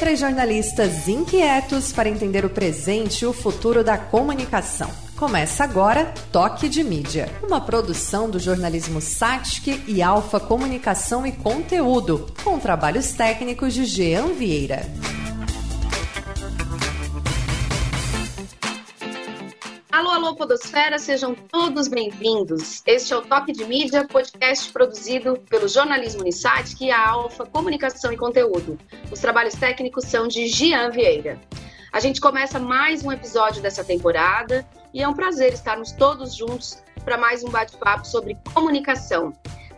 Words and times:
Três 0.00 0.18
jornalistas 0.18 1.08
inquietos 1.08 1.92
para 1.92 2.08
entender 2.08 2.42
o 2.42 2.48
presente 2.48 3.20
e 3.20 3.26
o 3.26 3.34
futuro 3.34 3.84
da 3.84 3.98
comunicação. 3.98 4.90
Começa 5.14 5.62
agora 5.62 6.14
Toque 6.32 6.70
de 6.70 6.82
Mídia, 6.82 7.28
uma 7.46 7.60
produção 7.60 8.30
do 8.30 8.38
jornalismo 8.38 8.98
Satic 8.98 9.84
e 9.86 10.00
Alfa 10.00 10.40
Comunicação 10.40 11.26
e 11.26 11.32
Conteúdo, 11.32 12.26
com 12.42 12.58
trabalhos 12.58 13.12
técnicos 13.12 13.74
de 13.74 13.84
Jean 13.84 14.28
Vieira. 14.28 14.86
Alô, 20.30 20.36
Podosfera, 20.36 20.96
sejam 20.96 21.34
todos 21.34 21.88
bem-vindos. 21.88 22.84
Este 22.86 23.12
é 23.12 23.16
o 23.16 23.20
Toque 23.20 23.50
de 23.50 23.64
Mídia, 23.64 24.06
podcast 24.06 24.72
produzido 24.72 25.36
pelo 25.50 25.66
Jornalismo 25.66 26.20
Unisat 26.20 26.76
e 26.80 26.88
a 26.88 27.08
Alfa 27.08 27.44
Comunicação 27.46 28.12
e 28.12 28.16
Conteúdo. 28.16 28.78
Os 29.10 29.18
trabalhos 29.18 29.54
técnicos 29.54 30.04
são 30.04 30.28
de 30.28 30.46
Gian 30.46 30.88
Vieira. 30.90 31.36
A 31.92 31.98
gente 31.98 32.20
começa 32.20 32.60
mais 32.60 33.04
um 33.04 33.10
episódio 33.10 33.60
dessa 33.60 33.82
temporada 33.82 34.64
e 34.94 35.02
é 35.02 35.08
um 35.08 35.14
prazer 35.14 35.52
estarmos 35.52 35.90
todos 35.90 36.36
juntos 36.36 36.80
para 37.04 37.18
mais 37.18 37.42
um 37.42 37.50
bate-papo 37.50 38.06
sobre 38.06 38.38
comunicação. 38.54 39.32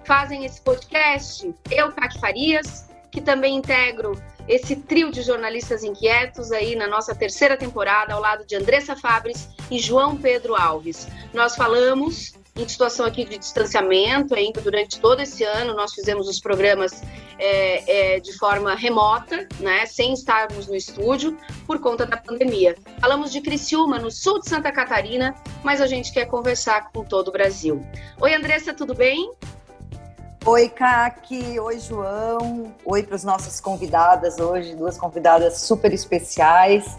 Fazem 0.05 0.45
esse 0.45 0.61
podcast 0.61 1.51
eu, 1.71 1.93
Kaki 1.93 2.21
Farias, 2.21 2.91
que 3.11 3.23
também 3.23 3.57
integro 3.57 4.21
esse 4.49 4.77
trio 4.77 5.11
de 5.11 5.23
jornalistas 5.23 5.83
inquietos 5.83 6.53
aí 6.53 6.75
na 6.75 6.87
nossa 6.87 7.15
terceira 7.15 7.57
temporada, 7.57 8.15
ao 8.15 8.21
lado 8.21 8.45
de 8.45 8.57
Andressa 8.57 8.97
Fabres 8.97 9.49
e 9.71 9.79
João 9.79 10.17
Pedro 10.17 10.55
Alves. 10.55 11.07
Nós 11.33 11.55
falamos 11.55 12.35
em 12.55 12.69
situação 12.69 13.07
aqui 13.07 13.25
de 13.25 13.39
distanciamento 13.39 14.35
ainda 14.35 14.61
durante 14.61 15.01
todo 15.01 15.21
esse 15.21 15.43
ano. 15.43 15.75
Nós 15.75 15.95
fizemos 15.95 16.29
os 16.29 16.39
programas 16.39 17.03
é, 17.39 18.17
é, 18.17 18.21
de 18.21 18.37
forma 18.37 18.75
remota, 18.75 19.49
né, 19.59 19.87
sem 19.87 20.13
estarmos 20.13 20.67
no 20.67 20.77
estúdio, 20.77 21.37
por 21.67 21.81
conta 21.81 22.05
da 22.05 22.17
pandemia. 22.17 22.77
Falamos 23.01 23.33
de 23.33 23.41
Criciúma, 23.41 23.99
no 23.99 24.11
sul 24.11 24.41
de 24.41 24.49
Santa 24.49 24.71
Catarina, 24.71 25.35
mas 25.65 25.81
a 25.81 25.87
gente 25.87 26.13
quer 26.13 26.27
conversar 26.27 26.91
com 26.93 27.05
todo 27.05 27.29
o 27.29 27.33
Brasil. 27.33 27.85
Oi, 28.21 28.35
Andressa, 28.35 28.75
tudo 28.75 28.95
bem? 28.95 29.33
Oi, 30.45 30.69
Kaki. 30.69 31.61
Oi, 31.61 31.79
João. 31.79 32.75
Oi 32.85 33.05
para 33.05 33.15
as 33.15 33.23
nossas 33.23 33.61
convidadas 33.61 34.41
hoje, 34.41 34.75
duas 34.75 34.99
convidadas 34.99 35.59
super 35.59 35.93
especiais. 35.93 36.99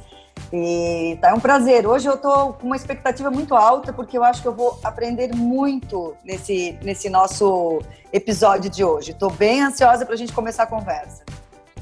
E 0.52 1.17
tá 1.19 1.31
é 1.31 1.33
um 1.33 1.41
prazer. 1.41 1.85
Hoje 1.85 2.08
eu 2.08 2.16
tô 2.16 2.53
com 2.53 2.67
uma 2.67 2.77
expectativa 2.77 3.30
muito 3.30 3.53
alta 3.53 3.91
porque 3.91 4.17
eu 4.17 4.23
acho 4.23 4.41
que 4.41 4.47
eu 4.47 4.53
vou 4.53 4.80
aprender 4.81 5.35
muito 5.35 6.16
nesse, 6.23 6.80
nesse 6.81 7.09
nosso 7.09 7.81
episódio 8.13 8.69
de 8.69 8.81
hoje. 8.81 9.11
Estou 9.11 9.30
bem 9.30 9.61
ansiosa 9.61 10.05
para 10.05 10.13
a 10.13 10.17
gente 10.17 10.31
começar 10.31 10.63
a 10.63 10.67
conversa. 10.67 11.23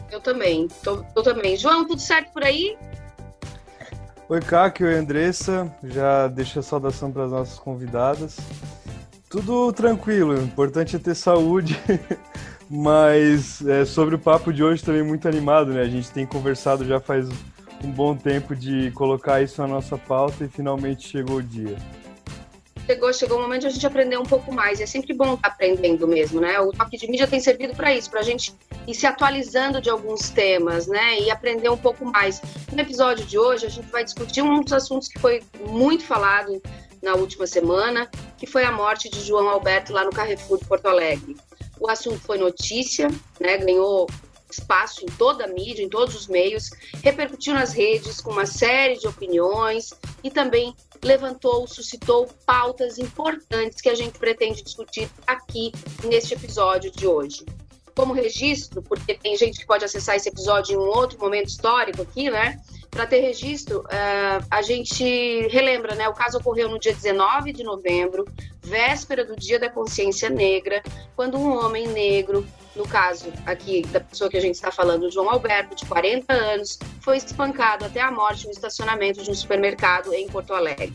Eu 0.10 0.20
também. 0.20 0.68
Tô, 0.84 1.06
eu 1.16 1.22
também. 1.22 1.56
João, 1.56 1.88
tudo 1.88 2.02
certo 2.02 2.32
por 2.34 2.44
aí? 2.44 2.76
Oi, 4.28 4.42
Kaki. 4.42 4.84
Oi, 4.84 4.96
Andressa. 4.96 5.72
Já 5.84 6.28
deixa 6.28 6.62
a 6.62 6.64
saudação 6.64 7.12
para 7.12 7.26
as 7.26 7.32
nossas 7.32 7.60
convidadas. 7.60 8.38
Tudo 9.32 9.72
tranquilo, 9.72 10.34
o 10.34 10.44
importante 10.44 10.98
é 10.98 11.00
ter 11.00 11.16
saúde. 11.16 11.80
Mas 12.70 13.66
é, 13.66 13.86
sobre 13.86 14.16
o 14.16 14.20
papo 14.20 14.52
de 14.52 14.62
hoje 14.62 14.84
também 14.84 15.04
muito 15.04 15.26
animado, 15.26 15.72
né? 15.72 15.82
A 15.82 15.88
gente 15.88 16.12
tem 16.12 16.26
conversado 16.26 16.86
já 16.86 17.00
faz 17.00 17.30
um 17.82 17.90
bom 17.90 18.16
tempo 18.16 18.54
de 18.54 18.92
colocar 18.92 19.42
isso 19.42 19.62
na 19.62 19.68
nossa 19.68 19.98
pauta 19.98 20.44
e 20.44 20.50
finalmente 20.50 21.08
chegou 21.08 21.38
o 21.38 21.44
dia. 21.44 21.78
Chegou, 22.86 23.14
chegou 23.14 23.38
o 23.38 23.42
momento 23.42 23.62
de 23.62 23.68
a 23.68 23.70
gente 23.70 23.88
aprender 23.88 24.18
um 24.18 24.24
pouco 24.24 24.54
mais. 24.54 24.82
É 24.82 24.86
sempre 24.86 25.14
bom 25.14 25.36
estar 25.36 25.48
aprendendo 25.48 26.06
mesmo, 26.06 26.42
né? 26.42 26.60
O 26.60 26.72
toque 26.72 26.98
de 26.98 27.10
mídia 27.10 27.28
tem 27.28 27.40
servido 27.40 27.74
para 27.74 27.94
isso, 27.94 28.10
para 28.10 28.20
a 28.20 28.24
gente 28.24 28.54
ir 28.86 28.94
se 28.94 29.06
atualizando 29.06 29.82
de 29.82 29.90
alguns 29.90 30.30
temas, 30.30 30.88
né? 30.88 31.22
E 31.22 31.32
aprender 31.32 31.70
um 31.70 31.78
pouco 31.78 32.06
mais. 32.06 32.42
No 32.72 32.82
episódio 32.82 33.26
de 33.26 33.38
hoje, 33.38 33.66
a 33.66 33.70
gente 33.70 33.90
vai 33.90 34.04
discutir 34.04 34.42
um 34.42 34.60
dos 34.60 34.74
assuntos 34.74 35.08
que 35.08 35.20
foi 35.20 35.42
muito 35.70 36.04
falado 36.04 36.62
na 37.02 37.16
última 37.16 37.48
semana, 37.48 38.10
que 38.38 38.46
foi 38.46 38.64
a 38.64 38.72
morte 38.72 39.10
de 39.10 39.22
João 39.22 39.50
Alberto 39.50 39.94
lá 39.94 40.04
no 40.04 40.12
Carrefour 40.12 40.60
de 40.60 40.66
Porto 40.66 40.86
Alegre. 40.88 41.36
O 41.80 41.90
assunto 41.90 42.20
foi 42.20 42.38
notícia, 42.38 43.08
né, 43.40 43.58
ganhou 43.58 44.08
espaço 44.52 45.04
em 45.04 45.08
toda 45.08 45.46
a 45.46 45.48
mídia, 45.48 45.84
em 45.84 45.90
todos 45.90 46.16
os 46.16 46.28
meios, 46.28 46.70
repercutiu 47.02 47.54
nas 47.54 47.74
redes 47.74 48.20
com 48.22 48.32
uma 48.32 48.46
série 48.46 48.98
de 48.98 49.08
opiniões 49.08 49.92
e 50.24 50.30
também 50.30 50.76
levantou, 51.04 51.68
suscitou 51.68 52.28
pautas 52.46 53.00
importantes 53.00 53.82
que 53.82 53.90
a 53.90 53.96
gente 53.96 54.20
pretende 54.20 54.62
discutir 54.62 55.10
aqui 55.26 55.72
neste 56.04 56.34
episódio 56.34 56.92
de 56.92 57.08
hoje. 57.08 57.46
Como 57.96 58.14
registro, 58.14 58.82
porque 58.82 59.14
tem 59.14 59.36
gente 59.36 59.60
que 59.60 59.66
pode 59.66 59.84
acessar 59.84 60.16
esse 60.16 60.30
episódio 60.30 60.74
em 60.74 60.78
um 60.78 60.88
outro 60.88 61.20
momento 61.20 61.48
histórico 61.48 62.02
aqui, 62.02 62.30
né? 62.30 62.60
para 62.92 63.08
ter 63.08 63.22
registro, 63.22 63.80
uh, 63.80 64.46
a 64.52 64.62
gente 64.62 65.48
relembra, 65.48 65.96
né? 65.96 66.10
O 66.10 66.14
caso 66.14 66.38
ocorreu 66.40 66.68
no 66.68 66.78
dia 66.78 66.94
19 66.94 67.54
de 67.54 67.64
novembro, 67.64 68.26
véspera 68.62 69.24
do 69.24 69.34
Dia 69.34 69.58
da 69.58 69.70
Consciência 69.70 70.30
Negra, 70.30 70.84
quando 71.16 71.38
um 71.38 71.58
homem 71.58 71.88
negro, 71.88 72.46
no 72.76 72.86
caso 72.86 73.32
aqui 73.46 73.84
da 73.88 74.02
pessoa 74.02 74.30
que 74.30 74.36
a 74.36 74.42
gente 74.42 74.56
está 74.56 74.74
falando, 74.74 75.10
João 75.10 75.30
Alberto, 75.30 75.74
de 75.74 75.86
40 75.86 76.34
anos, 76.34 76.78
foi 77.00 77.16
espancado 77.16 77.86
até 77.86 78.02
a 78.02 78.12
morte 78.12 78.46
no 78.46 78.52
estacionamento 78.52 79.24
de 79.24 79.32
um 79.32 79.36
supermercado 79.36 80.14
em 80.14 80.28
Porto 80.28 80.54
Alegre. 80.54 80.94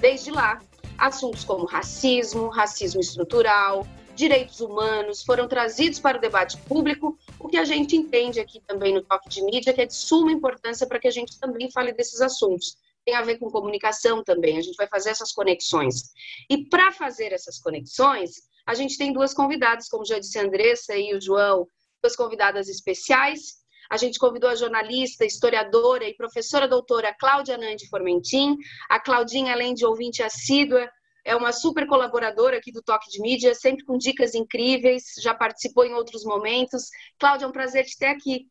Desde 0.00 0.30
lá, 0.30 0.60
assuntos 0.98 1.44
como 1.44 1.64
racismo, 1.64 2.50
racismo 2.50 3.00
estrutural, 3.00 3.86
direitos 4.18 4.60
humanos 4.60 5.22
foram 5.22 5.46
trazidos 5.46 6.00
para 6.00 6.18
o 6.18 6.20
debate 6.20 6.56
público, 6.62 7.16
o 7.38 7.48
que 7.48 7.56
a 7.56 7.64
gente 7.64 7.94
entende 7.94 8.40
aqui 8.40 8.60
também 8.66 8.92
no 8.92 9.00
Toque 9.00 9.28
de 9.28 9.40
Mídia, 9.42 9.72
que 9.72 9.80
é 9.80 9.86
de 9.86 9.94
suma 9.94 10.32
importância 10.32 10.88
para 10.88 10.98
que 10.98 11.06
a 11.06 11.10
gente 11.10 11.38
também 11.38 11.70
fale 11.70 11.92
desses 11.92 12.20
assuntos. 12.20 12.76
Tem 13.04 13.14
a 13.14 13.22
ver 13.22 13.38
com 13.38 13.48
comunicação 13.48 14.24
também, 14.24 14.58
a 14.58 14.60
gente 14.60 14.74
vai 14.74 14.88
fazer 14.88 15.10
essas 15.10 15.32
conexões. 15.32 16.10
E 16.50 16.68
para 16.68 16.90
fazer 16.90 17.32
essas 17.32 17.60
conexões, 17.60 18.32
a 18.66 18.74
gente 18.74 18.98
tem 18.98 19.12
duas 19.12 19.32
convidadas, 19.32 19.88
como 19.88 20.04
já 20.04 20.18
disse 20.18 20.36
a 20.36 20.42
Andressa 20.42 20.96
e 20.96 21.14
o 21.14 21.20
João, 21.20 21.68
duas 22.02 22.16
convidadas 22.16 22.68
especiais. 22.68 23.58
A 23.88 23.96
gente 23.96 24.18
convidou 24.18 24.50
a 24.50 24.56
jornalista, 24.56 25.24
historiadora 25.24 26.08
e 26.08 26.14
professora 26.14 26.66
doutora 26.66 27.14
Cláudia 27.14 27.56
Nandi 27.56 27.88
Formentin. 27.88 28.56
A 28.90 28.98
Claudinha, 28.98 29.52
além 29.52 29.74
de 29.74 29.86
ouvinte 29.86 30.24
assídua, 30.24 30.90
é 31.28 31.36
uma 31.36 31.52
super 31.52 31.86
colaboradora 31.86 32.56
aqui 32.56 32.72
do 32.72 32.82
Toque 32.82 33.10
de 33.10 33.20
Mídia, 33.20 33.54
sempre 33.54 33.84
com 33.84 33.98
dicas 33.98 34.34
incríveis, 34.34 35.12
já 35.20 35.34
participou 35.34 35.84
em 35.84 35.92
outros 35.92 36.24
momentos. 36.24 36.88
Cláudia, 37.18 37.44
é 37.44 37.48
um 37.48 37.52
prazer 37.52 37.84
te 37.84 37.98
ter 37.98 38.06
aqui. 38.06 38.48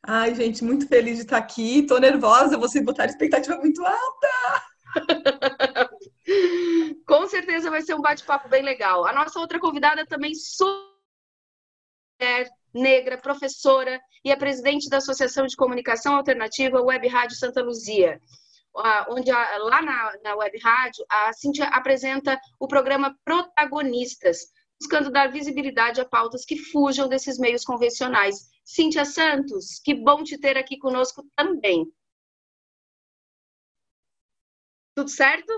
Ai, 0.00 0.32
gente, 0.32 0.62
muito 0.62 0.86
feliz 0.86 1.16
de 1.16 1.24
estar 1.24 1.38
aqui. 1.38 1.82
Tô 1.82 1.98
nervosa, 1.98 2.56
você 2.56 2.80
botar 2.80 3.02
a 3.02 3.06
expectativa 3.06 3.56
muito 3.56 3.84
alta. 3.84 4.28
Com 7.04 7.26
certeza 7.26 7.68
vai 7.68 7.82
ser 7.82 7.94
um 7.94 8.00
bate-papo 8.00 8.48
bem 8.48 8.62
legal. 8.62 9.04
A 9.04 9.12
nossa 9.12 9.40
outra 9.40 9.58
convidada 9.58 10.06
também 10.06 10.32
super 10.32 10.86
negra, 12.72 13.18
professora 13.18 14.00
e 14.24 14.30
é 14.30 14.36
presidente 14.36 14.88
da 14.88 14.98
Associação 14.98 15.44
de 15.44 15.56
Comunicação 15.56 16.14
Alternativa 16.14 16.80
Web 16.80 17.08
Rádio 17.08 17.36
Santa 17.36 17.60
Luzia 17.60 18.20
onde 19.08 19.30
lá 19.30 19.82
na, 19.82 20.12
na 20.22 20.36
web 20.36 20.58
rádio 20.58 21.04
a 21.08 21.32
Cintia 21.32 21.66
apresenta 21.66 22.38
o 22.58 22.68
programa 22.68 23.16
Protagonistas, 23.24 24.38
buscando 24.80 25.10
dar 25.10 25.30
visibilidade 25.30 26.00
a 26.00 26.04
pautas 26.04 26.44
que 26.44 26.56
fujam 26.56 27.08
desses 27.08 27.38
meios 27.38 27.64
convencionais. 27.64 28.48
Cíntia 28.64 29.04
Santos, 29.04 29.80
que 29.84 29.94
bom 29.94 30.22
te 30.22 30.38
ter 30.38 30.56
aqui 30.56 30.78
conosco 30.78 31.24
também. 31.36 31.86
Tudo 34.94 35.10
certo? 35.10 35.52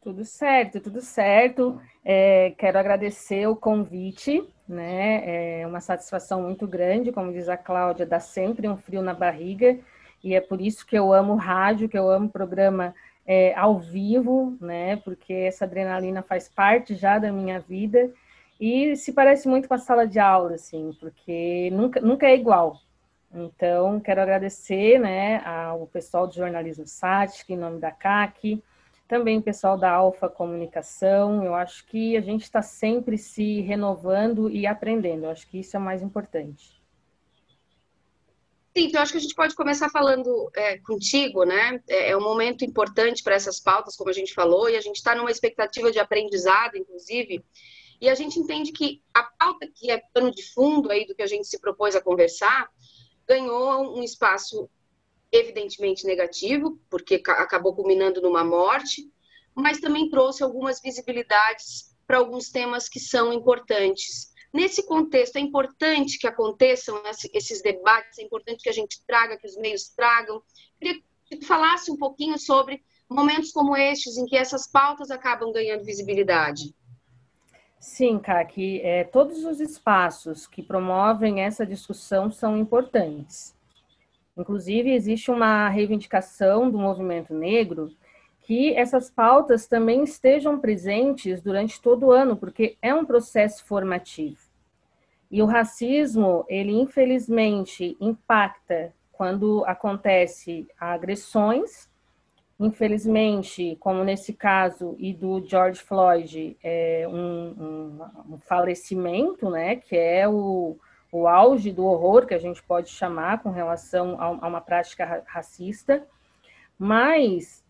Tudo 0.00 0.24
certo, 0.24 0.80
tudo 0.80 1.00
certo. 1.00 1.80
É, 2.04 2.52
quero 2.52 2.78
agradecer 2.78 3.48
o 3.48 3.56
convite, 3.56 4.46
né? 4.68 5.60
É 5.62 5.66
uma 5.66 5.80
satisfação 5.80 6.42
muito 6.42 6.66
grande, 6.66 7.10
como 7.10 7.32
diz 7.32 7.48
a 7.48 7.56
Cláudia, 7.56 8.06
dá 8.06 8.20
sempre 8.20 8.68
um 8.68 8.76
frio 8.76 9.02
na 9.02 9.14
barriga 9.14 9.82
e 10.26 10.34
é 10.34 10.40
por 10.40 10.60
isso 10.60 10.84
que 10.84 10.98
eu 10.98 11.12
amo 11.12 11.36
rádio, 11.36 11.88
que 11.88 11.96
eu 11.96 12.10
amo 12.10 12.28
programa 12.28 12.92
é, 13.24 13.54
ao 13.54 13.78
vivo, 13.78 14.58
né? 14.60 14.96
Porque 14.96 15.32
essa 15.32 15.64
adrenalina 15.64 16.20
faz 16.20 16.48
parte 16.48 16.96
já 16.96 17.16
da 17.16 17.30
minha 17.30 17.60
vida 17.60 18.12
e 18.60 18.96
se 18.96 19.12
parece 19.12 19.46
muito 19.46 19.68
com 19.68 19.74
a 19.74 19.78
sala 19.78 20.04
de 20.04 20.18
aula, 20.18 20.54
assim, 20.56 20.90
porque 20.98 21.70
nunca, 21.72 22.00
nunca 22.00 22.26
é 22.26 22.34
igual. 22.34 22.80
Então, 23.32 24.00
quero 24.00 24.20
agradecer, 24.20 24.98
né, 24.98 25.38
ao 25.44 25.86
pessoal 25.86 26.26
do 26.26 26.34
jornalismo 26.34 26.88
SATIC, 26.88 27.52
em 27.52 27.56
nome 27.56 27.78
da 27.78 27.92
CAC, 27.92 28.60
também 29.06 29.38
o 29.38 29.42
pessoal 29.42 29.78
da 29.78 29.92
Alfa 29.92 30.28
Comunicação. 30.28 31.44
Eu 31.44 31.54
acho 31.54 31.86
que 31.86 32.16
a 32.16 32.20
gente 32.20 32.42
está 32.42 32.62
sempre 32.62 33.16
se 33.16 33.60
renovando 33.60 34.50
e 34.50 34.66
aprendendo. 34.66 35.26
Eu 35.26 35.30
acho 35.30 35.46
que 35.48 35.60
isso 35.60 35.76
é 35.76 35.78
o 35.78 35.82
mais 35.82 36.02
importante. 36.02 36.75
Sim, 38.76 38.88
então 38.88 39.00
acho 39.00 39.12
que 39.12 39.16
a 39.16 39.22
gente 39.22 39.34
pode 39.34 39.54
começar 39.54 39.88
falando 39.88 40.50
é, 40.54 40.76
contigo, 40.76 41.44
né? 41.44 41.82
É, 41.88 42.10
é 42.10 42.16
um 42.16 42.20
momento 42.20 42.62
importante 42.62 43.22
para 43.22 43.34
essas 43.34 43.58
pautas, 43.58 43.96
como 43.96 44.10
a 44.10 44.12
gente 44.12 44.34
falou, 44.34 44.68
e 44.68 44.76
a 44.76 44.82
gente 44.82 44.96
está 44.96 45.14
numa 45.14 45.30
expectativa 45.30 45.90
de 45.90 45.98
aprendizado, 45.98 46.76
inclusive, 46.76 47.42
e 47.98 48.06
a 48.06 48.14
gente 48.14 48.38
entende 48.38 48.72
que 48.72 49.02
a 49.14 49.22
pauta 49.22 49.66
que 49.66 49.90
é 49.90 50.02
pano 50.12 50.30
de 50.30 50.42
fundo 50.52 50.90
aí 50.90 51.06
do 51.06 51.14
que 51.14 51.22
a 51.22 51.26
gente 51.26 51.46
se 51.46 51.58
propôs 51.58 51.96
a 51.96 52.02
conversar 52.02 52.68
ganhou 53.26 53.96
um 53.98 54.02
espaço 54.02 54.68
evidentemente 55.32 56.04
negativo, 56.04 56.78
porque 56.90 57.22
acabou 57.28 57.74
culminando 57.74 58.20
numa 58.20 58.44
morte, 58.44 59.10
mas 59.54 59.80
também 59.80 60.10
trouxe 60.10 60.42
algumas 60.42 60.82
visibilidades 60.82 61.96
para 62.06 62.18
alguns 62.18 62.50
temas 62.50 62.90
que 62.90 63.00
são 63.00 63.32
importantes. 63.32 64.35
Nesse 64.56 64.86
contexto, 64.86 65.36
é 65.36 65.40
importante 65.40 66.18
que 66.18 66.26
aconteçam 66.26 67.02
esses 67.34 67.60
debates, 67.60 68.18
é 68.18 68.22
importante 68.22 68.62
que 68.62 68.70
a 68.70 68.72
gente 68.72 69.02
traga, 69.06 69.36
que 69.36 69.46
os 69.46 69.54
meios 69.58 69.90
tragam. 69.90 70.40
Queria 70.80 70.98
que 71.26 71.36
tu 71.36 71.46
falasse 71.46 71.90
um 71.90 71.96
pouquinho 71.98 72.38
sobre 72.38 72.82
momentos 73.06 73.52
como 73.52 73.76
estes, 73.76 74.16
em 74.16 74.24
que 74.24 74.34
essas 74.34 74.66
pautas 74.66 75.10
acabam 75.10 75.52
ganhando 75.52 75.84
visibilidade. 75.84 76.74
Sim, 77.78 78.18
Kaki, 78.18 78.80
é, 78.80 79.04
todos 79.04 79.44
os 79.44 79.60
espaços 79.60 80.46
que 80.46 80.62
promovem 80.62 81.42
essa 81.42 81.66
discussão 81.66 82.32
são 82.32 82.56
importantes. 82.56 83.54
Inclusive, 84.34 84.90
existe 84.90 85.30
uma 85.30 85.68
reivindicação 85.68 86.70
do 86.70 86.78
movimento 86.78 87.34
negro 87.34 87.94
que 88.40 88.74
essas 88.74 89.10
pautas 89.10 89.66
também 89.66 90.02
estejam 90.04 90.58
presentes 90.58 91.42
durante 91.42 91.78
todo 91.78 92.06
o 92.06 92.10
ano, 92.10 92.38
porque 92.38 92.78
é 92.80 92.94
um 92.94 93.04
processo 93.04 93.62
formativo. 93.66 94.45
E 95.30 95.42
o 95.42 95.46
racismo, 95.46 96.44
ele 96.48 96.72
infelizmente 96.72 97.96
impacta 98.00 98.92
quando 99.12 99.64
acontece 99.66 100.68
agressões, 100.78 101.88
infelizmente, 102.60 103.76
como 103.80 104.04
nesse 104.04 104.32
caso 104.32 104.94
e 104.98 105.12
do 105.12 105.44
George 105.46 105.80
Floyd, 105.80 106.56
é 106.62 107.06
um, 107.08 107.98
um, 108.28 108.34
um 108.34 108.38
falecimento, 108.38 109.50
né, 109.50 109.76
que 109.76 109.96
é 109.96 110.28
o, 110.28 110.76
o 111.10 111.26
auge 111.26 111.72
do 111.72 111.84
horror 111.84 112.26
que 112.26 112.34
a 112.34 112.38
gente 112.38 112.62
pode 112.62 112.90
chamar 112.90 113.42
com 113.42 113.50
relação 113.50 114.20
a, 114.20 114.24
a 114.26 114.48
uma 114.48 114.60
prática 114.60 115.24
racista, 115.26 116.06
mas 116.78 117.64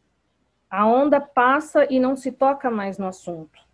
a 0.69 0.87
onda 0.87 1.21
passa 1.21 1.87
e 1.91 1.99
não 1.99 2.17
se 2.17 2.33
toca 2.33 2.71
mais 2.71 2.99
no 2.99 3.07
assunto. 3.07 3.66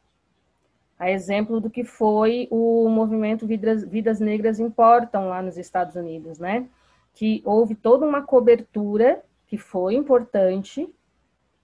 A 1.03 1.11
exemplo 1.11 1.61
do 1.61 1.69
que 1.69 1.83
foi 1.83 2.47
o 2.49 2.89
movimento 2.89 3.45
Vidas, 3.45 3.83
Vidas 3.83 4.21
Negras 4.21 4.61
Importam 4.61 5.29
lá 5.29 5.43
nos 5.43 5.59
Estados 5.59 5.97
Unidos, 5.97 6.39
né? 6.39 6.69
Que 7.13 7.43
houve 7.45 7.75
toda 7.75 8.07
uma 8.07 8.23
cobertura 8.23 9.21
que 9.49 9.59
foi 9.59 9.97
importante, 9.97 10.89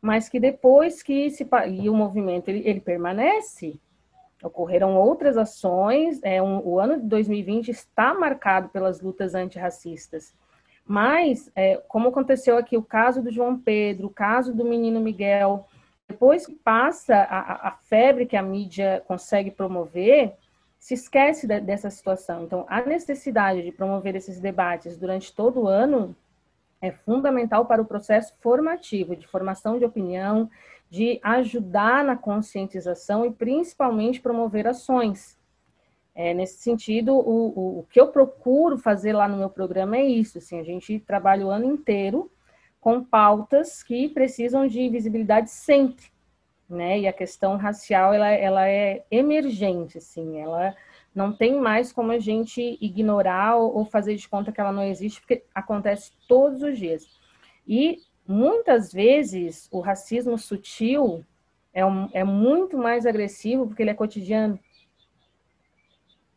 mas 0.03 0.29
que 0.29 0.41
depois 0.41 1.05
que 1.05 1.31
se 1.31 1.49
e 1.69 1.89
o 1.89 1.95
movimento 1.95 2.49
ele, 2.49 2.69
ele 2.69 2.81
permanece, 2.81 3.79
Ocorreram 4.43 4.97
outras 4.97 5.37
ações, 5.37 6.21
é, 6.25 6.43
um, 6.43 6.61
o 6.67 6.81
ano 6.81 7.01
de 7.01 7.07
2020 7.07 7.71
está 7.71 8.15
marcado 8.15 8.69
pelas 8.71 9.01
lutas 9.01 9.37
antirracistas. 9.37 10.35
Mas, 10.85 11.49
é, 11.55 11.77
como 11.89 12.09
aconteceu 12.09 12.57
aqui 12.57 12.77
o 12.77 12.83
caso 12.83 13.23
do 13.23 13.31
João 13.31 13.57
Pedro, 13.57 14.09
o 14.09 14.11
caso 14.11 14.53
do 14.53 14.65
menino 14.65 15.01
Miguel, 15.01 15.65
depois 16.09 16.47
que 16.47 16.55
passa 16.55 17.15
a, 17.15 17.69
a 17.69 17.71
febre 17.73 18.27
que 18.27 18.37
a 18.37 18.43
mídia 18.43 19.03
consegue 19.07 19.51
promover, 19.51 20.35
se 20.79 20.95
esquece 20.95 21.47
de, 21.47 21.61
dessa 21.61 21.91
situação. 21.91 22.45
Então, 22.45 22.65
a 22.69 22.81
necessidade 22.81 23.63
de 23.63 23.71
promover 23.71 24.17
esses 24.17 24.41
debates 24.41 24.97
durante 24.97 25.35
todo 25.35 25.63
o 25.63 25.69
ano 25.69 26.17
é 26.81 26.91
fundamental 26.91 27.67
para 27.67 27.83
o 27.83 27.85
processo 27.85 28.33
formativo, 28.41 29.15
de 29.15 29.27
formação 29.27 29.79
de 29.79 29.85
opinião, 29.85 30.49
de 30.89 31.21
ajudar 31.23 32.03
na 32.03 32.17
conscientização 32.17 33.27
e 33.27 33.31
principalmente 33.31 34.21
promover 34.21 34.67
ações. 34.67 35.37
É, 36.15 36.33
nesse 36.33 36.59
sentido, 36.59 37.15
o, 37.15 37.21
o, 37.21 37.79
o, 37.81 37.87
que 37.91 38.01
eu 38.01 38.09
procuro 38.09 38.79
fazer 38.79 39.13
lá 39.13 39.29
no 39.29 39.37
meu 39.37 39.51
programa 39.51 39.97
é 39.97 40.05
isso, 40.05 40.39
assim, 40.39 40.59
a 40.59 40.65
gente 40.65 40.99
trabalha 41.01 41.47
o 41.47 41.51
ano 41.51 41.67
inteiro 41.67 42.31
com 42.81 43.03
pautas 43.03 43.83
que 43.83 44.09
precisam 44.09 44.67
de 44.67 44.89
visibilidade 44.89 45.51
sempre, 45.51 46.07
né, 46.69 47.01
e 47.01 47.07
a 47.07 47.13
questão 47.13 47.57
racial, 47.57 48.13
ela, 48.13 48.29
ela 48.29 48.69
é 48.69 49.05
emergente, 49.11 49.99
assim, 49.99 50.39
ela 50.39 50.77
não 51.15 51.33
tem 51.33 51.59
mais 51.59 51.93
como 51.93 52.13
a 52.13 52.19
gente 52.19 52.79
ignorar 52.81 53.57
ou, 53.57 53.79
ou 53.79 53.85
fazer 53.85 54.15
de 54.17 54.29
conta 54.29 54.53
que 54.53 54.61
ela 54.61 54.73
não 54.73 54.85
existe, 54.85 55.21
porque 55.21 55.43
acontece 55.55 56.13
todos 56.29 56.63
os 56.63 56.79
dias. 56.79 57.09
E 57.67 58.03
Muitas 58.29 58.93
vezes 58.93 59.71
o 59.73 59.81
racismo 59.81 60.37
sutil 60.37 61.25
é, 61.73 61.83
um, 61.83 62.11
é 62.13 62.23
muito 62.23 62.77
mais 62.77 63.07
agressivo 63.07 63.67
porque 63.67 63.83
ele 63.83 63.91
é 63.91 63.95
cotidiano. 63.95 64.61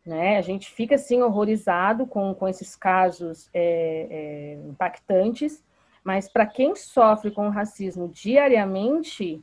Né? 0.04 0.38
A 0.38 0.40
gente 0.40 0.70
fica 0.70 0.94
assim 0.94 1.20
horrorizado 1.20 2.06
com, 2.06 2.34
com 2.34 2.48
esses 2.48 2.74
casos 2.74 3.50
é, 3.52 4.06
é, 4.10 4.54
impactantes, 4.70 5.62
mas 6.04 6.28
para 6.28 6.46
quem 6.46 6.74
sofre 6.74 7.30
com 7.30 7.46
o 7.46 7.50
racismo 7.50 8.08
diariamente, 8.08 9.42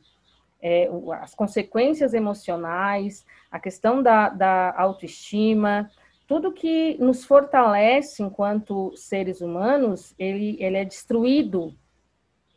é, 0.62 0.90
as 1.20 1.34
consequências 1.34 2.12
emocionais, 2.12 3.24
a 3.50 3.58
questão 3.58 4.02
da, 4.02 4.28
da 4.28 4.74
autoestima, 4.76 5.90
tudo 6.26 6.52
que 6.52 6.96
nos 6.98 7.24
fortalece 7.24 8.22
enquanto 8.22 8.94
seres 8.94 9.40
humanos, 9.40 10.14
ele, 10.18 10.56
ele 10.60 10.76
é 10.76 10.84
destruído 10.84 11.74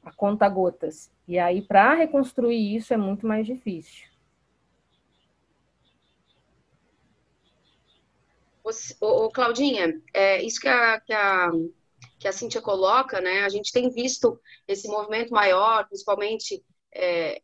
a 0.03 0.11
conta 0.11 0.47
gotas. 0.49 1.09
E 1.27 1.39
aí, 1.39 1.61
para 1.61 1.93
reconstruir 1.93 2.75
isso 2.75 2.93
é 2.93 2.97
muito 2.97 3.25
mais 3.25 3.47
difícil. 3.47 4.07
Ô, 9.01 9.29
Claudinha, 9.29 10.01
é, 10.13 10.41
isso 10.41 10.59
que 10.59 10.67
a, 10.67 10.99
que, 10.99 11.11
a, 11.11 11.51
que 12.23 12.27
a 12.29 12.31
Cíntia 12.31 12.61
coloca, 12.61 13.19
né? 13.19 13.41
A 13.41 13.49
gente 13.49 13.69
tem 13.73 13.89
visto 13.89 14.39
esse 14.65 14.87
movimento 14.87 15.33
maior, 15.33 15.85
principalmente 15.89 16.63
é, 16.95 17.41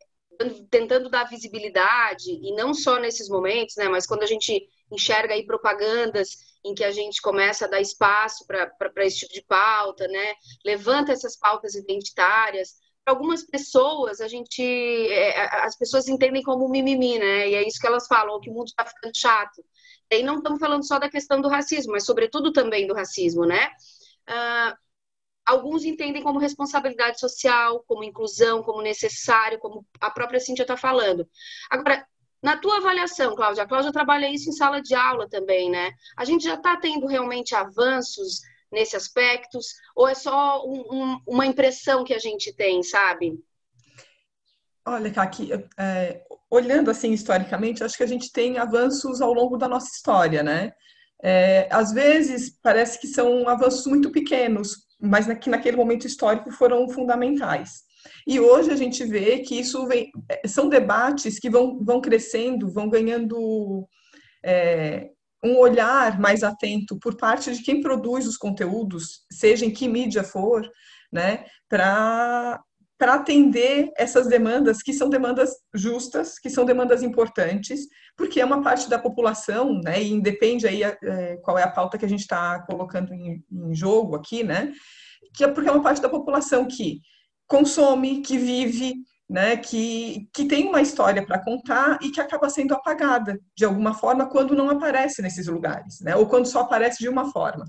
tentando 0.70 1.10
dar 1.10 1.28
visibilidade, 1.28 2.30
e 2.30 2.54
não 2.54 2.72
só 2.72 2.98
nesses 2.98 3.28
momentos, 3.28 3.76
né? 3.76 3.90
Mas 3.90 4.06
quando 4.06 4.22
a 4.22 4.26
gente 4.26 4.66
enxerga 4.90 5.34
aí 5.34 5.44
propagandas 5.44 6.30
em 6.64 6.74
que 6.74 6.82
a 6.82 6.90
gente 6.90 7.20
começa 7.20 7.66
a 7.66 7.68
dar 7.68 7.82
espaço 7.82 8.46
para 8.46 9.04
esse 9.04 9.18
tipo 9.18 9.34
de 9.34 9.42
pauta, 9.42 10.08
né? 10.08 10.32
Levanta 10.64 11.12
essas 11.12 11.36
pautas 11.36 11.74
identitárias. 11.74 12.76
Para 13.04 13.12
algumas 13.12 13.42
pessoas, 13.42 14.22
a 14.22 14.28
gente, 14.28 14.62
é, 14.62 15.62
as 15.62 15.76
pessoas 15.76 16.08
entendem 16.08 16.42
como 16.42 16.70
mimimi, 16.70 17.18
né? 17.18 17.50
E 17.50 17.54
é 17.54 17.68
isso 17.68 17.78
que 17.78 17.86
elas 17.86 18.06
falam, 18.06 18.40
que 18.40 18.48
o 18.48 18.54
mundo 18.54 18.68
está 18.68 18.86
ficando 18.86 19.12
chato. 19.14 19.62
E 20.10 20.14
aí 20.14 20.22
não 20.22 20.38
estamos 20.38 20.58
falando 20.58 20.86
só 20.86 20.98
da 20.98 21.10
questão 21.10 21.38
do 21.38 21.48
racismo, 21.48 21.92
mas 21.92 22.06
sobretudo 22.06 22.50
também 22.50 22.86
do 22.86 22.94
racismo, 22.94 23.44
né? 23.44 23.68
Uh, 24.30 24.76
alguns 25.44 25.84
entendem 25.84 26.22
como 26.22 26.38
responsabilidade 26.38 27.18
social, 27.18 27.82
como 27.86 28.04
inclusão, 28.04 28.62
como 28.62 28.80
necessário, 28.80 29.58
como 29.58 29.84
a 30.00 30.10
própria 30.10 30.38
Cíntia 30.38 30.62
está 30.62 30.76
falando. 30.76 31.28
Agora, 31.68 32.06
na 32.42 32.56
tua 32.56 32.78
avaliação, 32.78 33.34
Cláudia, 33.34 33.64
a 33.64 33.66
Cláudia 33.66 33.92
trabalha 33.92 34.32
isso 34.32 34.48
em 34.48 34.52
sala 34.52 34.80
de 34.80 34.94
aula 34.94 35.28
também, 35.28 35.70
né? 35.70 35.92
A 36.16 36.24
gente 36.24 36.44
já 36.44 36.54
está 36.54 36.76
tendo 36.76 37.06
realmente 37.06 37.54
avanços 37.54 38.40
nesse 38.72 38.96
aspectos 38.96 39.74
ou 39.96 40.08
é 40.08 40.14
só 40.14 40.64
um, 40.64 40.80
um, 40.90 41.20
uma 41.26 41.44
impressão 41.44 42.04
que 42.04 42.14
a 42.14 42.18
gente 42.18 42.52
tem, 42.52 42.82
sabe? 42.82 43.38
Olha, 44.86 45.12
Kaki, 45.12 45.50
é, 45.78 46.24
olhando 46.48 46.90
assim 46.90 47.12
historicamente, 47.12 47.84
acho 47.84 47.96
que 47.96 48.02
a 48.02 48.08
gente 48.08 48.32
tem 48.32 48.58
avanços 48.58 49.20
ao 49.20 49.32
longo 49.32 49.58
da 49.58 49.68
nossa 49.68 49.88
história, 49.88 50.42
né? 50.42 50.72
É, 51.22 51.68
às 51.70 51.92
vezes 51.92 52.58
parece 52.62 52.98
que 52.98 53.06
são 53.06 53.48
avanços 53.48 53.86
muito 53.86 54.10
pequenos, 54.10 54.86
mas 55.00 55.26
que 55.38 55.50
naquele 55.50 55.76
momento 55.76 56.06
histórico 56.06 56.50
foram 56.50 56.88
fundamentais. 56.88 57.82
E 58.26 58.40
hoje 58.40 58.70
a 58.70 58.76
gente 58.76 59.04
vê 59.04 59.40
que 59.40 59.58
isso 59.58 59.86
vem, 59.86 60.10
é, 60.28 60.46
são 60.48 60.68
debates 60.68 61.38
que 61.38 61.50
vão, 61.50 61.78
vão 61.82 62.00
crescendo, 62.00 62.70
vão 62.70 62.88
ganhando 62.88 63.86
é, 64.44 65.10
um 65.44 65.56
olhar 65.58 66.18
mais 66.18 66.42
atento 66.42 66.98
por 66.98 67.16
parte 67.16 67.52
de 67.52 67.62
quem 67.62 67.80
produz 67.80 68.26
os 68.26 68.36
conteúdos, 68.36 69.24
seja 69.32 69.64
em 69.64 69.70
que 69.70 69.88
mídia 69.88 70.22
for, 70.22 70.68
né, 71.12 71.44
para 71.68 72.62
para 73.00 73.14
atender 73.14 73.90
essas 73.96 74.28
demandas 74.28 74.82
que 74.82 74.92
são 74.92 75.08
demandas 75.08 75.56
justas, 75.72 76.38
que 76.38 76.50
são 76.50 76.66
demandas 76.66 77.02
importantes, 77.02 77.88
porque 78.14 78.38
é 78.38 78.44
uma 78.44 78.62
parte 78.62 78.90
da 78.90 78.98
população, 78.98 79.80
né, 79.80 80.02
e 80.02 80.12
independe 80.12 80.66
aí 80.66 80.82
é, 80.82 81.38
qual 81.38 81.56
é 81.56 81.62
a 81.62 81.70
pauta 81.70 81.96
que 81.96 82.04
a 82.04 82.08
gente 82.08 82.20
está 82.20 82.60
colocando 82.60 83.14
em, 83.14 83.42
em, 83.50 83.74
jogo 83.74 84.16
aqui, 84.16 84.44
né, 84.44 84.74
que 85.34 85.42
é 85.42 85.48
porque 85.48 85.70
é 85.70 85.72
uma 85.72 85.82
parte 85.82 86.02
da 86.02 86.10
população 86.10 86.68
que 86.68 87.00
consome, 87.46 88.20
que 88.20 88.36
vive, 88.36 88.96
né, 89.26 89.56
que, 89.56 90.28
que 90.34 90.44
tem 90.44 90.68
uma 90.68 90.82
história 90.82 91.24
para 91.24 91.42
contar 91.42 91.98
e 92.02 92.10
que 92.10 92.20
acaba 92.20 92.50
sendo 92.50 92.74
apagada 92.74 93.40
de 93.56 93.64
alguma 93.64 93.94
forma 93.94 94.28
quando 94.28 94.54
não 94.54 94.68
aparece 94.68 95.22
nesses 95.22 95.46
lugares, 95.46 96.02
né, 96.02 96.14
ou 96.16 96.26
quando 96.26 96.44
só 96.44 96.60
aparece 96.60 96.98
de 96.98 97.08
uma 97.08 97.32
forma. 97.32 97.64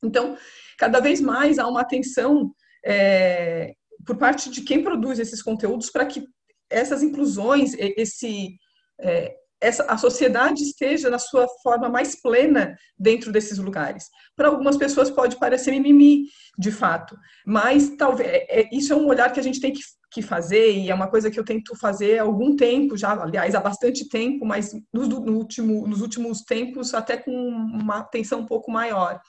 Então, 0.00 0.38
cada 0.78 1.00
vez 1.00 1.20
mais 1.20 1.58
há 1.58 1.66
uma 1.66 1.80
atenção 1.80 2.54
é, 2.86 3.74
por 4.04 4.16
parte 4.16 4.50
de 4.50 4.62
quem 4.62 4.82
produz 4.82 5.18
esses 5.18 5.42
conteúdos 5.42 5.90
para 5.90 6.06
que 6.06 6.24
essas 6.70 7.02
inclusões, 7.02 7.74
esse, 7.78 8.56
é, 9.00 9.34
essa, 9.60 9.84
a 9.84 9.98
sociedade 9.98 10.62
esteja 10.62 11.10
na 11.10 11.18
sua 11.18 11.46
forma 11.62 11.88
mais 11.88 12.20
plena 12.20 12.74
dentro 12.98 13.30
desses 13.30 13.58
lugares. 13.58 14.04
Para 14.34 14.48
algumas 14.48 14.76
pessoas 14.76 15.10
pode 15.10 15.36
parecer 15.36 15.72
mimimi, 15.72 16.24
de 16.58 16.70
fato, 16.70 17.16
mas 17.44 17.90
talvez 17.96 18.28
é, 18.28 18.60
é, 18.60 18.68
isso 18.72 18.92
é 18.92 18.96
um 18.96 19.06
olhar 19.06 19.32
que 19.32 19.40
a 19.40 19.42
gente 19.42 19.60
tem 19.60 19.72
que, 19.72 19.80
que 20.10 20.22
fazer 20.22 20.72
e 20.72 20.90
é 20.90 20.94
uma 20.94 21.08
coisa 21.08 21.30
que 21.30 21.38
eu 21.38 21.44
tento 21.44 21.76
fazer 21.76 22.18
há 22.18 22.22
algum 22.22 22.56
tempo 22.56 22.96
já, 22.96 23.12
aliás, 23.12 23.54
há 23.54 23.60
bastante 23.60 24.08
tempo, 24.08 24.46
mas 24.46 24.72
no, 24.92 25.06
no 25.06 25.36
último, 25.36 25.86
nos 25.86 26.00
últimos 26.00 26.42
tempos 26.42 26.94
até 26.94 27.16
com 27.16 27.32
uma 27.32 27.98
atenção 27.98 28.40
um 28.40 28.46
pouco 28.46 28.70
maior, 28.70 29.20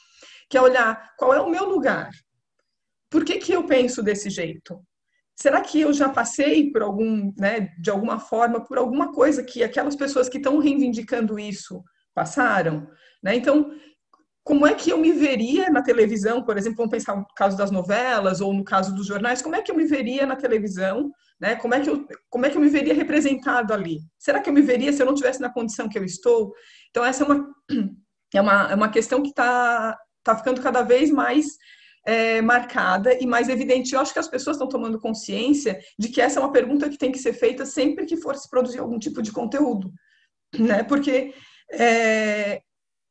que 0.50 0.58
é 0.58 0.62
olhar 0.62 1.12
qual 1.18 1.34
é 1.34 1.42
o 1.42 1.50
meu 1.50 1.68
lugar. 1.68 2.10
Por 3.12 3.24
que, 3.24 3.38
que 3.38 3.52
eu 3.52 3.66
penso 3.66 4.02
desse 4.02 4.30
jeito? 4.30 4.82
será 5.42 5.60
que 5.60 5.82
eu 5.82 5.92
já 5.92 6.08
passei 6.08 6.72
por 6.72 6.84
algum, 6.84 7.34
né, 7.36 7.70
de 7.80 7.90
alguma 7.90 8.20
forma, 8.20 8.64
por 8.64 8.78
alguma 8.78 9.12
coisa 9.12 9.44
que 9.44 9.64
aquelas 9.64 9.96
pessoas 9.96 10.30
que 10.30 10.38
estão 10.38 10.60
reivindicando 10.60 11.40
isso 11.40 11.84
passaram? 12.14 12.88
Né? 13.24 13.36
Então, 13.36 13.72
como 14.44 14.68
é 14.68 14.76
que 14.76 14.92
eu 14.92 15.00
me 15.00 15.12
veria 15.12 15.70
na 15.70 15.82
televisão, 15.82 16.44
por 16.44 16.58
exemplo, 16.58 16.78
vamos 16.78 16.92
pensar 16.92 17.16
no 17.16 17.26
caso 17.36 17.58
das 17.58 17.72
novelas 17.72 18.40
ou 18.40 18.54
no 18.54 18.64
caso 18.64 18.94
dos 18.94 19.08
jornais, 19.08 19.42
como 19.42 19.56
é 19.56 19.62
que 19.62 19.72
eu 19.72 19.76
me 19.76 19.86
veria 19.86 20.26
na 20.26 20.36
televisão, 20.36 21.12
né? 21.40 21.56
Como 21.56 21.76
é 21.76 21.80
que 21.80 21.90
eu, 21.90 22.08
como 22.28 22.46
é 22.46 22.50
que 22.50 22.58
eu 22.58 22.62
me 22.62 22.70
veria 22.70 22.94
representado 22.94 23.72
ali? 23.72 24.00
Será 24.18 24.40
que 24.40 24.50
eu 24.50 24.54
me 24.54 24.62
veria 24.62 24.92
se 24.92 25.02
eu 25.02 25.06
não 25.06 25.14
tivesse 25.14 25.40
na 25.40 25.54
condição 25.54 25.88
que 25.88 25.98
eu 25.98 26.04
estou? 26.04 26.54
Então 26.90 27.06
essa 27.06 27.24
é 27.24 27.28
uma 27.28 27.48
é 28.34 28.42
uma, 28.42 28.72
é 28.72 28.76
uma 28.76 28.90
questão 28.90 29.22
que 29.22 29.30
está 29.30 29.96
tá 30.24 30.36
ficando 30.36 30.60
cada 30.60 30.82
vez 30.82 31.12
mais 31.12 31.46
é, 32.06 32.42
marcada 32.42 33.18
e 33.20 33.26
mais 33.26 33.50
evidente. 33.50 33.94
Eu 33.94 34.00
acho 34.00 34.14
que 34.14 34.20
as 34.20 34.28
pessoas 34.28 34.56
estão 34.56 34.68
tomando 34.68 35.00
consciência 35.00 35.80
de 35.98 36.10
que 36.10 36.22
essa 36.22 36.40
é 36.40 36.44
uma 36.44 36.52
pergunta 36.52 36.90
que 36.90 36.98
tem 36.98 37.12
que 37.12 37.20
ser 37.20 37.34
feita 37.34 37.66
sempre 37.66 38.06
que 38.06 38.18
for 38.18 38.36
se 38.36 38.50
produzir 38.50 38.80
algum 38.80 39.00
tipo 39.00 39.22
de 39.22 39.32
conteúdo, 39.32 39.92
né? 40.58 40.84
Porque 40.84 41.34
é, 41.72 42.62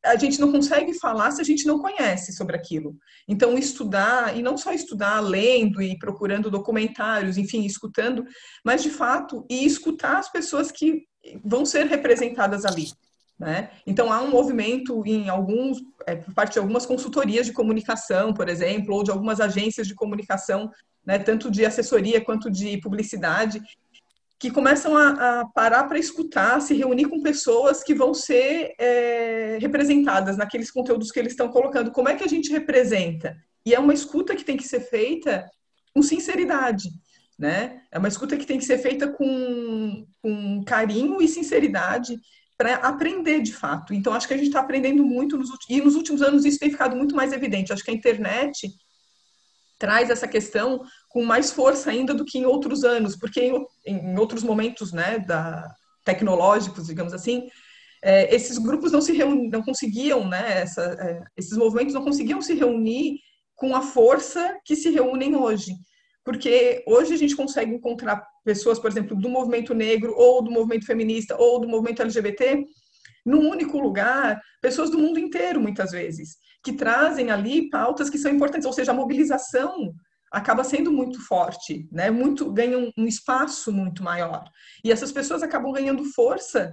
a 0.04 0.16
gente 0.16 0.40
não 0.40 0.50
consegue 0.50 0.94
falar 0.94 1.30
se 1.30 1.40
a 1.40 1.44
gente 1.44 1.66
não 1.66 1.78
conhece 1.78 2.32
sobre 2.32 2.56
aquilo. 2.56 2.96
Então, 3.28 3.56
estudar, 3.58 4.36
e 4.36 4.42
não 4.42 4.56
só 4.56 4.72
estudar 4.72 5.20
lendo 5.20 5.82
e 5.82 5.98
procurando 5.98 6.50
documentários, 6.50 7.36
enfim, 7.36 7.64
escutando, 7.64 8.24
mas 8.64 8.82
de 8.82 8.90
fato, 8.90 9.44
e 9.48 9.64
escutar 9.64 10.18
as 10.18 10.30
pessoas 10.30 10.70
que 10.70 11.04
vão 11.44 11.66
ser 11.66 11.86
representadas 11.86 12.64
ali. 12.64 12.86
Né? 13.40 13.70
Então, 13.86 14.12
há 14.12 14.20
um 14.20 14.30
movimento 14.30 15.02
em 15.06 15.30
alguns, 15.30 15.78
é, 16.06 16.14
por 16.14 16.34
parte 16.34 16.52
de 16.52 16.58
algumas 16.58 16.84
consultorias 16.84 17.46
de 17.46 17.54
comunicação, 17.54 18.34
por 18.34 18.50
exemplo, 18.50 18.94
ou 18.94 19.02
de 19.02 19.10
algumas 19.10 19.40
agências 19.40 19.86
de 19.86 19.94
comunicação, 19.94 20.70
né, 21.06 21.18
tanto 21.18 21.50
de 21.50 21.64
assessoria 21.64 22.22
quanto 22.22 22.50
de 22.50 22.78
publicidade, 22.82 23.62
que 24.38 24.50
começam 24.50 24.94
a, 24.94 25.40
a 25.40 25.46
parar 25.46 25.84
para 25.84 25.98
escutar, 25.98 26.60
se 26.60 26.74
reunir 26.74 27.06
com 27.06 27.22
pessoas 27.22 27.82
que 27.82 27.94
vão 27.94 28.12
ser 28.12 28.74
é, 28.78 29.56
representadas 29.58 30.36
naqueles 30.36 30.70
conteúdos 30.70 31.10
que 31.10 31.18
eles 31.18 31.32
estão 31.32 31.48
colocando. 31.48 31.90
Como 31.92 32.10
é 32.10 32.16
que 32.16 32.24
a 32.24 32.28
gente 32.28 32.52
representa? 32.52 33.34
E 33.64 33.74
é 33.74 33.78
uma 33.78 33.94
escuta 33.94 34.36
que 34.36 34.44
tem 34.44 34.56
que 34.56 34.68
ser 34.68 34.80
feita 34.80 35.50
com 35.94 36.02
sinceridade. 36.02 36.90
Né? 37.38 37.80
É 37.90 37.98
uma 37.98 38.08
escuta 38.08 38.36
que 38.36 38.46
tem 38.46 38.58
que 38.58 38.66
ser 38.66 38.76
feita 38.76 39.08
com, 39.08 40.06
com 40.22 40.62
carinho 40.64 41.22
e 41.22 41.28
sinceridade 41.28 42.20
para 42.60 42.74
aprender 42.74 43.40
de 43.40 43.54
fato. 43.54 43.94
Então, 43.94 44.12
acho 44.12 44.28
que 44.28 44.34
a 44.34 44.36
gente 44.36 44.48
está 44.48 44.60
aprendendo 44.60 45.02
muito, 45.02 45.38
nos, 45.38 45.48
e 45.66 45.80
nos 45.80 45.94
últimos 45.94 46.20
anos 46.20 46.44
isso 46.44 46.58
tem 46.58 46.70
ficado 46.70 46.94
muito 46.94 47.16
mais 47.16 47.32
evidente. 47.32 47.72
Acho 47.72 47.82
que 47.82 47.90
a 47.90 47.94
internet 47.94 48.68
traz 49.78 50.10
essa 50.10 50.28
questão 50.28 50.82
com 51.08 51.24
mais 51.24 51.50
força 51.50 51.90
ainda 51.90 52.12
do 52.12 52.22
que 52.22 52.36
em 52.36 52.44
outros 52.44 52.84
anos, 52.84 53.16
porque 53.16 53.40
em, 53.40 53.66
em 53.86 54.18
outros 54.18 54.42
momentos 54.42 54.92
né, 54.92 55.18
da, 55.20 55.74
tecnológicos, 56.04 56.88
digamos 56.88 57.14
assim, 57.14 57.48
é, 58.04 58.34
esses 58.34 58.58
grupos 58.58 58.92
não 58.92 59.00
se 59.00 59.14
reuni, 59.14 59.48
não 59.48 59.62
conseguiam, 59.62 60.28
né, 60.28 60.60
essa, 60.60 60.82
é, 60.82 61.22
esses 61.38 61.56
movimentos 61.56 61.94
não 61.94 62.04
conseguiam 62.04 62.42
se 62.42 62.52
reunir 62.52 63.20
com 63.56 63.74
a 63.74 63.80
força 63.80 64.54
que 64.66 64.76
se 64.76 64.90
reúnem 64.90 65.34
hoje. 65.34 65.72
Porque 66.30 66.84
hoje 66.86 67.12
a 67.12 67.16
gente 67.16 67.34
consegue 67.34 67.74
encontrar 67.74 68.24
pessoas, 68.44 68.78
por 68.78 68.88
exemplo, 68.88 69.16
do 69.16 69.28
movimento 69.28 69.74
negro, 69.74 70.14
ou 70.16 70.40
do 70.40 70.48
movimento 70.48 70.86
feminista, 70.86 71.36
ou 71.36 71.60
do 71.60 71.66
movimento 71.66 72.02
LGBT, 72.02 72.64
num 73.26 73.50
único 73.50 73.80
lugar, 73.80 74.40
pessoas 74.62 74.90
do 74.90 74.96
mundo 74.96 75.18
inteiro, 75.18 75.60
muitas 75.60 75.90
vezes, 75.90 76.36
que 76.62 76.72
trazem 76.72 77.32
ali 77.32 77.68
pautas 77.68 78.08
que 78.08 78.16
são 78.16 78.30
importantes, 78.30 78.64
ou 78.64 78.72
seja, 78.72 78.92
a 78.92 78.94
mobilização 78.94 79.92
acaba 80.30 80.62
sendo 80.62 80.92
muito 80.92 81.20
forte, 81.26 81.88
né? 81.90 82.12
Muito 82.12 82.52
ganham 82.52 82.92
um 82.96 83.06
espaço 83.06 83.72
muito 83.72 84.04
maior. 84.04 84.44
E 84.84 84.92
essas 84.92 85.10
pessoas 85.10 85.42
acabam 85.42 85.72
ganhando 85.72 86.04
força 86.04 86.72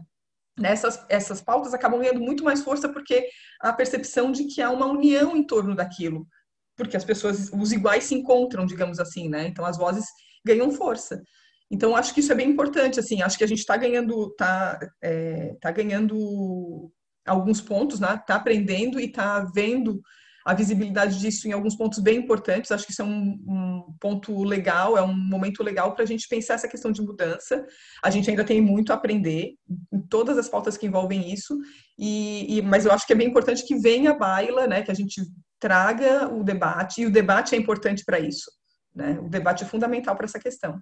nessas 0.56 1.04
essas 1.10 1.42
pautas 1.42 1.74
acabam 1.74 2.00
ganhando 2.00 2.20
muito 2.20 2.44
mais 2.44 2.62
força 2.62 2.90
porque 2.90 3.28
a 3.62 3.72
percepção 3.72 4.32
de 4.32 4.46
que 4.46 4.62
há 4.62 4.72
uma 4.72 4.88
união 4.88 5.36
em 5.38 5.44
torno 5.44 5.76
daquilo, 5.76 6.28
porque 6.77 6.96
as 6.96 7.03
pessoas 7.03 7.50
os 7.51 7.72
iguais 7.72 8.05
se 8.05 8.15
encontram, 8.15 8.65
digamos 8.65 9.00
assim, 9.00 9.27
né? 9.27 9.48
Então 9.48 9.65
as 9.65 9.77
vozes 9.77 10.05
ganham 10.46 10.72
força. 10.72 11.22
Então, 11.69 11.96
acho 11.96 12.13
que 12.13 12.22
isso 12.22 12.31
é 12.31 12.36
bem 12.36 12.50
importante, 12.50 13.00
assim, 13.00 13.22
acho 13.22 13.38
que 13.38 13.43
a 13.43 13.48
gente 13.48 13.60
está 13.60 13.75
ganhando, 13.75 14.34
tá, 14.36 14.79
é, 15.01 15.53
tá 15.60 15.69
ganhando 15.69 16.89
alguns 17.25 17.60
pontos, 17.60 18.00
né? 18.00 18.22
Tá 18.25 18.36
aprendendo 18.36 19.00
e 19.00 19.05
está 19.05 19.39
vendo 19.53 20.01
a 20.46 20.53
visibilidade 20.53 21.19
disso 21.19 21.46
em 21.46 21.51
alguns 21.51 21.75
pontos 21.75 22.00
bem 22.00 22.19
importantes. 22.19 22.72
Acho 22.72 22.86
que 22.86 22.93
isso 22.93 23.01
é 23.01 23.05
um, 23.05 23.38
um 23.46 23.96
ponto 24.00 24.46
legal, 24.46 24.98
é 24.98 25.01
um 25.01 25.13
momento 25.13 25.62
legal 25.62 25.93
para 25.93 26.05
a 26.05 26.07
gente 26.07 26.25
pensar 26.29 26.53
essa 26.53 26.69
questão 26.69 26.89
de 26.89 27.01
mudança. 27.01 27.65
A 28.01 28.10
gente 28.10 28.29
ainda 28.29 28.46
tem 28.46 28.62
muito 28.62 28.93
a 28.93 28.96
aprender 28.96 29.55
em 29.91 30.00
todas 30.03 30.38
as 30.38 30.48
pautas 30.48 30.77
que 30.77 30.86
envolvem 30.86 31.34
isso, 31.34 31.60
e, 32.00 32.60
e 32.60 32.62
mas 32.62 32.86
eu 32.86 32.93
acho 32.93 33.05
que 33.05 33.12
é 33.12 33.15
bem 33.15 33.27
importante 33.27 33.67
que 33.67 33.75
venha 33.75 34.12
a 34.12 34.17
baila, 34.17 34.67
né? 34.67 34.84
Que 34.84 34.91
a 34.91 34.93
gente 34.93 35.22
traga 35.60 36.28
o 36.28 36.44
debate, 36.44 37.02
e 37.02 37.06
o 37.06 37.12
debate 37.12 37.56
é 37.56 37.58
importante 37.58 38.04
para 38.06 38.20
isso. 38.20 38.52
Né? 38.94 39.20
O 39.20 39.30
debate 39.30 39.64
é 39.64 39.68
fundamental 39.68 40.16
para 40.16 40.26
essa 40.26 40.40
questão. 40.40 40.80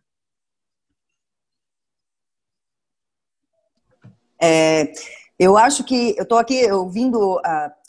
É, 4.41 4.91
eu 5.39 5.58
acho 5.58 5.84
que 5.84 6.15
eu 6.17 6.24
estou 6.24 6.38
aqui 6.38 6.70
ouvindo 6.72 7.38
uh, 7.38 7.41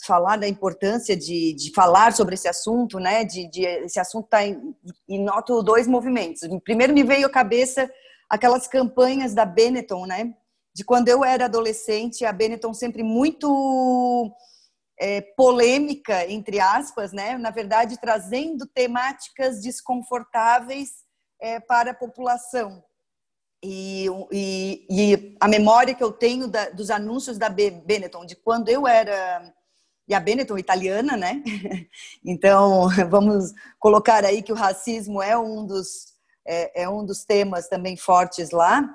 falar 0.04 0.36
da 0.36 0.48
importância 0.48 1.16
de, 1.16 1.52
de, 1.54 1.72
falar 1.72 2.12
sobre 2.12 2.34
esse 2.34 2.48
assunto, 2.48 2.98
né? 2.98 3.24
De, 3.24 3.48
de 3.48 3.62
esse 3.62 4.00
assunto 4.00 4.24
está 4.24 4.44
em, 4.44 4.74
e 5.08 5.18
noto 5.18 5.62
dois 5.62 5.86
movimentos. 5.86 6.40
Primeiro 6.64 6.92
me 6.92 7.04
veio 7.04 7.26
à 7.26 7.30
cabeça 7.30 7.90
aquelas 8.28 8.66
campanhas 8.66 9.34
da 9.34 9.44
Benetton, 9.44 10.06
né? 10.06 10.34
De 10.74 10.84
quando 10.84 11.08
eu 11.08 11.24
era 11.24 11.44
adolescente, 11.44 12.24
a 12.24 12.32
Benetton 12.32 12.74
sempre 12.74 13.02
muito 13.02 14.32
é, 14.98 15.20
polêmica, 15.20 16.24
entre 16.30 16.58
aspas, 16.58 17.12
né? 17.12 17.36
Na 17.36 17.50
verdade, 17.50 18.00
trazendo 18.00 18.66
temáticas 18.66 19.60
desconfortáveis 19.62 20.90
é, 21.40 21.60
para 21.60 21.90
a 21.90 21.94
população. 21.94 22.82
E, 23.62 24.06
e, 24.30 24.86
e, 24.90 25.36
a 25.40 25.48
memória 25.48 25.94
que 25.94 26.04
eu 26.04 26.12
tenho 26.12 26.46
da, 26.46 26.70
dos 26.70 26.90
anúncios 26.90 27.38
da 27.38 27.48
Benetton, 27.48 28.24
de 28.24 28.36
quando 28.36 28.68
eu 28.68 28.86
era. 28.86 29.52
E 30.08 30.14
a 30.14 30.20
Benetton 30.20 30.56
italiana, 30.56 31.16
né? 31.16 31.42
Então, 32.24 32.88
vamos 33.10 33.52
colocar 33.78 34.24
aí 34.24 34.42
que 34.42 34.52
o 34.52 34.56
racismo 34.56 35.20
é 35.20 35.36
um 35.36 35.66
dos, 35.66 36.14
é, 36.46 36.82
é 36.82 36.88
um 36.88 37.04
dos 37.04 37.24
temas 37.24 37.68
também 37.68 37.96
fortes 37.96 38.50
lá. 38.50 38.88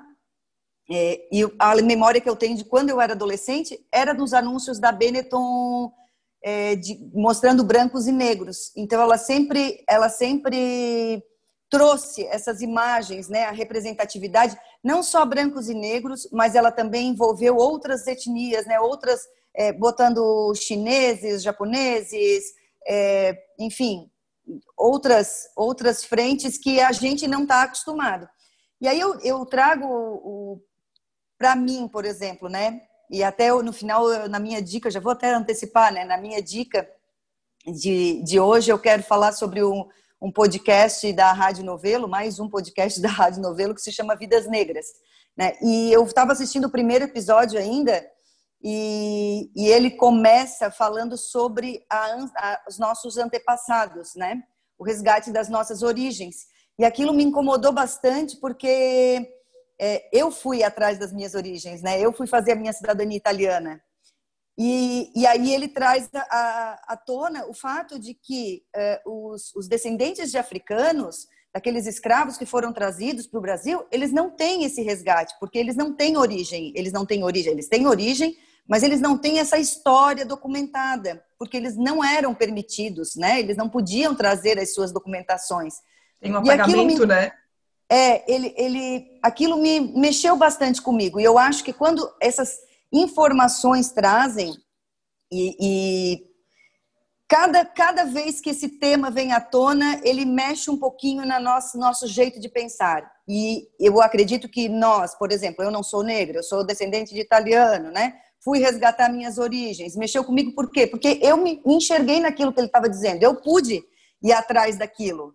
É, 0.90 1.28
e 1.32 1.42
a 1.58 1.74
memória 1.76 2.20
que 2.20 2.28
eu 2.28 2.36
tenho 2.36 2.56
de 2.56 2.64
quando 2.64 2.90
eu 2.90 3.00
era 3.00 3.12
adolescente 3.12 3.78
era 3.90 4.12
dos 4.12 4.34
anúncios 4.34 4.78
da 4.78 4.90
Benetton 4.90 5.92
é, 6.42 6.74
de, 6.74 6.98
mostrando 7.14 7.62
brancos 7.62 8.06
e 8.06 8.12
negros. 8.12 8.72
Então, 8.76 9.00
ela 9.00 9.16
sempre, 9.16 9.82
ela 9.88 10.08
sempre 10.08 11.22
trouxe 11.70 12.26
essas 12.26 12.60
imagens, 12.60 13.28
né, 13.28 13.44
a 13.44 13.50
representatividade, 13.50 14.58
não 14.84 15.02
só 15.02 15.24
brancos 15.24 15.70
e 15.70 15.74
negros, 15.74 16.28
mas 16.30 16.54
ela 16.54 16.70
também 16.70 17.08
envolveu 17.08 17.56
outras 17.56 18.06
etnias, 18.06 18.66
né, 18.66 18.78
outras, 18.78 19.22
é, 19.54 19.72
botando 19.72 20.52
chineses, 20.54 21.42
japoneses, 21.42 22.44
é, 22.86 23.38
enfim, 23.58 24.10
outras, 24.76 25.44
outras 25.56 26.04
frentes 26.04 26.58
que 26.58 26.80
a 26.80 26.92
gente 26.92 27.26
não 27.26 27.44
está 27.44 27.62
acostumado. 27.62 28.28
E 28.80 28.88
aí 28.88 29.00
eu, 29.00 29.18
eu 29.20 29.46
trago 29.46 30.60
para 31.42 31.56
mim, 31.56 31.88
por 31.88 32.04
exemplo, 32.04 32.48
né, 32.48 32.82
e 33.10 33.20
até 33.24 33.52
no 33.52 33.72
final, 33.72 34.06
na 34.28 34.38
minha 34.38 34.62
dica, 34.62 34.88
já 34.92 35.00
vou 35.00 35.10
até 35.10 35.34
antecipar, 35.34 35.92
né, 35.92 36.04
na 36.04 36.16
minha 36.16 36.40
dica 36.40 36.88
de, 37.66 38.22
de 38.22 38.38
hoje, 38.38 38.70
eu 38.70 38.78
quero 38.78 39.02
falar 39.02 39.32
sobre 39.32 39.60
o 39.60 39.88
um 40.20 40.30
podcast 40.30 41.12
da 41.12 41.32
Rádio 41.32 41.64
Novelo, 41.64 42.06
mais 42.06 42.38
um 42.38 42.48
podcast 42.48 43.00
da 43.02 43.08
Rádio 43.08 43.42
Novelo 43.42 43.74
que 43.74 43.80
se 43.80 43.90
chama 43.90 44.14
Vidas 44.14 44.46
Negras. 44.46 44.86
Né? 45.36 45.54
E 45.60 45.92
eu 45.92 46.04
estava 46.04 46.30
assistindo 46.30 46.66
o 46.66 46.70
primeiro 46.70 47.06
episódio 47.06 47.58
ainda 47.58 48.08
e, 48.62 49.50
e 49.56 49.66
ele 49.66 49.90
começa 49.90 50.70
falando 50.70 51.16
sobre 51.16 51.84
a, 51.90 52.24
a, 52.36 52.60
os 52.68 52.78
nossos 52.78 53.18
antepassados, 53.18 54.14
né? 54.14 54.40
o 54.78 54.84
resgate 54.84 55.32
das 55.32 55.48
nossas 55.48 55.82
origens. 55.82 56.46
E 56.78 56.84
aquilo 56.84 57.12
me 57.12 57.24
incomodou 57.24 57.72
bastante 57.72 58.36
porque 58.36 59.41
é, 59.84 60.08
eu 60.12 60.30
fui 60.30 60.62
atrás 60.62 60.96
das 60.96 61.12
minhas 61.12 61.34
origens, 61.34 61.82
né? 61.82 62.00
Eu 62.00 62.12
fui 62.12 62.28
fazer 62.28 62.52
a 62.52 62.54
minha 62.54 62.72
cidadania 62.72 63.16
italiana. 63.16 63.82
E, 64.56 65.10
e 65.12 65.26
aí 65.26 65.52
ele 65.52 65.66
traz 65.66 66.08
à 66.14 66.96
tona 67.04 67.46
o 67.46 67.52
fato 67.52 67.98
de 67.98 68.14
que 68.14 68.62
é, 68.76 69.02
os, 69.04 69.52
os 69.56 69.66
descendentes 69.66 70.30
de 70.30 70.38
africanos, 70.38 71.26
daqueles 71.52 71.84
escravos 71.84 72.38
que 72.38 72.46
foram 72.46 72.72
trazidos 72.72 73.26
para 73.26 73.38
o 73.38 73.42
Brasil, 73.42 73.84
eles 73.90 74.12
não 74.12 74.30
têm 74.30 74.62
esse 74.62 74.82
resgate, 74.82 75.34
porque 75.40 75.58
eles 75.58 75.74
não 75.74 75.92
têm 75.92 76.16
origem. 76.16 76.72
Eles 76.76 76.92
não 76.92 77.04
têm 77.04 77.24
origem, 77.24 77.52
eles 77.52 77.68
têm 77.68 77.84
origem, 77.84 78.36
mas 78.68 78.84
eles 78.84 79.00
não 79.00 79.18
têm 79.18 79.40
essa 79.40 79.58
história 79.58 80.24
documentada, 80.24 81.24
porque 81.36 81.56
eles 81.56 81.76
não 81.76 82.04
eram 82.04 82.36
permitidos, 82.36 83.16
né? 83.16 83.40
Eles 83.40 83.56
não 83.56 83.68
podiam 83.68 84.14
trazer 84.14 84.60
as 84.60 84.72
suas 84.72 84.92
documentações. 84.92 85.74
Tem 86.20 86.32
um 86.32 86.36
apagamento, 86.36 87.00
me, 87.00 87.06
né? 87.06 87.32
É, 87.92 88.32
ele, 88.32 88.54
ele, 88.56 89.18
aquilo 89.22 89.56
me 89.58 89.80
mexeu 89.80 90.34
bastante 90.36 90.80
comigo. 90.80 91.20
E 91.20 91.24
eu 91.24 91.36
acho 91.36 91.62
que 91.62 91.72
quando 91.72 92.10
essas 92.20 92.56
informações 92.90 93.90
trazem 93.90 94.54
e, 95.30 95.56
e 95.60 96.22
cada, 97.28 97.66
cada 97.66 98.04
vez 98.04 98.40
que 98.40 98.50
esse 98.50 98.78
tema 98.78 99.10
vem 99.10 99.32
à 99.32 99.40
tona, 99.40 100.00
ele 100.04 100.24
mexe 100.24 100.70
um 100.70 100.78
pouquinho 100.78 101.26
no 101.26 101.40
nosso, 101.40 101.76
nosso 101.76 102.06
jeito 102.06 102.40
de 102.40 102.48
pensar. 102.48 103.10
E 103.28 103.68
eu 103.78 104.00
acredito 104.00 104.48
que 104.48 104.70
nós, 104.70 105.14
por 105.14 105.30
exemplo, 105.30 105.62
eu 105.62 105.70
não 105.70 105.82
sou 105.82 106.02
negra, 106.02 106.38
eu 106.38 106.42
sou 106.42 106.64
descendente 106.64 107.12
de 107.12 107.20
italiano, 107.20 107.90
né? 107.90 108.14
fui 108.42 108.58
resgatar 108.58 109.08
minhas 109.08 109.38
origens. 109.38 109.96
Mexeu 109.96 110.24
comigo 110.24 110.52
por 110.52 110.70
quê? 110.70 110.86
Porque 110.86 111.18
eu 111.22 111.36
me 111.36 111.62
enxerguei 111.64 112.20
naquilo 112.20 112.52
que 112.52 112.60
ele 112.60 112.66
estava 112.66 112.88
dizendo. 112.88 113.22
Eu 113.22 113.36
pude 113.36 113.82
ir 114.22 114.32
atrás 114.32 114.76
daquilo. 114.76 115.34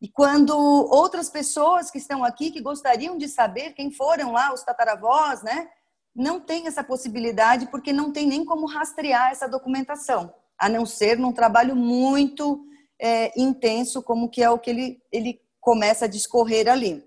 E 0.00 0.08
quando 0.08 0.56
outras 0.56 1.30
pessoas 1.30 1.90
que 1.90 1.98
estão 1.98 2.22
aqui, 2.22 2.50
que 2.50 2.60
gostariam 2.60 3.16
de 3.16 3.28
saber 3.28 3.72
quem 3.72 3.90
foram 3.90 4.32
lá 4.32 4.52
os 4.52 4.62
tataravós, 4.62 5.42
né? 5.42 5.68
Não 6.14 6.40
tem 6.40 6.66
essa 6.66 6.84
possibilidade 6.84 7.66
porque 7.66 7.92
não 7.92 8.12
tem 8.12 8.26
nem 8.26 8.44
como 8.44 8.66
rastrear 8.66 9.30
essa 9.30 9.48
documentação, 9.48 10.32
a 10.58 10.68
não 10.68 10.84
ser 10.84 11.18
num 11.18 11.32
trabalho 11.32 11.74
muito 11.74 12.66
é, 12.98 13.38
intenso, 13.40 14.02
como 14.02 14.28
que 14.28 14.42
é 14.42 14.50
o 14.50 14.58
que 14.58 14.70
ele, 14.70 15.02
ele 15.10 15.40
começa 15.60 16.04
a 16.04 16.08
discorrer 16.08 16.68
ali. 16.68 17.06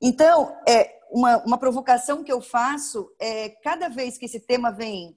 Então, 0.00 0.56
é, 0.66 0.98
uma, 1.10 1.36
uma 1.44 1.58
provocação 1.58 2.24
que 2.24 2.32
eu 2.32 2.40
faço 2.40 3.14
é 3.18 3.50
cada 3.50 3.88
vez 3.88 4.16
que 4.16 4.24
esse 4.24 4.40
tema 4.40 4.70
vem 4.70 5.16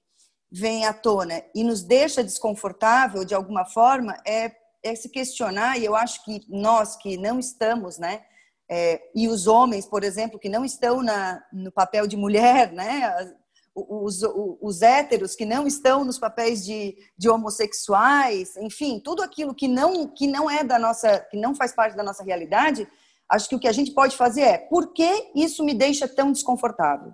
vem 0.50 0.86
à 0.86 0.92
tona 0.92 1.42
e 1.54 1.64
nos 1.64 1.82
deixa 1.82 2.22
desconfortável 2.22 3.24
de 3.24 3.34
alguma 3.34 3.64
forma 3.64 4.16
é, 4.24 4.54
é 4.86 4.94
se 4.94 5.08
questionar 5.08 5.78
e 5.78 5.84
eu 5.84 5.94
acho 5.94 6.24
que 6.24 6.40
nós 6.48 6.96
que 6.96 7.16
não 7.16 7.38
estamos 7.38 7.98
né 7.98 8.22
é, 8.68 9.00
e 9.14 9.28
os 9.28 9.46
homens 9.46 9.86
por 9.86 10.02
exemplo 10.02 10.38
que 10.38 10.48
não 10.48 10.64
estão 10.64 11.02
na, 11.02 11.42
no 11.52 11.70
papel 11.70 12.06
de 12.06 12.16
mulher 12.16 12.72
né 12.72 13.34
os, 13.74 14.22
os, 14.22 14.58
os 14.60 14.82
héteros 14.82 15.34
que 15.34 15.44
não 15.44 15.66
estão 15.66 16.04
nos 16.04 16.18
papéis 16.18 16.64
de, 16.64 16.96
de 17.16 17.28
homossexuais 17.28 18.56
enfim 18.56 19.00
tudo 19.00 19.22
aquilo 19.22 19.54
que 19.54 19.68
não 19.68 20.06
que 20.08 20.26
não 20.26 20.50
é 20.50 20.64
da 20.64 20.78
nossa 20.78 21.20
que 21.30 21.36
não 21.36 21.54
faz 21.54 21.74
parte 21.74 21.96
da 21.96 22.02
nossa 22.02 22.24
realidade 22.24 22.88
acho 23.28 23.48
que 23.48 23.56
o 23.56 23.58
que 23.58 23.68
a 23.68 23.72
gente 23.72 23.92
pode 23.92 24.16
fazer 24.16 24.42
é 24.42 24.58
por 24.58 24.92
que 24.92 25.30
isso 25.34 25.64
me 25.64 25.74
deixa 25.74 26.08
tão 26.08 26.32
desconfortável? 26.32 27.12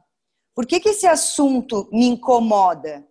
Por 0.54 0.66
que, 0.66 0.80
que 0.80 0.90
esse 0.90 1.06
assunto 1.06 1.88
me 1.90 2.06
incomoda? 2.06 3.06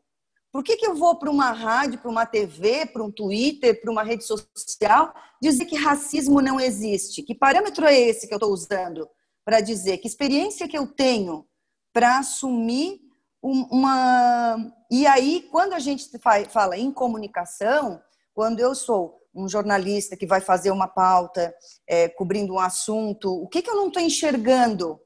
Por 0.51 0.63
que, 0.63 0.75
que 0.75 0.85
eu 0.85 0.95
vou 0.95 1.15
para 1.15 1.31
uma 1.31 1.51
rádio, 1.51 1.99
para 1.99 2.11
uma 2.11 2.25
TV, 2.25 2.85
para 2.85 3.03
um 3.03 3.11
Twitter, 3.11 3.79
para 3.79 3.91
uma 3.91 4.03
rede 4.03 4.25
social 4.25 5.13
dizer 5.41 5.65
que 5.65 5.77
racismo 5.77 6.41
não 6.41 6.59
existe? 6.59 7.23
Que 7.23 7.33
parâmetro 7.33 7.85
é 7.85 7.97
esse 7.97 8.27
que 8.27 8.33
eu 8.33 8.37
estou 8.37 8.51
usando 8.51 9.07
para 9.45 9.61
dizer? 9.61 9.97
Que 9.99 10.07
experiência 10.07 10.67
que 10.67 10.77
eu 10.77 10.87
tenho 10.87 11.47
para 11.93 12.19
assumir 12.19 12.99
uma. 13.41 14.57
E 14.89 15.07
aí, 15.07 15.47
quando 15.49 15.73
a 15.73 15.79
gente 15.79 16.09
fala 16.49 16.77
em 16.77 16.91
comunicação, 16.91 18.01
quando 18.33 18.59
eu 18.59 18.75
sou 18.75 19.21
um 19.33 19.47
jornalista 19.47 20.17
que 20.17 20.27
vai 20.27 20.41
fazer 20.41 20.71
uma 20.71 20.87
pauta 20.87 21.53
é, 21.87 22.09
cobrindo 22.09 22.53
um 22.53 22.59
assunto, 22.59 23.33
o 23.41 23.47
que, 23.47 23.61
que 23.61 23.69
eu 23.69 23.75
não 23.75 23.87
estou 23.87 24.01
enxergando? 24.01 24.99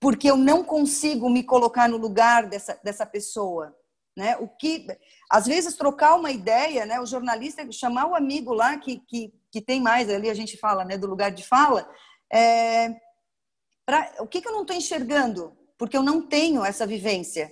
Porque 0.00 0.28
eu 0.28 0.36
não 0.36 0.64
consigo 0.64 1.30
me 1.30 1.44
colocar 1.44 1.88
no 1.88 1.96
lugar 1.96 2.48
dessa, 2.48 2.78
dessa 2.82 3.06
pessoa. 3.06 3.72
Né? 4.16 4.36
O 4.36 4.46
que, 4.46 4.86
às 5.30 5.46
vezes, 5.46 5.74
trocar 5.74 6.14
uma 6.14 6.30
ideia, 6.30 6.84
né? 6.84 7.00
o 7.00 7.06
jornalista 7.06 7.66
chamar 7.72 8.06
o 8.06 8.14
amigo 8.14 8.52
lá 8.52 8.76
que, 8.76 8.98
que, 9.06 9.32
que 9.50 9.60
tem 9.60 9.80
mais, 9.80 10.10
ali 10.10 10.28
a 10.28 10.34
gente 10.34 10.56
fala 10.56 10.84
né, 10.84 10.98
do 10.98 11.06
lugar 11.06 11.30
de 11.30 11.42
fala, 11.42 11.88
é, 12.30 12.94
pra, 13.86 14.12
o 14.20 14.26
que, 14.26 14.40
que 14.40 14.48
eu 14.48 14.52
não 14.52 14.62
estou 14.62 14.76
enxergando? 14.76 15.56
Porque 15.78 15.96
eu 15.96 16.02
não 16.02 16.20
tenho 16.20 16.64
essa 16.64 16.86
vivência. 16.86 17.50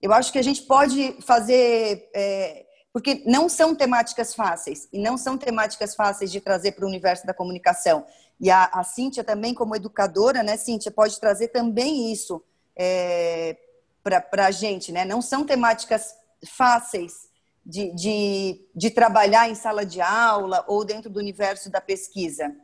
Eu 0.00 0.12
acho 0.12 0.32
que 0.32 0.38
a 0.38 0.42
gente 0.42 0.62
pode 0.62 1.16
fazer. 1.22 2.10
É, 2.14 2.66
porque 2.92 3.22
não 3.26 3.46
são 3.46 3.74
temáticas 3.74 4.34
fáceis, 4.34 4.88
e 4.90 4.98
não 4.98 5.18
são 5.18 5.36
temáticas 5.36 5.94
fáceis 5.94 6.32
de 6.32 6.40
trazer 6.40 6.72
para 6.72 6.86
o 6.86 6.88
universo 6.88 7.26
da 7.26 7.34
comunicação. 7.34 8.06
E 8.40 8.50
a, 8.50 8.64
a 8.72 8.82
Cíntia 8.82 9.22
também, 9.22 9.52
como 9.52 9.76
educadora, 9.76 10.42
né, 10.42 10.56
Cíntia, 10.56 10.90
pode 10.90 11.20
trazer 11.20 11.48
também 11.48 12.10
isso 12.10 12.42
é, 12.74 13.56
para 14.30 14.46
a 14.46 14.50
gente, 14.50 14.92
né? 14.92 15.04
Não 15.04 15.20
são 15.20 15.44
temáticas 15.44 16.14
fáceis 16.44 17.28
de, 17.64 17.92
de, 17.94 18.60
de 18.74 18.90
trabalhar 18.90 19.48
em 19.48 19.54
sala 19.54 19.84
de 19.84 20.00
aula 20.00 20.64
ou 20.68 20.84
dentro 20.84 21.10
do 21.10 21.18
universo 21.18 21.70
da 21.70 21.80
pesquisa. 21.80 22.54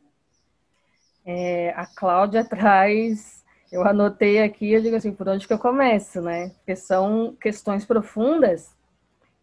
É, 1.24 1.72
a 1.76 1.86
Cláudia 1.86 2.44
traz, 2.44 3.44
eu 3.70 3.82
anotei 3.86 4.42
aqui, 4.42 4.72
eu 4.72 4.82
digo 4.82 4.96
assim, 4.96 5.12
por 5.12 5.28
onde 5.28 5.46
que 5.46 5.52
eu 5.52 5.58
começo, 5.58 6.20
né? 6.20 6.50
Porque 6.50 6.76
são 6.76 7.36
questões 7.40 7.84
profundas 7.84 8.74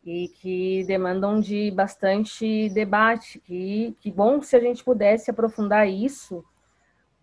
e 0.05 0.29
que 0.29 0.83
demandam 0.85 1.39
de 1.39 1.71
bastante 1.71 2.69
debate. 2.69 3.39
Que, 3.39 3.95
que 3.99 4.11
bom 4.11 4.41
se 4.41 4.55
a 4.55 4.59
gente 4.59 4.83
pudesse 4.83 5.29
aprofundar 5.29 5.87
isso 5.89 6.43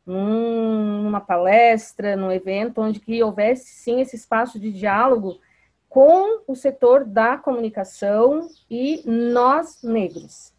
numa 0.07 1.21
palestra, 1.21 2.17
num 2.17 2.31
evento, 2.31 2.81
onde 2.81 3.01
que 3.01 3.23
houvesse 3.23 3.67
sim 3.67 4.01
esse 4.01 4.15
espaço 4.15 4.59
de 4.61 4.73
diálogo 4.73 5.41
com 5.89 6.43
o 6.47 6.55
setor 6.55 7.05
da 7.05 7.37
comunicação 7.37 8.49
e 8.71 9.03
nós 9.05 9.83
negros. 9.83 10.53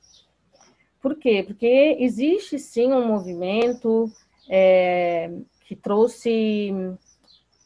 Por 1.02 1.16
quê? 1.16 1.44
Porque 1.46 1.96
existe 2.00 2.60
sim 2.60 2.92
um 2.92 3.06
movimento 3.06 4.12
é, 4.50 5.32
que 5.66 5.76
trouxe, 5.76 6.72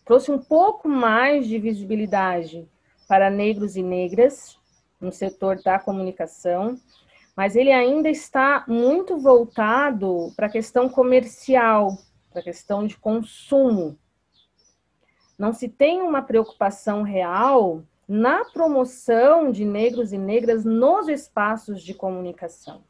trouxe 0.05 0.31
um 0.31 0.39
pouco 0.39 0.87
mais 0.87 1.47
de 1.47 1.57
visibilidade 1.57 2.67
para 3.07 3.29
negros 3.29 3.75
e 3.75 3.81
negras 3.81 4.57
no 4.99 5.11
setor 5.11 5.61
da 5.63 5.79
comunicação, 5.79 6.77
mas 7.35 7.55
ele 7.55 7.71
ainda 7.71 8.09
está 8.09 8.63
muito 8.67 9.17
voltado 9.17 10.31
para 10.35 10.47
a 10.47 10.51
questão 10.51 10.89
comercial, 10.89 11.97
para 12.29 12.41
a 12.41 12.43
questão 12.43 12.85
de 12.85 12.97
consumo. 12.97 13.97
Não 15.37 15.53
se 15.53 15.67
tem 15.67 16.01
uma 16.01 16.21
preocupação 16.21 17.01
real 17.01 17.83
na 18.07 18.43
promoção 18.45 19.51
de 19.51 19.65
negros 19.65 20.11
e 20.11 20.17
negras 20.17 20.65
nos 20.65 21.07
espaços 21.07 21.81
de 21.81 21.93
comunicação. 21.93 22.83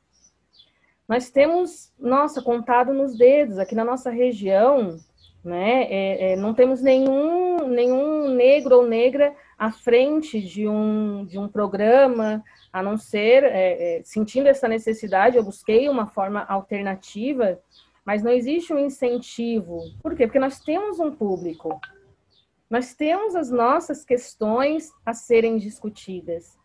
Nós 1.08 1.30
temos, 1.30 1.92
nossa, 2.00 2.42
contado 2.42 2.94
nos 2.94 3.18
dedos, 3.18 3.60
aqui 3.60 3.76
na 3.76 3.84
nossa 3.84 4.10
região, 4.10 4.98
né, 5.44 5.84
é, 5.84 6.32
é, 6.32 6.36
não 6.36 6.54
temos 6.54 6.82
nenhum, 6.82 7.68
nenhum 7.68 8.30
negro 8.30 8.78
ou 8.78 8.88
negra 8.88 9.36
à 9.62 9.72
frente 9.72 10.42
de 10.42 10.68
um, 10.68 11.24
de 11.24 11.38
um 11.38 11.48
programa, 11.48 12.44
a 12.74 12.82
não 12.82 12.98
ser 12.98 13.44
é, 13.44 14.00
é, 14.00 14.04
sentindo 14.04 14.48
essa 14.48 14.68
necessidade, 14.68 15.38
eu 15.38 15.44
busquei 15.44 15.88
uma 15.88 16.08
forma 16.08 16.44
alternativa, 16.46 17.62
mas 18.04 18.24
não 18.24 18.32
existe 18.32 18.74
um 18.74 18.80
incentivo. 18.80 19.78
Por 20.02 20.16
quê? 20.16 20.26
Porque 20.26 20.40
nós 20.40 20.60
temos 20.62 21.00
um 21.00 21.12
público, 21.12 21.80
nós 22.68 22.96
temos 22.96 23.36
as 23.36 23.52
nossas 23.52 24.04
questões 24.04 24.92
a 25.06 25.14
serem 25.14 25.60
discutidas. 25.60 26.58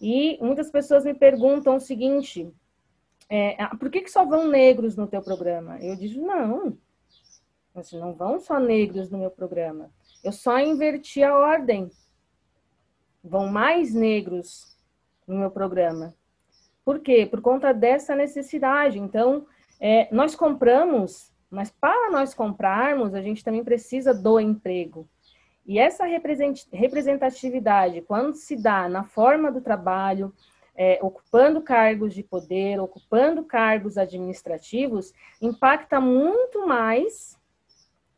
E 0.00 0.38
muitas 0.40 0.70
pessoas 0.70 1.04
me 1.04 1.12
perguntam 1.12 1.74
o 1.74 1.80
seguinte: 1.80 2.48
é, 3.28 3.60
ah, 3.60 3.74
por 3.76 3.90
que, 3.90 4.02
que 4.02 4.10
só 4.12 4.24
vão 4.24 4.46
negros 4.46 4.94
no 4.94 5.08
teu 5.08 5.22
programa? 5.22 5.76
Eu 5.80 5.96
digo, 5.96 6.24
não, 6.24 6.78
não 7.94 8.14
vão 8.14 8.38
só 8.38 8.60
negros 8.60 9.10
no 9.10 9.18
meu 9.18 9.30
programa. 9.32 9.90
Eu 10.22 10.30
só 10.30 10.60
inverti 10.60 11.20
a 11.20 11.36
ordem 11.36 11.90
vão 13.24 13.48
mais 13.48 13.94
negros 13.94 14.76
no 15.26 15.38
meu 15.38 15.50
programa. 15.50 16.14
Por 16.84 17.00
quê? 17.00 17.24
Por 17.24 17.40
conta 17.40 17.72
dessa 17.72 18.14
necessidade. 18.14 18.98
Então, 18.98 19.46
é, 19.80 20.06
nós 20.12 20.36
compramos, 20.36 21.32
mas 21.50 21.70
para 21.70 22.10
nós 22.10 22.34
comprarmos, 22.34 23.14
a 23.14 23.22
gente 23.22 23.42
também 23.42 23.64
precisa 23.64 24.12
do 24.12 24.38
emprego. 24.38 25.08
E 25.66 25.78
essa 25.78 26.04
representatividade, 26.04 28.02
quando 28.02 28.34
se 28.34 28.54
dá 28.54 28.86
na 28.86 29.02
forma 29.02 29.50
do 29.50 29.62
trabalho, 29.62 30.34
é, 30.76 30.98
ocupando 31.00 31.62
cargos 31.62 32.12
de 32.12 32.22
poder, 32.22 32.78
ocupando 32.80 33.44
cargos 33.44 33.96
administrativos, 33.96 35.12
impacta 35.40 36.00
muito 36.00 36.66
mais 36.66 37.38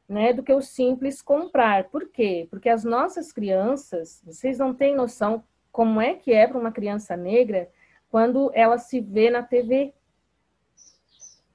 né, 0.09 0.33
do 0.33 0.43
que 0.43 0.53
o 0.53 0.61
simples 0.61 1.21
comprar. 1.21 1.85
Por 1.85 2.09
quê? 2.09 2.47
Porque 2.51 2.69
as 2.69 2.85
nossas 2.85 3.33
crianças, 3.33 4.23
vocês 4.25 4.59
não 4.59 4.73
têm 4.73 4.95
noção 4.95 5.43
como 5.73 6.01
é 6.01 6.15
que 6.15 6.33
é 6.33 6.47
para 6.47 6.59
uma 6.59 6.73
criança 6.73 7.17
negra 7.17 7.69
quando 8.11 8.51
ela 8.55 8.79
se 8.79 9.01
vê 9.01 9.31
na 9.31 9.43
TV. 9.43 9.93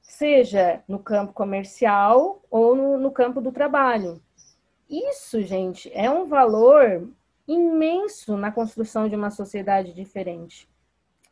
Seja 0.02 0.84
no 0.88 1.00
campo 1.00 1.34
comercial 1.34 2.44
ou 2.50 2.76
no, 2.76 2.98
no 2.98 3.12
campo 3.12 3.42
do 3.42 3.52
trabalho. 3.52 4.22
Isso, 4.90 5.42
gente, 5.42 5.90
é 5.94 6.10
um 6.10 6.26
valor 6.26 7.10
imenso 7.48 8.38
na 8.38 8.52
construção 8.52 9.08
de 9.08 9.16
uma 9.16 9.32
sociedade 9.32 9.94
diferente. 9.94 10.70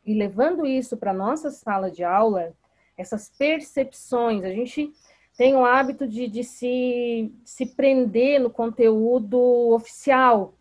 E 0.04 0.14
levando 0.14 0.66
isso 0.66 0.96
para 0.96 1.12
nossa 1.12 1.50
sala 1.50 1.90
de 1.90 2.02
aula, 2.02 2.54
essas 2.96 3.30
percepções, 3.30 4.44
a 4.44 4.50
gente 4.50 4.92
tem 5.40 5.56
o 5.56 5.64
hábito 5.64 6.06
de, 6.06 6.28
de 6.28 6.44
se, 6.44 7.32
se 7.46 7.64
prender 7.64 8.38
no 8.38 8.50
conteúdo 8.50 9.38
oficial. 9.70 10.52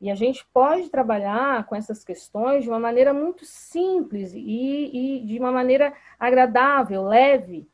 E 0.00 0.08
a 0.08 0.14
gente 0.14 0.46
pode 0.54 0.88
trabalhar 0.88 1.66
com 1.66 1.74
essas 1.74 2.04
questões 2.04 2.62
de 2.62 2.70
uma 2.70 2.78
maneira 2.78 3.12
muito 3.12 3.44
simples 3.44 4.32
e, 4.32 5.18
e 5.18 5.26
de 5.26 5.40
uma 5.40 5.50
maneira 5.50 5.92
agradável, 6.16 7.08
leve, 7.08 7.68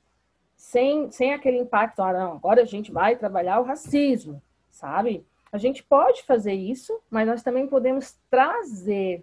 sem, 0.56 1.10
sem 1.10 1.34
aquele 1.34 1.58
impacto, 1.58 2.00
ah, 2.00 2.10
não, 2.14 2.32
agora 2.36 2.62
a 2.62 2.64
gente 2.64 2.90
vai 2.90 3.14
trabalhar 3.14 3.60
o 3.60 3.64
racismo, 3.64 4.42
sabe? 4.70 5.26
A 5.52 5.58
gente 5.58 5.82
pode 5.82 6.22
fazer 6.22 6.54
isso, 6.54 6.98
mas 7.10 7.28
nós 7.28 7.42
também 7.42 7.66
podemos 7.66 8.16
trazer 8.30 9.22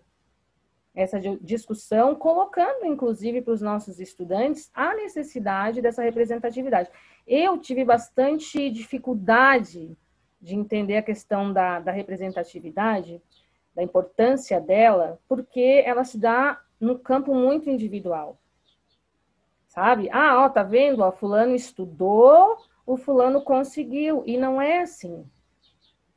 essa 1.02 1.20
discussão, 1.42 2.14
colocando, 2.16 2.86
inclusive, 2.86 3.42
para 3.42 3.54
os 3.54 3.62
nossos 3.62 4.00
estudantes 4.00 4.70
a 4.74 4.94
necessidade 4.96 5.82
dessa 5.82 6.04
representatividade. 6.04 6.90
Eu 7.26 7.58
tive 7.58 7.86
bastante 7.86 8.70
dificuldade 8.70 9.96
de 10.42 10.56
entender 10.56 10.98
a 10.98 11.04
questão 11.04 11.54
da, 11.54 11.80
da 11.80 11.92
representatividade, 11.92 13.22
da 13.74 13.84
importância 13.84 14.60
dela, 14.60 15.20
porque 15.28 15.84
ela 15.86 16.04
se 16.04 16.18
dá 16.18 16.62
no 16.80 17.00
campo 17.00 17.34
muito 17.34 17.70
individual. 17.70 18.38
Sabe? 19.68 20.10
Ah, 20.12 20.44
ó, 20.44 20.50
tá 20.50 20.64
vendo? 20.64 21.02
Ó, 21.02 21.12
fulano 21.12 21.54
estudou, 21.54 22.58
o 22.86 22.98
fulano 22.98 23.42
conseguiu. 23.42 24.24
E 24.26 24.38
não 24.38 24.62
é 24.62 24.82
assim. 24.82 25.26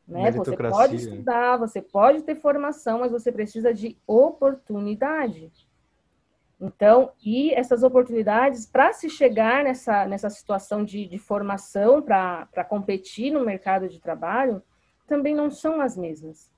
Né? 0.07 0.31
Você 0.31 0.57
pode 0.57 0.97
estudar, 0.97 1.57
você 1.57 1.81
pode 1.81 2.23
ter 2.23 2.35
formação, 2.35 3.01
mas 3.01 3.13
você 3.13 3.31
precisa 3.31 3.73
de 3.73 3.97
oportunidade. 4.07 5.51
Então, 6.61 7.11
e 7.25 7.53
essas 7.55 7.83
oportunidades, 7.83 8.67
para 8.67 8.93
se 8.93 9.11
chegar 9.11 9.65
nessa, 9.65 10.07
nessa 10.07 10.31
situação 10.31 10.85
de, 10.85 11.07
de 11.07 11.19
formação, 11.19 12.01
para 12.01 12.65
competir 12.69 13.33
no 13.33 13.45
mercado 13.45 13.89
de 13.89 14.01
trabalho, 14.01 14.63
também 15.07 15.35
não 15.35 15.51
são 15.51 15.81
as 15.81 15.97
mesmas. 15.97 16.51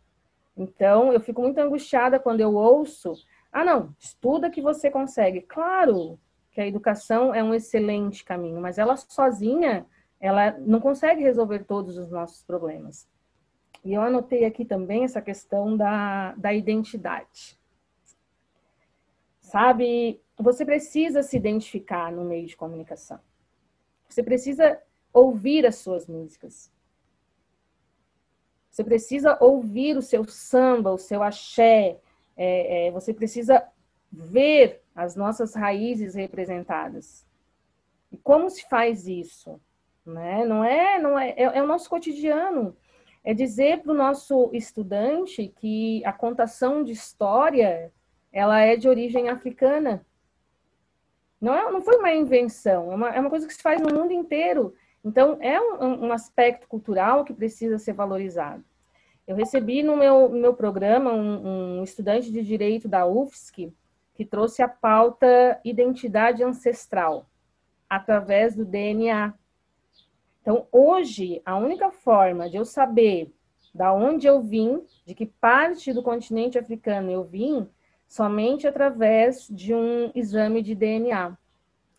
Então, 0.56 1.12
eu 1.12 1.20
fico 1.20 1.40
muito 1.40 1.58
angustiada 1.58 2.18
quando 2.18 2.40
eu 2.40 2.54
ouço: 2.54 3.14
ah, 3.50 3.64
não, 3.64 3.94
estuda 3.98 4.50
que 4.50 4.60
você 4.60 4.90
consegue. 4.90 5.40
Claro 5.40 6.18
que 6.52 6.60
a 6.60 6.66
educação 6.66 7.34
é 7.34 7.42
um 7.42 7.54
excelente 7.54 8.24
caminho, 8.24 8.60
mas 8.60 8.78
ela 8.78 8.96
sozinha, 8.96 9.86
ela 10.20 10.52
não 10.58 10.80
consegue 10.80 11.22
resolver 11.22 11.64
todos 11.64 11.96
os 11.96 12.10
nossos 12.10 12.42
problemas. 12.42 13.08
E 13.84 13.92
eu 13.92 14.00
anotei 14.00 14.46
aqui 14.46 14.64
também 14.64 15.04
essa 15.04 15.20
questão 15.20 15.76
da, 15.76 16.32
da 16.32 16.54
identidade. 16.54 17.58
Sabe, 19.40 20.20
você 20.38 20.64
precisa 20.64 21.22
se 21.22 21.36
identificar 21.36 22.10
no 22.10 22.24
meio 22.24 22.46
de 22.46 22.56
comunicação. 22.56 23.20
Você 24.08 24.22
precisa 24.22 24.80
ouvir 25.12 25.66
as 25.66 25.76
suas 25.76 26.06
músicas. 26.06 26.72
Você 28.70 28.82
precisa 28.82 29.36
ouvir 29.40 29.96
o 29.96 30.02
seu 30.02 30.24
samba, 30.24 30.90
o 30.90 30.98
seu 30.98 31.22
axé. 31.22 32.00
É, 32.36 32.86
é, 32.86 32.90
você 32.90 33.12
precisa 33.12 33.68
ver 34.10 34.82
as 34.94 35.14
nossas 35.14 35.54
raízes 35.54 36.14
representadas. 36.14 37.26
E 38.10 38.16
como 38.16 38.48
se 38.48 38.66
faz 38.68 39.06
isso? 39.06 39.60
Né? 40.06 40.44
Não 40.44 40.64
é, 40.64 40.98
não 40.98 41.18
é, 41.18 41.30
é, 41.30 41.42
é 41.42 41.62
o 41.62 41.66
nosso 41.66 41.88
cotidiano 41.88 42.74
é 43.24 43.32
dizer 43.32 43.80
para 43.80 43.92
o 43.92 43.96
nosso 43.96 44.50
estudante 44.52 45.48
que 45.56 46.04
a 46.04 46.12
contação 46.12 46.84
de 46.84 46.92
história 46.92 47.92
ela 48.30 48.60
é 48.60 48.76
de 48.76 48.88
origem 48.88 49.28
africana. 49.28 50.04
Não, 51.40 51.54
é, 51.54 51.70
não 51.70 51.80
foi 51.80 51.96
uma 51.96 52.12
invenção, 52.12 52.92
é 52.92 52.94
uma, 52.94 53.10
é 53.10 53.20
uma 53.20 53.30
coisa 53.30 53.46
que 53.46 53.54
se 53.54 53.62
faz 53.62 53.80
no 53.80 53.94
mundo 53.94 54.12
inteiro. 54.12 54.74
Então, 55.04 55.38
é 55.40 55.60
um, 55.60 56.06
um 56.06 56.12
aspecto 56.12 56.66
cultural 56.66 57.24
que 57.24 57.34
precisa 57.34 57.78
ser 57.78 57.92
valorizado. 57.92 58.64
Eu 59.26 59.36
recebi 59.36 59.82
no 59.82 59.96
meu, 59.96 60.28
no 60.28 60.38
meu 60.38 60.54
programa 60.54 61.12
um, 61.12 61.78
um 61.78 61.84
estudante 61.84 62.30
de 62.30 62.42
direito 62.42 62.88
da 62.88 63.06
UFSC 63.06 63.72
que 64.14 64.24
trouxe 64.24 64.62
a 64.62 64.68
pauta 64.68 65.60
identidade 65.64 66.42
ancestral 66.42 67.26
através 67.88 68.54
do 68.54 68.64
DNA. 68.64 69.34
Então, 70.44 70.66
hoje, 70.70 71.40
a 71.42 71.56
única 71.56 71.90
forma 71.90 72.50
de 72.50 72.58
eu 72.58 72.66
saber 72.66 73.32
da 73.74 73.94
onde 73.94 74.26
eu 74.26 74.42
vim, 74.42 74.84
de 75.06 75.14
que 75.14 75.24
parte 75.24 75.90
do 75.90 76.02
continente 76.02 76.58
africano 76.58 77.10
eu 77.10 77.24
vim, 77.24 77.66
somente 78.06 78.66
através 78.66 79.48
de 79.48 79.74
um 79.74 80.12
exame 80.14 80.60
de 80.60 80.74
DNA. 80.74 81.34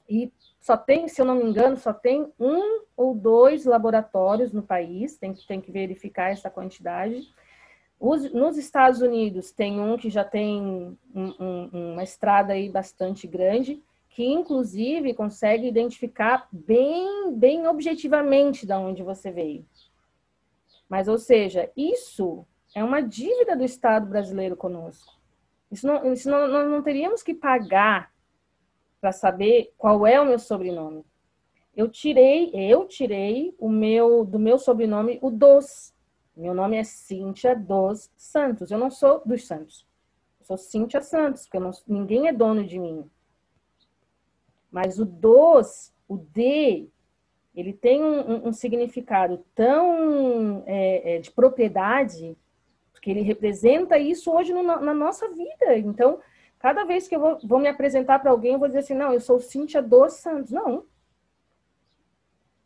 E 0.08 0.32
só 0.60 0.78
tem, 0.78 1.08
se 1.08 1.20
eu 1.20 1.26
não 1.26 1.34
me 1.34 1.44
engano, 1.44 1.76
só 1.76 1.92
tem 1.92 2.32
um 2.40 2.84
ou 2.96 3.16
dois 3.16 3.66
laboratórios 3.66 4.54
no 4.54 4.62
país, 4.62 5.18
tem 5.18 5.34
que, 5.34 5.48
tem 5.48 5.60
que 5.60 5.72
verificar 5.72 6.30
essa 6.30 6.48
quantidade. 6.48 7.28
Os, 8.00 8.32
nos 8.32 8.58
Estados 8.58 9.02
Unidos 9.02 9.52
tem 9.52 9.80
um 9.80 9.98
que 9.98 10.12
já 10.12 10.24
tem 10.24 10.62
um, 10.62 10.96
um, 11.16 11.94
uma 11.94 12.04
estrada 12.04 12.54
aí 12.54 12.70
bastante 12.70 13.26
grande, 13.26 13.82
que 14.16 14.24
inclusive 14.26 15.14
consegue 15.14 15.68
identificar 15.68 16.48
bem, 16.50 17.34
bem 17.34 17.68
objetivamente 17.68 18.66
de 18.66 18.74
onde 18.74 19.04
você 19.04 19.30
veio. 19.30 19.66
Mas, 20.88 21.10
ou 21.10 21.18
seja, 21.18 21.70
isso 21.76 22.48
é 22.74 22.82
uma 22.82 23.02
dívida 23.02 23.58
do 23.58 23.66
Estado 23.66 24.08
brasileiro 24.08 24.56
conosco. 24.56 25.14
Isso 25.70 25.86
não, 25.86 26.14
isso 26.14 26.30
não, 26.30 26.48
nós 26.48 26.66
não 26.66 26.82
teríamos 26.82 27.22
que 27.22 27.34
pagar 27.34 28.10
para 29.02 29.12
saber 29.12 29.74
qual 29.78 30.08
é 30.08 30.20
o 30.22 30.26
meu 30.26 30.40
sobrenome. 30.40 31.04
Eu 31.76 31.90
tirei, 31.90 32.52
eu 32.54 32.88
tirei 32.88 33.54
o 33.60 33.68
meu 33.68 34.24
do 34.24 34.40
meu 34.40 34.58
sobrenome 34.58 35.20
o 35.22 35.30
dos. 35.30 35.94
Meu 36.38 36.54
nome 36.54 36.78
é 36.78 36.86
Cíntia 36.86 37.54
dos 37.54 38.10
Santos. 38.16 38.72
Eu 38.72 38.78
não 38.78 38.90
sou 38.90 39.22
dos 39.26 39.46
Santos. 39.46 39.86
Eu 40.40 40.46
sou 40.46 40.58
Cíntia 40.58 41.02
Santos, 41.02 41.44
porque 41.44 41.60
não, 41.60 41.72
ninguém 41.86 42.30
é 42.30 42.34
dono 42.34 42.66
de 42.66 42.80
mim. 42.80 43.10
Mas 44.76 45.00
o 45.00 45.06
dos, 45.06 45.94
o 46.06 46.18
de, 46.18 46.90
ele 47.56 47.72
tem 47.72 48.04
um, 48.04 48.50
um 48.50 48.52
significado 48.52 49.42
tão 49.56 50.64
é, 50.66 51.16
é, 51.16 51.20
de 51.20 51.32
propriedade, 51.32 52.38
porque 52.92 53.10
ele 53.10 53.22
representa 53.22 53.98
isso 53.98 54.30
hoje 54.30 54.52
no, 54.52 54.62
na 54.62 54.94
nossa 54.94 55.30
vida. 55.30 55.78
Então, 55.78 56.20
cada 56.60 56.84
vez 56.84 57.08
que 57.08 57.16
eu 57.16 57.22
vou, 57.22 57.40
vou 57.42 57.58
me 57.58 57.70
apresentar 57.70 58.20
para 58.20 58.32
alguém, 58.32 58.52
eu 58.52 58.60
vou 58.60 58.68
dizer 58.68 58.80
assim, 58.80 58.94
não, 58.94 59.14
eu 59.14 59.22
sou 59.22 59.40
Cíntia 59.40 59.82
dos 59.82 60.16
Santos. 60.16 60.52
Não. 60.52 60.86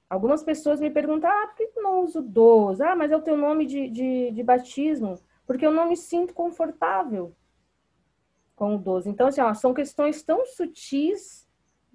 Algumas 0.10 0.41
pessoas 0.41 0.82
me 0.82 0.89
perguntam, 0.89 1.30
ah, 1.30 1.45
por 1.45 1.58
que 1.58 1.80
não 1.80 2.04
uso 2.04 2.24
dos? 2.24 2.82
Ah, 2.82 2.95
mas 2.95 3.12
é 3.12 3.15
o 3.15 3.22
teu 3.22 3.38
nome 3.38 3.67
de, 3.67 3.88
de, 3.88 4.32
de 4.32 4.41
batismo. 4.41 5.19
Porque 5.45 5.63
eu 5.63 5.72
não 5.72 5.88
me 5.88 5.95
sinto 5.95 6.34
confortável 6.34 7.36
com 8.56 8.78
o 8.78 8.80
dos. 8.80 9.06
Então, 9.06 9.28
assim, 9.28 9.41
ó, 9.41 9.54
são 9.54 9.76
questões 9.76 10.24
tão 10.24 10.43
sutis 10.43 11.48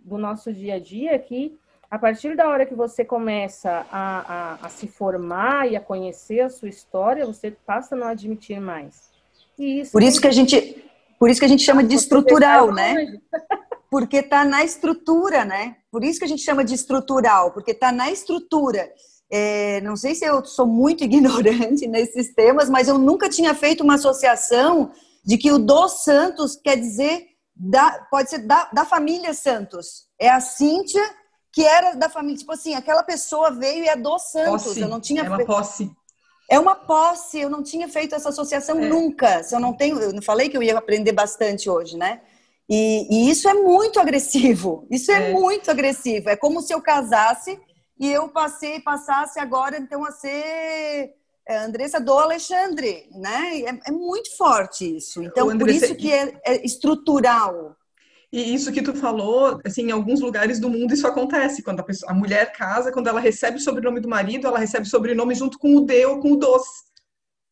do 0.04 0.18
nosso 0.18 0.52
dia 0.52 0.74
a 0.74 0.78
dia 0.78 1.18
que 1.18 1.58
a 1.90 1.98
partir 1.98 2.36
da 2.36 2.48
hora 2.48 2.66
que 2.66 2.74
você 2.74 3.04
começa 3.04 3.86
a, 3.90 4.56
a, 4.62 4.66
a, 4.66 4.68
se 4.68 4.88
formar 4.88 5.70
e 5.70 5.76
a 5.76 5.80
conhecer 5.80 6.40
a 6.40 6.50
sua 6.50 6.68
história, 6.68 7.24
você 7.24 7.52
passa 7.52 7.94
a 7.94 7.98
não 7.98 8.08
admitir 8.08 8.60
mais. 8.60 9.10
Isso 9.56 9.92
por 9.92 10.02
isso 10.02 10.20
que 10.20 10.26
a 10.26 10.32
gente, 10.32 10.84
por 11.18 11.30
isso 11.30 11.38
que 11.38 11.46
a 11.46 11.48
gente 11.48 11.62
chama 11.62 11.84
de 11.84 11.94
estrutural, 11.94 12.72
né? 12.72 13.18
Porque 13.88 14.16
está 14.16 14.44
na 14.44 14.64
estrutura, 14.64 15.44
né? 15.44 15.76
Por 15.88 16.02
isso 16.02 16.18
que 16.18 16.24
a 16.24 16.28
gente 16.28 16.42
chama 16.42 16.64
de 16.64 16.74
estrutural, 16.74 17.52
porque 17.52 17.70
está 17.70 17.92
na 17.92 18.10
estrutura. 18.10 18.90
É, 19.30 19.80
não 19.82 19.94
sei 19.94 20.16
se 20.16 20.24
eu 20.24 20.44
sou 20.44 20.66
muito 20.66 21.04
ignorante 21.04 21.86
nesses 21.86 22.34
temas, 22.34 22.68
mas 22.68 22.88
eu 22.88 22.98
nunca 22.98 23.28
tinha 23.28 23.54
feito 23.54 23.84
uma 23.84 23.94
associação 23.94 24.90
de 25.24 25.38
que 25.38 25.52
o 25.52 25.60
dos 25.60 26.02
Santos 26.02 26.56
quer 26.56 26.76
dizer 26.76 27.33
da, 27.54 28.06
pode 28.10 28.30
ser 28.30 28.38
da, 28.38 28.68
da 28.72 28.84
família 28.84 29.32
Santos. 29.32 30.06
É 30.18 30.28
a 30.28 30.40
Cíntia, 30.40 31.02
que 31.52 31.62
era 31.62 31.94
da 31.94 32.08
família. 32.08 32.38
Tipo 32.38 32.52
assim, 32.52 32.74
aquela 32.74 33.02
pessoa 33.02 33.50
veio 33.50 33.84
e 33.84 33.88
é 33.88 33.96
do 33.96 34.18
Santos. 34.18 34.64
Posse. 34.64 34.80
Eu 34.80 34.88
não 34.88 35.00
tinha 35.00 35.22
é 35.22 35.28
uma 35.28 35.44
posse. 35.44 35.90
É 36.50 36.58
uma 36.58 36.74
posse, 36.74 37.40
eu 37.40 37.48
não 37.48 37.62
tinha 37.62 37.88
feito 37.88 38.14
essa 38.14 38.28
associação 38.28 38.78
é. 38.78 38.88
nunca. 38.88 39.42
Se 39.42 39.54
eu 39.54 39.60
não 39.60 39.72
tenho, 39.72 39.98
eu 39.98 40.12
não 40.12 40.20
falei 40.20 40.48
que 40.48 40.56
eu 40.56 40.62
ia 40.62 40.76
aprender 40.76 41.12
bastante 41.12 41.70
hoje, 41.70 41.96
né? 41.96 42.20
E, 42.68 43.06
e 43.10 43.30
isso 43.30 43.48
é 43.48 43.54
muito 43.54 43.98
agressivo. 43.98 44.86
Isso 44.90 45.10
é, 45.10 45.30
é, 45.30 45.32
muito 45.32 45.70
agressivo. 45.70 46.28
É 46.28 46.36
como 46.36 46.60
se 46.60 46.74
eu 46.74 46.82
casasse 46.82 47.58
e 47.98 48.10
eu 48.10 48.28
passei, 48.28 48.80
passasse 48.80 49.38
agora 49.38 49.78
então 49.78 50.04
a 50.04 50.10
ser 50.10 51.14
Andressa 51.48 52.00
do 52.00 52.12
Alexandre, 52.12 53.08
né? 53.12 53.60
É, 53.60 53.88
é 53.88 53.92
muito 53.92 54.34
forte 54.36 54.96
isso. 54.96 55.22
Então, 55.22 55.56
por 55.58 55.68
isso 55.68 55.94
que 55.94 56.10
é, 56.10 56.40
é, 56.44 56.64
estrutural. 56.64 57.76
E 58.32 58.54
isso 58.54 58.72
que 58.72 58.82
tu 58.82 58.94
falou, 58.94 59.60
assim, 59.64 59.82
em 59.82 59.90
alguns 59.92 60.20
lugares 60.20 60.58
do 60.58 60.68
mundo 60.68 60.92
isso 60.92 61.06
acontece. 61.06 61.62
Quando 61.62 61.80
a, 61.80 61.84
pessoa, 61.84 62.10
a 62.10 62.14
mulher 62.14 62.52
casa, 62.52 62.90
quando 62.90 63.06
ela 63.06 63.20
recebe 63.20 63.58
o 63.58 63.60
sobrenome 63.60 64.00
do 64.00 64.08
marido, 64.08 64.46
ela 64.46 64.58
recebe 64.58 64.86
o 64.86 64.90
sobrenome 64.90 65.34
junto 65.34 65.58
com 65.58 65.76
o 65.76 65.82
D 65.82 66.04
ou 66.06 66.18
com 66.18 66.32
o 66.32 66.36
DOS 66.36 66.64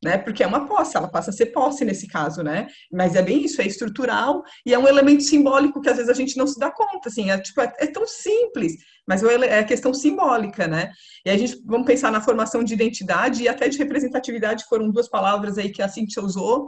né? 0.02 0.18
Porque 0.18 0.42
é 0.42 0.46
uma 0.46 0.66
posse, 0.66 0.96
ela 0.96 1.08
passa 1.08 1.30
a 1.30 1.32
ser 1.32 1.46
posse 1.46 1.84
nesse 1.84 2.08
caso, 2.08 2.42
né? 2.42 2.66
Mas 2.90 3.14
é 3.14 3.22
bem 3.22 3.44
isso, 3.44 3.62
é 3.62 3.66
estrutural 3.66 4.42
e 4.66 4.74
é 4.74 4.78
um 4.78 4.88
elemento 4.88 5.22
simbólico 5.22 5.80
que 5.80 5.88
às 5.88 5.96
vezes 5.96 6.10
a 6.10 6.14
gente 6.14 6.36
não 6.36 6.46
se 6.46 6.58
dá 6.58 6.70
conta, 6.70 7.08
assim, 7.08 7.30
é, 7.30 7.38
tipo, 7.38 7.60
é, 7.60 7.72
é 7.78 7.86
tão 7.86 8.06
simples, 8.06 8.74
mas 9.06 9.22
é 9.22 9.58
a 9.60 9.64
questão 9.64 9.94
simbólica, 9.94 10.66
né? 10.66 10.90
E 11.24 11.30
a 11.30 11.38
gente 11.38 11.62
vamos 11.64 11.86
pensar 11.86 12.10
na 12.10 12.20
formação 12.20 12.64
de 12.64 12.74
identidade 12.74 13.42
e 13.44 13.48
até 13.48 13.68
de 13.68 13.78
representatividade, 13.78 14.64
foram 14.68 14.90
duas 14.90 15.08
palavras 15.08 15.56
aí 15.56 15.70
que 15.70 15.82
a 15.82 15.88
Cintia 15.88 16.22
usou, 16.22 16.66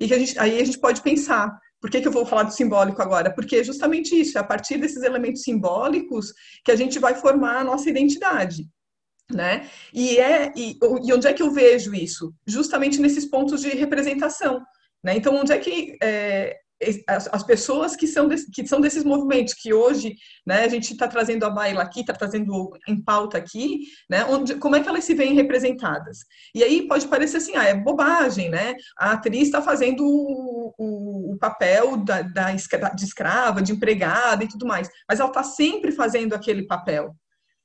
e 0.00 0.08
que 0.08 0.14
a 0.14 0.18
gente, 0.18 0.36
aí 0.38 0.60
a 0.60 0.64
gente 0.64 0.80
pode 0.80 1.00
pensar, 1.02 1.56
por 1.80 1.88
que, 1.88 2.00
que 2.00 2.08
eu 2.08 2.12
vou 2.12 2.26
falar 2.26 2.44
do 2.44 2.52
simbólico 2.52 3.00
agora? 3.00 3.32
Porque 3.32 3.56
é 3.56 3.64
justamente 3.64 4.20
isso, 4.20 4.36
é 4.36 4.40
a 4.40 4.44
partir 4.44 4.78
desses 4.78 5.02
elementos 5.02 5.42
simbólicos 5.42 6.32
que 6.64 6.72
a 6.72 6.76
gente 6.76 6.98
vai 6.98 7.14
formar 7.14 7.58
a 7.58 7.64
nossa 7.64 7.88
identidade 7.88 8.64
né? 9.30 9.68
E, 9.92 10.18
é, 10.18 10.52
e, 10.56 10.76
e, 11.04 11.12
onde 11.12 11.26
é 11.26 11.32
que 11.32 11.42
eu 11.42 11.50
vejo 11.50 11.94
isso? 11.94 12.34
Justamente 12.46 13.00
nesses 13.00 13.24
pontos 13.24 13.60
de 13.60 13.68
representação, 13.70 14.60
né? 15.02 15.16
Então, 15.16 15.34
onde 15.34 15.52
é 15.52 15.58
que 15.58 15.96
é, 16.02 16.56
as, 17.06 17.28
as, 17.32 17.42
pessoas 17.42 17.94
que 17.94 18.06
são, 18.06 18.28
que 18.28 18.66
são 18.66 18.80
desses 18.80 19.04
movimentos, 19.04 19.54
que 19.54 19.72
hoje 19.72 20.16
né, 20.46 20.64
a 20.64 20.68
gente 20.68 20.92
está 20.92 21.06
trazendo 21.06 21.44
a 21.44 21.50
baila 21.50 21.82
aqui, 21.82 22.00
está 22.00 22.12
trazendo 22.12 22.70
em 22.88 23.00
pauta 23.00 23.38
aqui, 23.38 23.80
né, 24.10 24.24
onde, 24.24 24.56
como 24.56 24.76
é 24.76 24.80
que 24.80 24.88
elas 24.88 25.04
se 25.04 25.14
veem 25.14 25.34
representadas? 25.34 26.18
E 26.54 26.62
aí 26.62 26.86
pode 26.86 27.06
parecer 27.06 27.38
assim, 27.38 27.56
ah, 27.56 27.64
é 27.64 27.74
bobagem, 27.74 28.50
né? 28.50 28.74
A 28.98 29.12
atriz 29.12 29.44
está 29.44 29.62
fazendo 29.62 30.04
o, 30.04 30.74
o, 30.76 31.32
o, 31.34 31.38
papel 31.38 31.96
da, 31.98 32.22
da, 32.22 32.52
de 32.52 33.04
escrava, 33.04 33.62
de 33.62 33.72
empregada 33.72 34.44
e 34.44 34.48
tudo 34.48 34.66
mais, 34.66 34.88
mas 35.08 35.20
ela 35.20 35.28
está 35.28 35.42
sempre 35.42 35.92
fazendo 35.92 36.34
aquele 36.34 36.66
papel, 36.66 37.14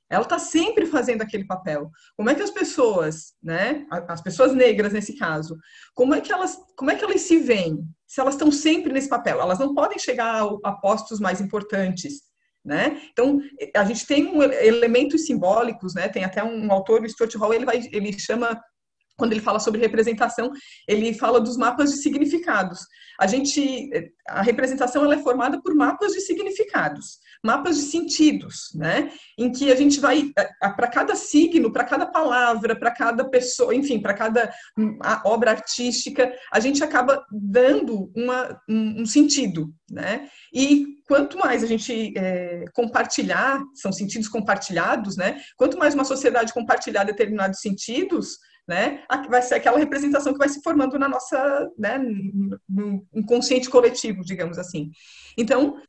ela 0.10 0.24
está 0.24 0.40
sempre 0.40 0.86
fazendo 0.86 1.22
aquele 1.22 1.46
papel. 1.46 1.92
Como 2.16 2.30
é 2.30 2.36
que 2.36 2.42
as 2.42 2.52
pessoas, 2.52 3.34
né, 3.44 3.86
as 4.08 4.22
pessoas 4.22 4.54
negras 4.54 4.94
nesse 4.94 5.18
caso, 5.18 5.58
como 5.94 6.14
é 6.16 6.22
que 6.22 6.32
elas, 6.32 6.58
como 6.78 6.92
é 6.92 6.96
que 6.96 7.04
elas 7.04 7.22
se 7.22 7.38
veem? 7.38 7.84
Se 8.06 8.22
elas 8.22 8.36
estão 8.36 8.52
sempre 8.52 8.94
nesse 8.94 9.10
papel, 9.10 9.42
elas 9.42 9.60
não 9.60 9.76
podem 9.76 10.00
chegar 10.00 10.48
a, 10.64 10.72
postos 10.74 11.20
mais 11.20 11.42
importantes, 11.42 12.22
né? 12.64 13.02
Então 13.12 13.42
a 13.76 13.84
gente 13.84 14.06
tem 14.06 14.28
um, 14.28 14.42
elementos 14.42 15.26
simbólicos, 15.26 15.94
né? 15.94 16.08
Tem 16.08 16.24
até 16.24 16.44
um 16.44 16.72
autor, 16.72 17.02
o 17.02 17.10
Stuart 17.10 17.36
Hall, 17.36 17.54
ele 17.54 17.66
vai, 17.66 17.82
ele 17.92 18.18
chama 18.18 18.60
quando 19.18 19.32
ele 19.32 19.42
fala 19.42 19.60
sobre 19.60 19.82
representação, 19.82 20.52
ele 20.88 21.14
fala 21.14 21.42
dos 21.42 21.58
mapas 21.58 21.92
de 21.92 21.98
significados. 21.98 22.80
A 23.20 23.26
gente, 23.26 23.90
a 24.28 24.44
representação 24.44 25.04
ela 25.04 25.16
é 25.16 25.24
formada 25.24 25.60
por 25.62 25.74
mapas 25.74 26.14
de 26.14 26.22
significados, 26.22 27.18
mapas 27.44 27.76
de 27.76 27.84
sentidos, 27.84 28.70
né? 28.76 29.12
Em 29.38 29.52
que 29.52 29.72
a 29.72 29.76
gente 29.76 30.00
vai 30.00 30.32
para 30.60 30.88
cada 30.88 31.16
signo, 31.16 31.74
para 31.74 31.84
cada 31.84 32.06
palavra, 32.06 32.76
para 32.76 32.92
cada 32.92 33.28
pessoa, 33.28 33.74
enfim, 33.74 34.00
para 34.00 34.14
cada 34.14 34.54
obra 35.26 35.50
artística, 35.52 36.32
a 36.52 36.60
gente 36.60 36.84
acaba 36.84 37.26
dando 37.32 38.12
uma, 38.16 38.62
um, 38.70 39.02
um 39.02 39.06
sentido, 39.06 39.74
né? 39.90 40.30
E 40.54 40.86
quanto 41.08 41.40
mais 41.40 41.64
a 41.64 41.68
gente 41.68 42.14
é, 42.16 42.66
compartilhar, 42.74 43.64
são 43.74 43.92
sentidos 43.92 44.28
compartilhados, 44.28 45.18
né? 45.18 45.42
Quanto 45.56 45.78
mais 45.80 45.96
uma 45.96 46.06
sociedade 46.06 46.54
compartilhar 46.54 47.04
determinados 47.04 47.62
sentidos, 47.62 48.38
né? 48.68 49.04
Vai 49.30 49.42
ser 49.42 49.56
aquela 49.56 49.80
representação 49.80 50.34
que 50.34 50.40
vai 50.40 50.50
se 50.50 50.62
formando 50.62 51.00
na 51.00 51.08
nossa, 51.08 51.70
né, 51.78 51.98
no 52.68 53.06
inconsciente 53.14 53.70
coletivo, 53.70 54.24
digamos 54.24 54.58
assim. 54.58 54.92
Então, 55.38 55.82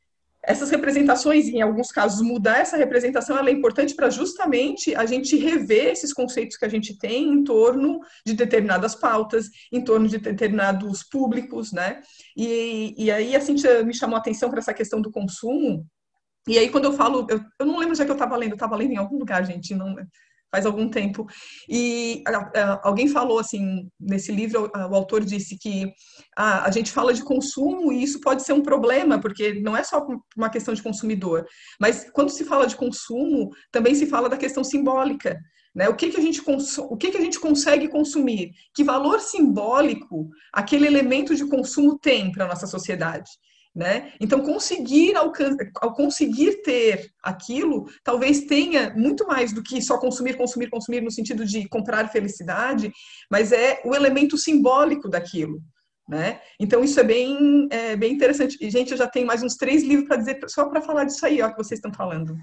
essas 0.42 0.70
representações, 0.70 1.46
em 1.48 1.60
alguns 1.60 1.90
casos, 1.90 2.22
mudar 2.22 2.58
essa 2.58 2.76
representação, 2.76 3.36
ela 3.36 3.50
é 3.50 3.52
importante 3.52 3.94
para 3.94 4.08
justamente 4.08 4.94
a 4.94 5.04
gente 5.04 5.36
rever 5.36 5.88
esses 5.88 6.12
conceitos 6.12 6.56
que 6.56 6.64
a 6.64 6.68
gente 6.68 6.96
tem 6.96 7.28
em 7.28 7.42
torno 7.42 8.00
de 8.24 8.34
determinadas 8.34 8.94
pautas, 8.94 9.50
em 9.72 9.82
torno 9.82 10.06
de 10.06 10.18
determinados 10.18 11.02
públicos, 11.02 11.72
né? 11.72 12.00
E, 12.36 12.94
e 12.96 13.10
aí 13.10 13.34
a 13.34 13.40
Cintia 13.40 13.82
me 13.82 13.92
chamou 13.92 14.16
a 14.16 14.20
atenção 14.20 14.48
para 14.48 14.60
essa 14.60 14.72
questão 14.72 15.02
do 15.02 15.10
consumo. 15.10 15.84
E 16.46 16.56
aí, 16.56 16.70
quando 16.70 16.84
eu 16.84 16.92
falo, 16.92 17.26
eu, 17.28 17.40
eu 17.58 17.66
não 17.66 17.78
lembro 17.78 17.94
já 17.94 18.04
que 18.04 18.10
eu 18.10 18.14
estava 18.14 18.36
lendo, 18.36 18.52
eu 18.52 18.56
estava 18.56 18.76
lendo 18.76 18.92
em 18.92 18.96
algum 18.96 19.18
lugar, 19.18 19.44
gente, 19.44 19.74
não, 19.74 19.96
faz 20.50 20.66
algum 20.66 20.88
tempo. 20.88 21.26
E 21.68 22.22
alguém 22.82 23.08
falou 23.08 23.38
assim, 23.38 23.88
nesse 23.98 24.32
livro, 24.32 24.70
o 24.74 24.94
autor 24.94 25.24
disse 25.24 25.58
que 25.58 25.92
ah, 26.36 26.64
a 26.64 26.70
gente 26.70 26.90
fala 26.90 27.12
de 27.12 27.22
consumo 27.22 27.92
e 27.92 28.02
isso 28.02 28.20
pode 28.20 28.42
ser 28.42 28.52
um 28.52 28.62
problema, 28.62 29.20
porque 29.20 29.60
não 29.60 29.76
é 29.76 29.82
só 29.82 30.06
uma 30.36 30.50
questão 30.50 30.74
de 30.74 30.82
consumidor, 30.82 31.46
mas 31.80 32.08
quando 32.10 32.30
se 32.30 32.44
fala 32.44 32.66
de 32.66 32.76
consumo, 32.76 33.50
também 33.70 33.94
se 33.94 34.06
fala 34.06 34.28
da 34.28 34.36
questão 34.36 34.64
simbólica. 34.64 35.38
Né? 35.74 35.88
O, 35.88 35.94
que, 35.94 36.10
que, 36.10 36.16
a 36.18 36.22
gente 36.22 36.42
o 36.46 36.96
que, 36.96 37.10
que 37.10 37.18
a 37.18 37.20
gente 37.20 37.38
consegue 37.38 37.88
consumir? 37.88 38.50
Que 38.74 38.82
valor 38.82 39.20
simbólico 39.20 40.28
aquele 40.52 40.86
elemento 40.86 41.34
de 41.36 41.46
consumo 41.46 41.98
tem 41.98 42.32
para 42.32 42.46
a 42.46 42.48
nossa 42.48 42.66
sociedade? 42.66 43.30
Né? 43.74 44.12
Então, 44.20 44.40
conseguir, 44.40 45.14
ao 45.14 45.94
conseguir 45.94 46.62
ter 46.62 47.12
aquilo, 47.22 47.86
talvez 48.02 48.40
tenha 48.40 48.92
muito 48.96 49.24
mais 49.26 49.52
do 49.52 49.62
que 49.62 49.80
só 49.80 49.98
consumir, 49.98 50.36
consumir, 50.36 50.68
consumir, 50.68 51.00
no 51.00 51.12
sentido 51.12 51.44
de 51.44 51.68
comprar 51.68 52.10
felicidade, 52.10 52.90
mas 53.30 53.52
é 53.52 53.80
o 53.84 53.94
elemento 53.94 54.36
simbólico 54.36 55.08
daquilo. 55.08 55.62
Né? 56.08 56.40
Então, 56.58 56.82
isso 56.82 56.98
é 56.98 57.04
bem, 57.04 57.68
é, 57.70 57.94
bem 57.94 58.14
interessante. 58.14 58.56
E, 58.62 58.70
gente, 58.70 58.92
eu 58.92 58.96
já 58.96 59.06
tenho 59.06 59.26
mais 59.26 59.42
uns 59.42 59.56
três 59.56 59.82
livros 59.82 60.08
para 60.08 60.16
dizer, 60.16 60.40
só 60.46 60.66
para 60.66 60.80
falar 60.80 61.04
disso 61.04 61.24
aí, 61.26 61.42
ó, 61.42 61.50
que 61.50 61.58
vocês 61.58 61.78
estão 61.78 61.92
falando. 61.92 62.34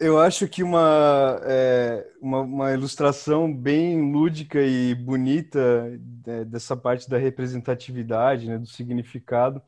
Eu 0.00 0.18
acho 0.18 0.48
que 0.48 0.64
uma, 0.64 1.40
é, 1.44 2.04
uma, 2.20 2.40
uma, 2.40 2.72
ilustração 2.72 3.54
bem 3.54 4.10
lúdica 4.10 4.60
e 4.60 4.92
bonita 4.96 5.96
é, 6.26 6.44
dessa 6.44 6.76
parte 6.76 7.08
da 7.08 7.16
representatividade, 7.16 8.48
né, 8.48 8.58
do 8.58 8.66
significado, 8.66 9.62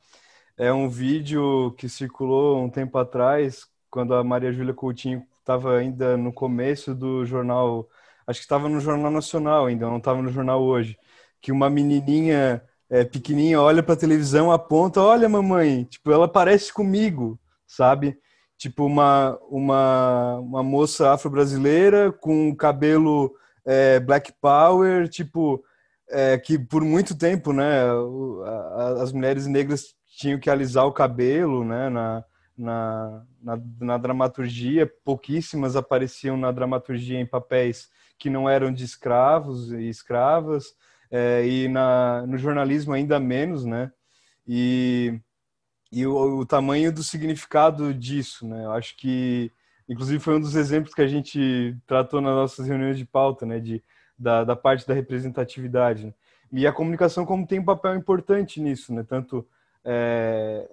é 0.57 0.73
um 0.73 0.89
vídeo 0.89 1.73
que 1.79 1.89
circulou 1.89 2.63
um 2.63 2.71
tempo 2.71 2.97
atrás, 2.99 3.67
quando 3.91 4.15
a 4.15 4.23
Maria 4.25 4.53
Júlia 4.53 4.75
Coutinho 4.75 5.25
estava 5.41 5.77
ainda 5.77 6.17
no 6.17 6.33
começo 6.33 6.95
do 6.95 7.25
jornal, 7.25 7.89
acho 8.27 8.41
que 8.41 8.45
estava 8.45 8.69
no 8.69 8.81
Jornal 8.81 9.11
Nacional 9.11 9.67
ainda, 9.67 9.87
não 9.87 9.99
estava 9.99 10.23
no 10.23 10.31
jornal 10.31 10.63
hoje, 10.63 10.97
que 11.41 11.53
uma 11.53 11.69
menininha 11.69 12.63
é, 12.89 13.05
pequenininha 13.05 13.61
olha 13.61 13.83
para 13.83 13.95
a 13.95 13.99
televisão, 13.99 14.51
aponta, 14.51 15.01
olha 15.03 15.29
mamãe, 15.29 15.85
tipo, 15.85 16.11
ela 16.11 16.29
parece 16.29 16.73
comigo, 16.73 17.39
sabe? 17.67 18.19
Tipo 18.57 18.87
uma 18.87 19.39
uma, 19.51 20.39
uma 20.39 20.63
moça 20.63 21.13
afro-brasileira 21.13 22.13
com 22.13 22.55
cabelo 22.57 23.35
é, 23.67 24.01
black 24.01 24.33
power, 24.41 25.09
tipo 25.09 25.63
é, 26.09 26.39
que 26.39 26.59
por 26.59 26.83
muito 26.83 27.17
tempo, 27.17 27.53
né, 27.53 27.83
as 29.01 29.13
mulheres 29.13 29.47
negras 29.47 29.95
tinham 30.17 30.39
que 30.39 30.49
alisar 30.49 30.87
o 30.87 30.93
cabelo, 30.93 31.65
né, 31.65 31.89
na, 31.89 32.25
na, 32.57 33.27
na, 33.43 33.61
na, 33.81 33.99
dramaturgia, 33.99 34.91
pouquíssimas 35.05 35.75
apareciam 35.75 36.37
na 36.37 36.53
dramaturgia 36.53 37.19
em 37.19 37.27
papéis 37.27 37.91
que 38.19 38.31
não 38.31 38.49
eram 38.49 38.73
de 38.73 38.85
escravos 38.85 39.73
e 39.73 39.89
escravas, 39.89 40.77
é, 41.11 41.47
e 41.47 41.69
na, 41.69 42.25
no 42.27 42.39
jornalismo 42.39 42.93
ainda 42.93 43.19
menos, 43.19 43.65
né, 43.65 43.91
e, 44.47 45.19
e 45.91 46.07
o, 46.07 46.39
o, 46.39 46.47
tamanho 46.47 46.93
do 46.93 47.03
significado 47.03 47.93
disso, 47.93 48.47
né, 48.47 48.65
eu 48.65 48.73
acho 48.73 48.97
que, 48.97 49.51
inclusive 49.89 50.21
foi 50.21 50.37
um 50.37 50.41
dos 50.41 50.55
exemplos 50.55 50.95
que 50.95 51.03
a 51.03 51.09
gente 51.09 51.77
tratou 51.87 52.21
nas 52.21 52.35
nossas 52.35 52.69
reuniões 52.69 52.97
de 52.97 53.05
pauta, 53.05 53.45
né, 53.45 53.59
de, 53.59 53.83
da, 54.17 54.45
da 54.45 54.55
parte 54.55 54.87
da 54.87 54.95
representatividade, 54.95 56.07
né? 56.07 56.15
e 56.53 56.69
a 56.69 56.73
comunicação 56.73 57.27
como 57.27 57.47
tem 57.47 57.59
um 57.59 57.65
papel 57.65 57.97
importante 57.97 58.61
nisso, 58.61 58.95
né, 58.95 59.03
tanto 59.03 59.45
é, 59.85 60.69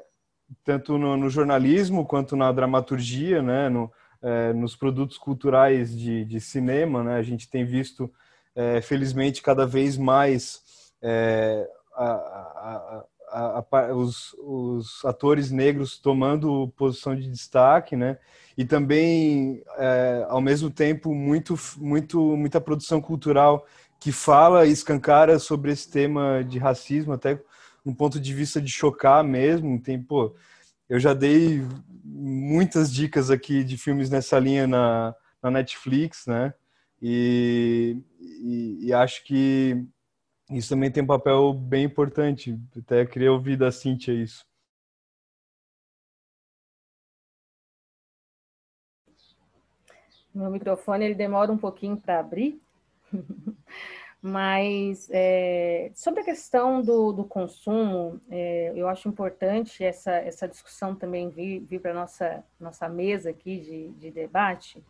tanto 0.64 0.98
no, 0.98 1.18
no, 1.18 1.30
jornalismo 1.30 2.06
quanto 2.06 2.36
na 2.36 2.52
dramaturgia, 2.52 3.42
né, 3.42 3.70
no, 3.70 3.92
é, 4.22 4.54
nos 4.54 4.76
produtos 4.76 5.18
culturais 5.18 5.98
de, 5.98 6.26
de, 6.26 6.40
cinema, 6.40 7.04
né, 7.04 7.16
a 7.16 7.24
gente 7.24 7.50
tem 7.50 7.66
visto, 7.66 8.12
é, 8.56 8.82
felizmente, 8.82 9.42
cada 9.42 9.66
vez 9.66 9.98
mais 9.98 10.62
é, 11.02 11.68
a, 11.94 13.04
a, 13.32 13.66
a, 13.72 13.96
os, 13.96 14.34
os, 14.40 15.04
atores 15.06 15.52
negros 15.52 15.98
tomando 15.98 16.72
posição 16.78 17.16
de 17.16 17.30
destaque, 17.30 17.96
né, 17.96 18.18
e 18.58 18.66
também, 18.66 19.64
é, 19.78 20.26
ao 20.30 20.42
mesmo 20.42 20.70
tempo, 20.70 21.14
muito, 21.14 21.56
muito, 21.78 22.20
muita 22.38 22.62
produção 22.62 23.02
cultural 23.02 23.66
que 24.00 24.12
fala 24.12 24.66
e 24.66 24.72
escancara 24.72 25.38
sobre 25.40 25.72
esse 25.72 25.90
tema 25.90 26.44
de 26.44 26.58
racismo, 26.58 27.14
até 27.14 27.40
um 27.86 27.94
ponto 27.94 28.20
de 28.20 28.34
vista 28.34 28.62
de 28.62 28.72
chocar 28.72 29.24
mesmo. 29.24 29.82
Tem, 29.82 30.02
pô, 30.02 30.36
eu 30.90 31.00
já 31.00 31.14
dei 31.14 31.62
muitas 32.04 32.94
dicas 32.94 33.30
aqui 33.30 33.64
de 33.64 33.78
filmes 33.78 34.10
nessa 34.10 34.38
linha 34.40 34.68
na, 34.68 35.16
na 35.42 35.52
Netflix, 35.52 36.26
né? 36.28 36.54
E, 37.02 37.98
e, 38.20 38.88
e, 38.88 38.94
acho 38.94 39.24
que 39.24 39.84
isso 40.52 40.70
também 40.70 40.92
tem 40.92 41.02
um 41.02 41.08
papel 41.08 41.54
bem 41.54 41.86
importante. 41.86 42.60
Até 42.78 43.06
queria 43.06 43.32
ouvir 43.32 43.58
da 43.58 43.72
Cíntia 43.72 44.12
isso. 44.12 44.46
Meu 50.34 50.50
microfone 50.50 51.06
ele 51.06 51.16
demora 51.16 51.52
um 51.52 51.58
pouquinho 51.58 51.98
para 51.98 52.20
abrir, 52.20 52.62
mas 54.22 55.10
é, 55.12 55.92
sobre 55.96 56.22
a 56.22 56.24
questão 56.24 56.82
do, 56.82 57.12
do 57.12 57.24
consumo, 57.24 58.22
é, 58.30 58.72
eu 58.76 58.88
acho 58.88 59.10
importante 59.10 59.84
essa, 59.84 60.12
essa 60.12 60.48
discussão 60.48 60.96
também 60.96 61.30
vir, 61.30 61.60
vir 61.62 61.82
para 61.82 61.92
a 61.92 61.96
nossa, 61.96 62.44
nossa 62.60 62.88
mesa 62.88 63.32
aqui 63.32 63.60
de, 63.60 63.90
de 63.90 64.12
debate, 64.12 64.84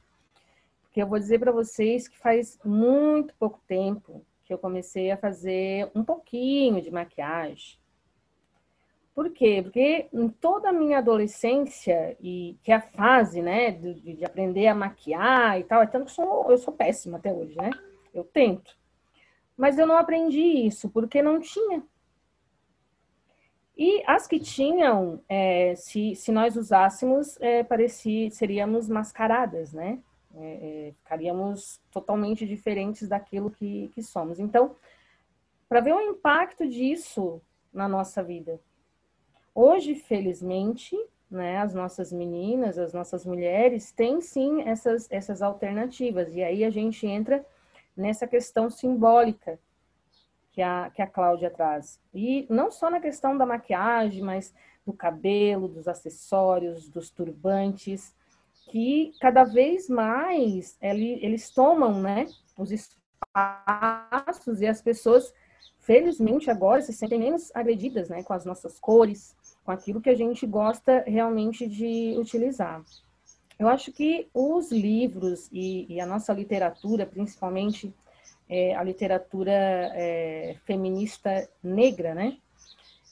porque 0.83 1.01
eu 1.01 1.07
vou 1.07 1.17
dizer 1.17 1.39
para 1.39 1.51
vocês 1.51 2.07
que 2.07 2.17
faz 2.17 2.59
muito 2.65 3.33
pouco 3.35 3.61
tempo 3.65 4.25
que 4.43 4.53
eu 4.53 4.57
comecei 4.57 5.11
a 5.11 5.17
fazer 5.17 5.89
um 5.95 6.03
pouquinho 6.03 6.81
de 6.81 6.91
maquiagem, 6.91 7.79
por 9.13 9.29
quê? 9.29 9.59
Porque 9.61 10.07
em 10.13 10.29
toda 10.29 10.69
a 10.69 10.73
minha 10.73 10.97
adolescência, 10.97 12.17
e 12.19 12.57
que 12.63 12.71
é 12.71 12.75
a 12.75 12.81
fase, 12.81 13.41
né, 13.41 13.71
de, 13.71 14.15
de 14.15 14.25
aprender 14.25 14.67
a 14.67 14.75
maquiar 14.75 15.59
e 15.59 15.63
tal, 15.63 15.81
é 15.81 15.87
tanto 15.87 16.05
que 16.05 16.11
sou, 16.11 16.49
eu 16.49 16.57
sou 16.57 16.73
péssima 16.73 17.17
até 17.17 17.31
hoje, 17.31 17.55
né? 17.55 17.69
Eu 18.13 18.23
tento. 18.23 18.80
Mas 19.61 19.77
eu 19.77 19.85
não 19.85 19.95
aprendi 19.95 20.41
isso, 20.41 20.89
porque 20.89 21.21
não 21.21 21.39
tinha. 21.39 21.83
E 23.77 24.03
as 24.07 24.25
que 24.25 24.39
tinham, 24.39 25.21
é, 25.29 25.75
se, 25.75 26.15
se 26.15 26.31
nós 26.31 26.55
usássemos, 26.55 27.39
é, 27.39 27.63
seríamos 28.31 28.89
mascaradas, 28.89 29.71
né? 29.71 29.99
É, 30.33 30.87
é, 30.87 30.93
ficaríamos 30.93 31.79
totalmente 31.91 32.47
diferentes 32.47 33.07
daquilo 33.07 33.51
que, 33.51 33.89
que 33.93 34.01
somos. 34.01 34.39
Então, 34.39 34.75
para 35.69 35.81
ver 35.81 35.93
o 35.93 36.01
impacto 36.01 36.67
disso 36.67 37.39
na 37.71 37.87
nossa 37.87 38.23
vida, 38.23 38.59
Hoje, 39.53 39.95
felizmente, 39.95 40.97
né, 41.29 41.57
as 41.57 41.73
nossas 41.73 42.11
meninas, 42.11 42.77
as 42.77 42.93
nossas 42.93 43.25
mulheres 43.25 43.91
têm 43.91 44.21
sim 44.21 44.61
essas, 44.61 45.11
essas 45.11 45.41
alternativas. 45.41 46.33
E 46.33 46.41
aí 46.41 46.63
a 46.63 46.69
gente 46.69 47.05
entra 47.05 47.45
nessa 47.95 48.27
questão 48.27 48.69
simbólica 48.69 49.59
que 50.51 50.61
a, 50.61 50.89
que 50.93 51.01
a 51.01 51.07
Cláudia 51.07 51.49
traz. 51.49 51.99
E 52.13 52.45
não 52.49 52.69
só 52.69 52.89
na 52.89 52.99
questão 52.99 53.37
da 53.37 53.45
maquiagem, 53.45 54.21
mas 54.21 54.53
do 54.85 54.93
cabelo, 54.93 55.67
dos 55.67 55.87
acessórios, 55.87 56.89
dos 56.89 57.09
turbantes, 57.09 58.13
que 58.69 59.13
cada 59.19 59.43
vez 59.43 59.89
mais 59.89 60.77
eles 60.81 61.49
tomam 61.49 62.01
né, 62.01 62.27
os 62.57 62.71
espaços 62.71 64.61
e 64.61 64.67
as 64.67 64.81
pessoas, 64.81 65.33
felizmente 65.79 66.49
agora, 66.49 66.81
se 66.81 66.93
sentem 66.93 67.19
menos 67.19 67.53
agredidas 67.55 68.09
né, 68.09 68.23
com 68.23 68.33
as 68.33 68.45
nossas 68.45 68.79
cores, 68.79 69.35
com 69.63 69.71
aquilo 69.71 70.01
que 70.01 70.09
a 70.09 70.15
gente 70.15 70.45
gosta 70.45 71.03
realmente 71.05 71.67
de 71.67 72.15
utilizar. 72.17 72.83
Eu 73.61 73.67
acho 73.67 73.91
que 73.91 74.27
os 74.33 74.71
livros 74.71 75.47
e, 75.51 75.85
e 75.87 76.01
a 76.01 76.05
nossa 76.07 76.33
literatura, 76.33 77.05
principalmente 77.05 77.93
é, 78.49 78.73
a 78.73 78.83
literatura 78.83 79.51
é, 79.51 80.55
feminista 80.65 81.47
negra, 81.61 82.15
né? 82.15 82.39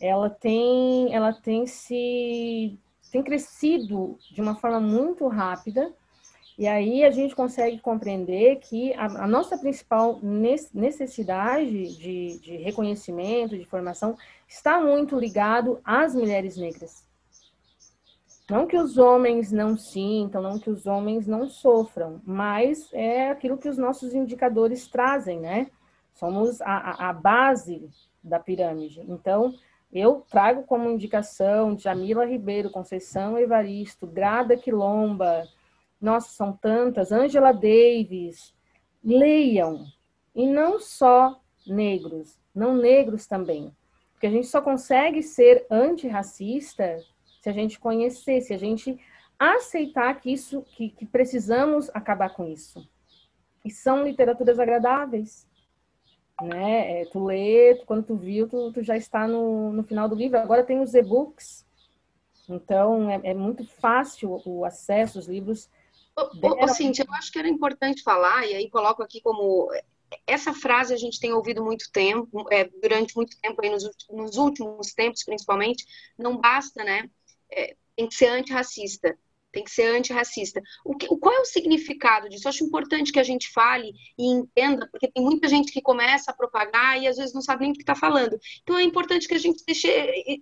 Ela 0.02 0.28
tem, 0.28 1.14
ela 1.14 1.32
tem 1.34 1.68
se 1.68 2.80
tem 3.12 3.22
crescido 3.22 4.18
de 4.32 4.42
uma 4.42 4.56
forma 4.56 4.80
muito 4.80 5.28
rápida 5.28 5.94
e 6.58 6.68
aí 6.68 7.04
a 7.04 7.12
gente 7.12 7.36
consegue 7.36 7.78
compreender 7.78 8.56
que 8.56 8.92
a, 8.96 9.06
a 9.06 9.28
nossa 9.28 9.56
principal 9.56 10.20
necessidade 10.74 11.96
de, 11.96 12.40
de, 12.40 12.58
reconhecimento, 12.58 13.56
de 13.56 13.66
formação, 13.66 14.18
está 14.48 14.80
muito 14.80 15.16
ligado 15.16 15.80
às 15.86 16.16
mulheres 16.16 16.58
negras. 16.58 17.08
Não 18.50 18.66
que 18.66 18.78
os 18.78 18.98
homens 18.98 19.52
não 19.52 19.78
sintam, 19.78 20.42
não 20.42 20.60
que 20.60 20.70
os 20.70 20.88
homens 20.88 21.28
não 21.28 21.48
sofram, 21.48 22.22
mas 22.26 22.92
é 22.94 23.30
aquilo 23.30 23.58
que 23.58 23.70
os 23.70 23.78
nossos 23.78 24.14
indicadores 24.14 24.88
trazem, 24.88 25.40
né? 25.40 25.70
Somos 26.14 26.60
a, 26.62 27.10
a 27.10 27.14
base 27.14 27.90
da 28.24 28.40
pirâmide. 28.40 29.06
Então, 29.08 29.54
eu 29.92 30.26
trago 30.30 30.64
como 30.64 30.90
indicação 30.90 31.78
Jamila 31.78 32.26
Ribeiro, 32.26 32.72
Conceição 32.72 33.38
Evaristo, 33.38 34.08
Grada 34.08 34.58
Quilomba, 34.58 35.48
nossa, 36.02 36.30
são 36.30 36.54
tantas, 36.54 37.12
Angela 37.12 37.52
Davis, 37.52 38.54
leiam. 39.04 39.86
E 40.34 40.48
não 40.48 40.80
só 40.80 41.40
negros, 41.68 42.40
não 42.54 42.76
negros 42.76 43.28
também. 43.28 43.76
Porque 44.14 44.28
a 44.28 44.32
gente 44.32 44.48
só 44.48 44.62
consegue 44.62 45.22
ser 45.22 45.66
antirracista 45.70 46.98
se 47.42 47.50
a 47.50 47.54
gente 47.54 47.80
conhecer, 47.80 48.42
se 48.42 48.54
a 48.54 48.58
gente 48.58 49.00
aceitar 49.38 50.20
que 50.20 50.32
isso, 50.32 50.62
que, 50.64 50.90
que 50.90 51.06
precisamos 51.06 51.90
acabar 51.94 52.30
com 52.30 52.46
isso. 52.46 52.88
E 53.64 53.72
são 53.72 54.04
literaturas 54.04 54.60
agradáveis. 54.60 55.48
Né? 56.42 57.02
É, 57.02 57.06
tu 57.06 57.24
lê, 57.24 57.76
tu, 57.76 57.86
quando 57.86 58.04
tu 58.04 58.16
viu, 58.16 58.48
tu, 58.48 58.72
tu 58.72 58.84
já 58.84 58.96
está 58.96 59.28
no, 59.28 59.72
no 59.72 59.84
final 59.84 60.08
do 60.08 60.16
livro. 60.16 60.38
Agora 60.38 60.64
tem 60.64 60.80
os 60.80 60.94
e-books. 60.94 61.66
Então, 62.48 63.10
é, 63.10 63.22
é 63.24 63.34
muito 63.34 63.66
fácil 63.66 64.42
o 64.46 64.66
acesso, 64.66 65.20
os 65.20 65.28
livros 65.28 65.70
Ô, 66.42 66.64
ô, 66.64 66.68
Cintia, 66.68 67.06
eu 67.08 67.14
acho 67.14 67.32
que 67.32 67.40
era 67.40 67.48
importante 67.48 68.04
falar, 68.04 68.46
e 68.46 68.54
aí 68.56 68.70
coloco 68.70 69.02
aqui 69.02 69.22
como. 69.22 69.70
Essa 70.26 70.54
frase 70.54 70.94
a 70.94 70.98
gente 70.98 71.20
tem 71.20 71.34
ouvido 71.34 71.64
muito 71.64 71.92
tempo, 71.92 72.48
é, 72.52 72.66
durante 72.82 73.16
muito 73.16 73.40
tempo, 73.40 73.62
aí 73.62 73.70
nos, 73.70 73.88
nos, 74.10 74.38
últimos 74.38 74.92
tempos 74.94 75.24
principalmente, 75.24 75.86
não 76.18 76.38
basta, 76.38 76.84
né? 76.84 77.10
É, 77.52 77.76
tem 77.96 78.08
que 78.08 78.16
ser 78.16 78.28
antirracista, 78.28 79.18
tem 79.52 79.64
que 79.64 79.72
ser 79.72 79.96
antirracista. 79.96 80.62
O 80.86 80.96
que, 80.96 81.08
qual 81.08 81.36
é 81.36 81.40
o 81.40 81.46
significado 81.46 82.30
disso? 82.30 82.48
Eu 82.48 82.50
acho 82.50 82.64
importante 82.64 83.12
que 83.12 83.20
a 83.20 83.24
gente 83.24 83.52
fale 83.52 83.94
e 84.18 84.26
entenda, 84.26 84.88
porque 84.92 85.12
tem 85.12 85.24
muita 85.24 85.48
gente 85.48 85.72
que 85.72 85.82
começa 85.82 86.32
a 86.32 86.34
propagar 86.34 87.02
e 87.02 87.08
às 87.08 87.18
vezes 87.18 87.34
não 87.34 87.42
sabe 87.42 87.64
nem 87.64 87.72
o 87.72 87.74
que 87.74 87.82
está 87.82 87.96
falando. 87.96 88.40
Então 88.62 88.78
é 88.78 88.84
importante 88.84 89.28
que 89.28 89.34
a 89.34 89.40
gente 89.40 89.64
deixe 89.66 89.88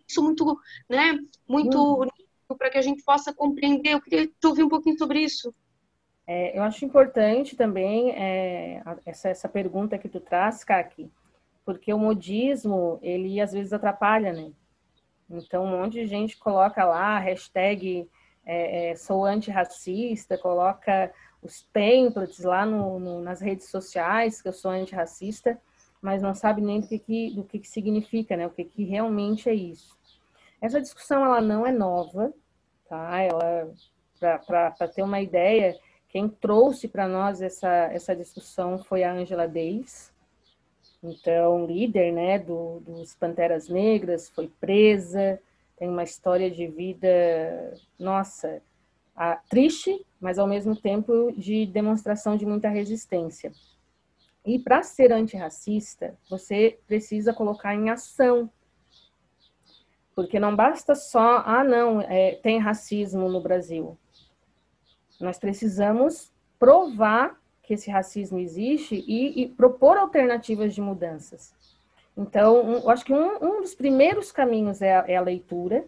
isso 0.08 0.22
muito, 0.22 0.60
né, 0.89 1.17
muito 1.48 1.78
uhum. 1.78 2.58
para 2.58 2.70
que 2.70 2.78
a 2.78 2.82
gente 2.82 3.04
possa 3.04 3.34
compreender. 3.34 3.93
Eu 3.93 4.02
queria 4.02 4.30
ouvir 4.43 4.63
um 4.63 4.70
pouquinho 4.70 4.98
sobre 4.98 5.20
isso. 5.22 5.54
É, 6.26 6.58
eu 6.58 6.62
acho 6.63 6.84
importante 6.84 7.56
também 7.56 8.12
é, 8.12 8.84
essa, 9.06 9.30
essa 9.30 9.48
pergunta 9.48 9.98
que 9.98 10.10
tu 10.10 10.20
traz, 10.20 10.62
Kaki, 10.62 11.10
porque 11.63 11.93
o 11.93 11.98
modismo, 11.98 13.00
ele 13.02 13.39
às 13.39 13.54
vezes 13.54 13.72
atrapalha, 13.72 14.34
né? 14.34 14.52
Então, 15.30 15.66
um 15.66 15.80
monte 15.80 15.94
de 15.94 16.08
gente 16.08 16.38
coloca 16.38 16.84
lá, 16.86 17.20
hashtag 17.20 18.10
é, 18.46 18.92
é, 18.92 18.96
sou 18.96 19.26
antirracista, 19.26 20.38
coloca 20.38 21.12
os 21.42 21.63
templates 21.74 22.40
lá 22.44 22.66
no, 22.66 23.00
no, 23.00 23.22
nas 23.22 23.42
redes 23.42 23.70
sociais 23.70 24.42
que 24.42 24.48
eu 24.48 24.54
sou 24.54 24.72
antirracista, 24.72 25.60
mas 26.02 26.22
não 26.22 26.34
sabe 26.34 26.62
nem 26.62 26.80
do 26.80 26.88
que, 26.88 27.00
que 27.00 27.32
do 27.32 27.44
que, 27.44 27.60
que 27.60 27.68
significa, 27.68 28.38
né? 28.38 28.48
O 28.48 28.50
que, 28.50 28.63
que 28.63 28.84
realmente 28.84 29.50
é 29.50 29.54
isso. 29.54 29.98
Essa 30.62 30.82
discussão, 30.82 31.24
ela 31.24 31.42
não 31.42 31.66
é 31.66 31.72
nova, 31.72 32.34
tá? 32.88 33.12
Para 34.46 34.88
ter 34.88 35.04
uma 35.04 35.22
ideia, 35.22 35.78
quem 36.10 36.30
trouxe 36.30 36.88
para 36.88 37.08
nós 37.08 37.42
essa, 37.42 37.70
essa 37.92 38.16
discussão 38.16 38.80
foi 38.80 39.04
a 39.04 39.13
Angela 39.13 39.48
Davis, 39.48 40.12
então 41.03 41.65
líder 41.65 42.12
né, 42.12 42.39
do, 42.39 42.79
dos 42.81 43.13
Panteras 43.15 43.69
Negras, 43.69 44.29
foi 44.29 44.51
presa, 44.60 45.39
tem 45.77 45.88
uma 45.88 46.03
história 46.03 46.49
de 46.49 46.67
vida, 46.67 47.07
nossa, 47.99 48.62
a, 49.15 49.36
triste, 49.36 50.05
mas 50.19 50.39
ao 50.39 50.47
mesmo 50.47 50.75
tempo 50.75 51.31
de 51.37 51.65
demonstração 51.65 52.35
de 52.35 52.45
muita 52.45 52.69
resistência. 52.69 53.52
E 54.45 54.58
para 54.58 54.81
ser 54.81 55.12
antirracista, 55.12 56.17
você 56.29 56.79
precisa 56.87 57.33
colocar 57.33 57.75
em 57.75 57.89
ação. 57.89 58.50
Porque 60.15 60.39
não 60.39 60.56
basta 60.56 60.95
só, 60.95 61.43
ah, 61.45 61.63
não, 61.63 62.02
é, 62.02 62.35
tem 62.35 62.58
racismo 62.58 63.27
no 63.27 63.41
Brasil. 63.41 63.98
Nós 65.19 65.37
precisamos 65.37 66.31
provar 66.58 67.39
que 67.68 67.74
esse 67.74 67.92
racismo 67.92 68.40
existe 68.40 69.04
e, 69.06 69.44
e 69.44 69.48
propor 69.50 69.98
alternativas 69.98 70.74
de 70.74 70.80
mudanças. 70.80 71.54
Então, 72.15 72.65
um, 72.65 72.78
eu 72.78 72.90
acho 72.90 73.04
que 73.04 73.13
um, 73.13 73.36
um, 73.42 73.62
dos 73.62 73.76
primeiros 73.76 74.32
caminhos 74.32 74.82
é 74.82 74.96
a, 74.96 75.06
é 75.06 75.18
a, 75.18 75.22
leitura. 75.22 75.86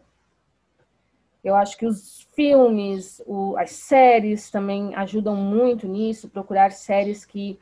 Eu 1.42 1.56
acho 1.56 1.78
que 1.78 1.86
os 1.86 2.28
filmes, 2.36 3.24
o, 3.26 3.56
as 3.58 3.72
séries 3.72 4.52
também 4.52 4.94
ajudam 4.94 5.38
muito 5.38 5.88
nisso, 5.88 6.28
procurar 6.28 6.74
séries 6.74 7.24
que, 7.24 7.58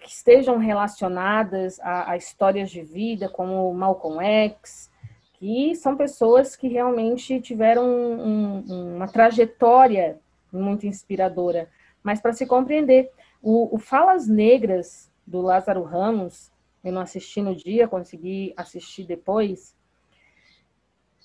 que 0.00 0.08
estejam 0.08 0.58
relacionadas 0.58 1.78
a, 1.78 2.10
a, 2.10 2.16
histórias 2.16 2.70
de 2.70 2.82
vida, 2.82 3.28
como 3.28 3.72
Malcolm 3.72 4.20
X, 4.20 4.90
que 5.34 5.76
são 5.76 5.96
pessoas 5.96 6.56
que 6.56 6.66
realmente 6.66 7.40
tiveram 7.40 7.86
um, 7.88 8.96
uma 8.96 9.06
trajetória 9.06 10.18
muito 10.52 10.88
inspiradora. 10.88 11.68
mas 12.02 12.20
para 12.20 12.32
se 12.32 12.46
compreender. 12.46 13.12
O, 13.42 13.74
o, 13.74 13.78
Falas 13.78 14.28
Negras 14.28 15.10
do 15.26 15.40
Lázaro 15.40 15.82
Ramos, 15.82 16.52
eu 16.84 16.92
não 16.92 17.00
assisti 17.00 17.40
no 17.40 17.54
dia, 17.54 17.88
consegui 17.88 18.52
assistir 18.56 19.04
depois. 19.04 19.74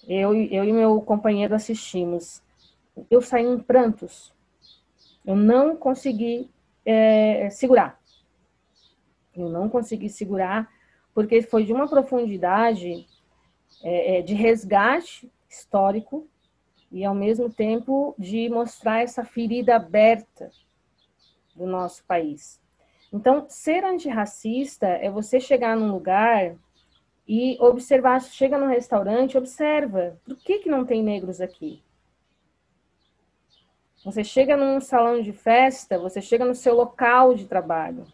Eu, 0.07 0.33
eu 0.33 0.63
e 0.63 0.71
meu 0.71 1.01
companheiro 1.01 1.53
assistimos. 1.53 2.41
Eu 3.09 3.21
saí 3.21 3.45
em 3.45 3.59
prantos. 3.59 4.33
Eu 5.25 5.35
não 5.35 5.75
consegui 5.75 6.49
é, 6.85 7.49
segurar. 7.49 7.99
Eu 9.35 9.49
não 9.49 9.67
consegui 9.67 10.09
segurar, 10.09 10.71
porque 11.13 11.41
foi 11.41 11.65
de 11.65 11.73
uma 11.73 11.89
profundidade 11.89 13.05
é, 13.83 14.19
é 14.19 14.21
de 14.21 14.33
resgate 14.33 15.29
histórico 15.49 16.27
e, 16.89 17.03
ao 17.03 17.13
mesmo 17.13 17.51
tempo, 17.51 18.15
de 18.17 18.47
mostrar 18.49 19.01
essa 19.01 19.25
ferida 19.25 19.75
aberta 19.75 20.49
do 21.55 21.65
nosso 21.65 22.03
país. 22.05 22.59
Então, 23.11 23.45
ser 23.47 23.83
antirracista 23.83 24.87
é 24.87 25.09
você 25.09 25.39
chegar 25.39 25.77
num 25.77 25.91
lugar 25.91 26.55
e 27.27 27.57
observar, 27.59 28.21
chega 28.21 28.57
num 28.57 28.67
restaurante, 28.67 29.37
observa, 29.37 30.19
por 30.25 30.35
que, 30.37 30.59
que 30.59 30.69
não 30.69 30.85
tem 30.85 31.01
negros 31.01 31.41
aqui? 31.41 31.81
Você 34.03 34.23
chega 34.23 34.55
num 34.55 34.79
salão 34.79 35.21
de 35.21 35.33
festa, 35.33 35.97
você 35.97 36.21
chega 36.21 36.45
no 36.45 36.53
seu 36.53 36.75
local 36.75 37.33
de 37.33 37.47
trabalho. 37.47 38.05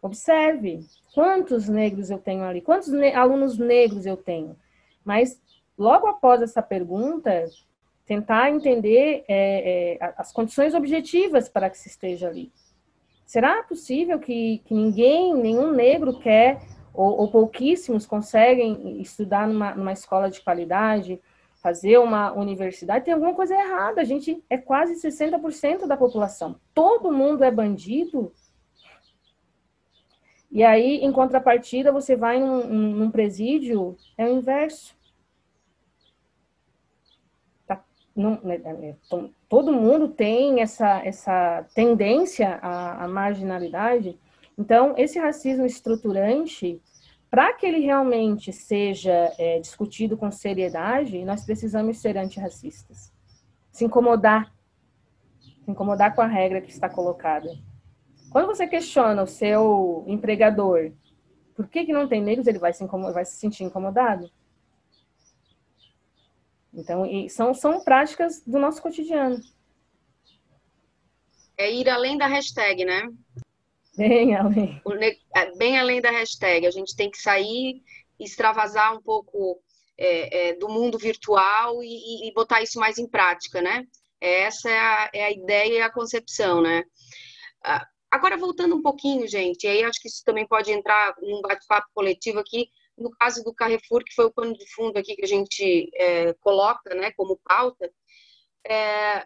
Observe 0.00 0.86
quantos 1.14 1.68
negros 1.68 2.10
eu 2.10 2.18
tenho 2.18 2.42
ali, 2.42 2.62
quantos 2.62 2.88
ne 2.88 3.12
alunos 3.12 3.58
negros 3.58 4.06
eu 4.06 4.16
tenho. 4.16 4.56
Mas 5.04 5.40
logo 5.76 6.06
após 6.06 6.40
essa 6.40 6.62
pergunta, 6.62 7.44
tentar 8.06 8.50
entender 8.50 9.24
é, 9.28 9.98
é, 10.00 10.14
as 10.16 10.32
condições 10.32 10.74
objetivas 10.74 11.48
para 11.48 11.70
que 11.70 11.78
se 11.78 11.88
esteja 11.88 12.28
ali. 12.28 12.52
Será 13.24 13.62
possível 13.62 14.18
que, 14.18 14.58
que 14.64 14.74
ninguém, 14.74 15.34
nenhum 15.34 15.70
negro 15.70 16.18
quer, 16.18 16.60
ou, 16.92 17.20
ou 17.20 17.30
pouquíssimos 17.30 18.04
conseguem 18.04 19.00
estudar 19.00 19.48
numa, 19.48 19.74
numa 19.74 19.92
escola 19.92 20.30
de 20.30 20.42
qualidade, 20.42 21.20
fazer 21.62 21.98
uma 21.98 22.32
universidade? 22.32 23.04
Tem 23.04 23.14
alguma 23.14 23.34
coisa 23.34 23.54
errada. 23.54 24.00
A 24.00 24.04
gente 24.04 24.44
é 24.50 24.58
quase 24.58 24.94
60% 24.94 25.86
da 25.86 25.96
população. 25.96 26.56
Todo 26.74 27.12
mundo 27.12 27.44
é 27.44 27.50
bandido. 27.50 28.32
E 30.50 30.62
aí, 30.62 30.98
em 30.98 31.10
contrapartida, 31.10 31.90
você 31.90 32.14
vai 32.14 32.38
num, 32.38 32.66
num 32.66 33.10
presídio, 33.10 33.96
é 34.18 34.26
o 34.26 34.36
inverso 34.36 34.94
não, 38.14 38.38
né, 38.42 38.60
é, 38.64 38.94
todo 39.48 39.72
mundo 39.72 40.08
tem 40.08 40.60
essa, 40.60 41.00
essa 41.04 41.66
tendência 41.74 42.58
à, 42.62 43.04
à 43.04 43.08
marginalidade. 43.08 44.18
Então, 44.58 44.94
esse 44.96 45.18
racismo 45.18 45.64
estruturante, 45.64 46.80
para 47.30 47.52
que 47.54 47.66
ele 47.66 47.80
realmente 47.80 48.52
seja 48.52 49.32
é, 49.38 49.58
discutido 49.58 50.16
com 50.16 50.30
seriedade, 50.30 51.24
nós 51.24 51.44
precisamos 51.44 51.98
ser 51.98 52.16
antirracistas. 52.18 53.12
Se 53.70 53.84
incomodar. 53.84 54.52
Se 55.64 55.70
incomodar 55.70 56.14
com 56.14 56.20
a 56.20 56.26
regra 56.26 56.60
que 56.60 56.70
está 56.70 56.88
colocada. 56.88 57.48
Quando 58.30 58.46
você 58.46 58.66
questiona 58.66 59.22
o 59.22 59.26
seu 59.26 60.04
empregador 60.06 60.92
por 61.54 61.68
que, 61.68 61.84
que 61.84 61.92
não 61.92 62.08
tem 62.08 62.22
negros, 62.22 62.46
ele 62.46 62.58
vai 62.58 62.72
se, 62.72 62.84
vai 62.86 63.24
se 63.24 63.36
sentir 63.36 63.64
incomodado. 63.64 64.30
Então, 66.72 67.04
são, 67.28 67.52
são 67.52 67.84
práticas 67.84 68.42
do 68.46 68.58
nosso 68.58 68.80
cotidiano. 68.80 69.38
É 71.56 71.70
ir 71.70 71.88
além 71.88 72.16
da 72.16 72.26
hashtag, 72.26 72.84
né? 72.84 73.08
Bem 73.96 74.34
além. 74.34 74.80
É, 75.34 75.54
bem 75.56 75.78
além 75.78 76.00
da 76.00 76.10
hashtag. 76.10 76.66
A 76.66 76.70
gente 76.70 76.96
tem 76.96 77.10
que 77.10 77.18
sair, 77.18 77.82
extravasar 78.18 78.96
um 78.96 79.02
pouco 79.02 79.62
é, 79.98 80.48
é, 80.48 80.54
do 80.54 80.68
mundo 80.68 80.98
virtual 80.98 81.82
e, 81.82 82.28
e, 82.28 82.32
botar 82.32 82.62
isso 82.62 82.78
mais 82.78 82.98
em 82.98 83.08
prática, 83.08 83.60
né? 83.60 83.84
Essa 84.20 84.70
é 84.70 84.78
a, 84.78 85.10
é 85.12 85.24
a 85.24 85.30
ideia 85.30 85.78
e 85.78 85.82
a 85.82 85.92
concepção, 85.92 86.62
né? 86.62 86.82
Ah, 87.62 87.86
agora, 88.10 88.36
voltando 88.36 88.74
um 88.74 88.82
pouquinho, 88.82 89.28
gente, 89.28 89.66
aí 89.66 89.84
acho 89.84 90.00
que 90.00 90.08
isso 90.08 90.22
também 90.24 90.46
pode 90.46 90.72
entrar 90.72 91.14
num 91.20 91.42
bate-papo 91.42 91.88
coletivo 91.94 92.38
aqui, 92.38 92.68
no 92.96 93.10
caso 93.10 93.42
do 93.42 93.54
Carrefour, 93.54 94.04
que 94.04 94.14
foi 94.14 94.26
o 94.26 94.32
pano 94.32 94.56
de 94.56 94.66
fundo 94.74 94.98
aqui 94.98 95.16
que 95.16 95.24
a 95.24 95.28
gente 95.28 95.90
é, 95.94 96.32
coloca 96.34 96.94
né, 96.94 97.12
como 97.12 97.40
pauta, 97.44 97.90
é, 98.66 99.24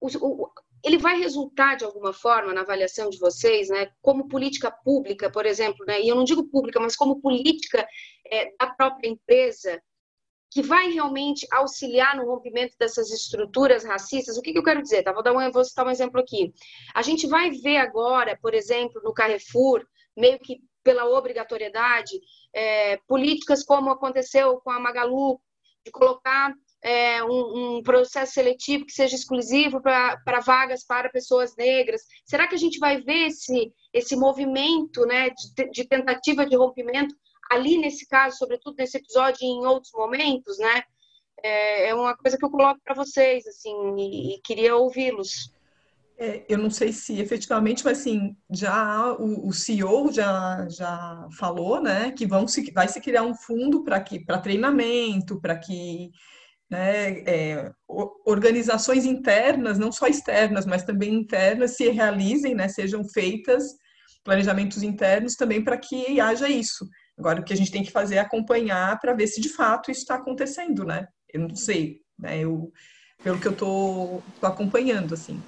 o, 0.00 0.08
o, 0.20 0.50
ele 0.84 0.98
vai 0.98 1.18
resultar 1.18 1.76
de 1.76 1.84
alguma 1.84 2.12
forma 2.12 2.52
na 2.52 2.60
avaliação 2.60 3.08
de 3.08 3.18
vocês, 3.18 3.68
né, 3.68 3.90
como 4.02 4.28
política 4.28 4.70
pública, 4.70 5.30
por 5.30 5.46
exemplo, 5.46 5.84
né, 5.86 6.00
e 6.00 6.08
eu 6.08 6.16
não 6.16 6.24
digo 6.24 6.48
pública, 6.48 6.80
mas 6.80 6.96
como 6.96 7.20
política 7.20 7.86
é, 8.26 8.52
da 8.58 8.66
própria 8.66 9.08
empresa, 9.08 9.80
que 10.54 10.62
vai 10.62 10.88
realmente 10.92 11.48
auxiliar 11.50 12.16
no 12.16 12.26
rompimento 12.26 12.76
dessas 12.78 13.10
estruturas 13.10 13.82
racistas. 13.82 14.38
O 14.38 14.40
que, 14.40 14.52
que 14.52 14.58
eu 14.58 14.62
quero 14.62 14.80
dizer? 14.80 15.02
Tá? 15.02 15.12
Vou, 15.12 15.20
dar 15.20 15.32
um, 15.32 15.50
vou 15.50 15.64
citar 15.64 15.84
um 15.84 15.90
exemplo 15.90 16.20
aqui. 16.20 16.54
A 16.94 17.02
gente 17.02 17.26
vai 17.26 17.50
ver 17.50 17.78
agora, 17.78 18.38
por 18.40 18.54
exemplo, 18.54 19.02
no 19.02 19.12
Carrefour, 19.12 19.84
meio 20.16 20.38
que 20.38 20.60
pela 20.84 21.06
obrigatoriedade, 21.06 22.20
é, 22.54 22.98
políticas 23.08 23.64
como 23.64 23.90
aconteceu 23.90 24.60
com 24.60 24.70
a 24.70 24.78
Magalu, 24.78 25.40
de 25.84 25.90
colocar 25.90 26.54
é, 26.82 27.22
um, 27.24 27.76
um, 27.76 27.82
processo 27.82 28.34
seletivo 28.34 28.86
que 28.86 28.92
seja 28.92 29.14
exclusivo 29.14 29.80
para 29.80 30.40
vagas 30.40 30.84
para 30.84 31.08
pessoas 31.08 31.56
negras. 31.56 32.02
Será 32.24 32.46
que 32.46 32.54
a 32.54 32.58
gente 32.58 32.78
vai 32.78 33.00
ver 33.00 33.28
esse, 33.28 33.72
esse 33.92 34.14
movimento 34.16 35.04
né, 35.06 35.30
de, 35.30 35.70
de 35.70 35.88
tentativa 35.88 36.46
de 36.46 36.56
rompimento 36.56 37.14
ali 37.50 37.78
nesse 37.78 38.06
caso, 38.06 38.36
sobretudo 38.36 38.76
nesse 38.78 38.98
episódio 38.98 39.38
e 39.42 39.46
em 39.46 39.66
outros 39.66 39.92
momentos, 39.94 40.58
né? 40.58 40.82
É, 41.42 41.88
é 41.88 41.94
uma 41.94 42.16
coisa 42.16 42.38
que 42.38 42.44
eu 42.44 42.50
coloco 42.50 42.80
para 42.82 42.94
vocês, 42.94 43.46
assim, 43.46 43.74
e, 43.98 44.34
e 44.34 44.40
queria 44.42 44.76
ouvi-los. 44.76 45.52
É, 46.16 46.44
eu 46.48 46.58
não 46.58 46.70
sei 46.70 46.92
se 46.92 47.18
efetivamente, 47.20 47.84
mas 47.84 47.98
assim, 47.98 48.36
já 48.50 49.12
o, 49.14 49.48
o, 49.48 49.52
CEO 49.52 50.12
já, 50.12 50.64
já 50.68 51.26
falou, 51.36 51.82
né, 51.82 52.12
que 52.12 52.24
vão 52.24 52.46
se, 52.46 52.70
vai 52.70 52.86
se 52.86 53.00
criar 53.00 53.24
um 53.24 53.34
fundo 53.34 53.82
para 53.82 54.00
que 54.00 54.24
para 54.24 54.38
treinamento, 54.38 55.40
para 55.40 55.58
que 55.58 56.10
né, 56.70 57.18
é, 57.26 57.72
organizações 58.24 59.04
internas, 59.04 59.76
não 59.76 59.90
só 59.90 60.06
externas, 60.06 60.64
mas 60.64 60.84
também 60.84 61.12
internas, 61.14 61.76
se 61.76 61.88
realizem, 61.90 62.54
né, 62.54 62.68
sejam 62.68 63.04
feitas 63.04 63.74
planejamentos 64.22 64.82
internos 64.82 65.34
também 65.34 65.62
para 65.62 65.76
que 65.76 66.20
haja 66.20 66.48
isso. 66.48 66.88
Agora, 67.18 67.40
o 67.40 67.44
que 67.44 67.52
a 67.52 67.56
gente 67.56 67.70
tem 67.70 67.82
que 67.82 67.92
fazer 67.92 68.16
é 68.16 68.20
acompanhar 68.20 68.98
para 68.98 69.14
ver 69.14 69.26
se 69.26 69.40
de 69.40 69.48
fato 69.48 69.90
isso 69.90 70.00
está 70.00 70.14
acontecendo, 70.14 70.84
né? 70.84 71.06
Eu 71.32 71.40
não 71.42 71.54
sei, 71.54 72.00
né? 72.18 72.40
Eu, 72.40 72.72
pelo 73.22 73.38
que 73.38 73.46
eu 73.46 73.52
estou 73.52 74.22
acompanhando, 74.42 75.14
assim. 75.14 75.40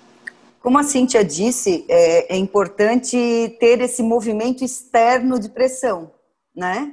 Como 0.67 0.81
a 0.81 0.83
Cíntia 0.83 1.25
disse, 1.25 1.87
é, 1.89 2.35
é, 2.35 2.37
importante 2.37 3.57
ter 3.61 3.81
esse 3.81 4.03
movimento 4.03 4.65
externo 4.65 5.39
de 5.39 5.49
pressão, 5.49 6.13
né? 6.53 6.93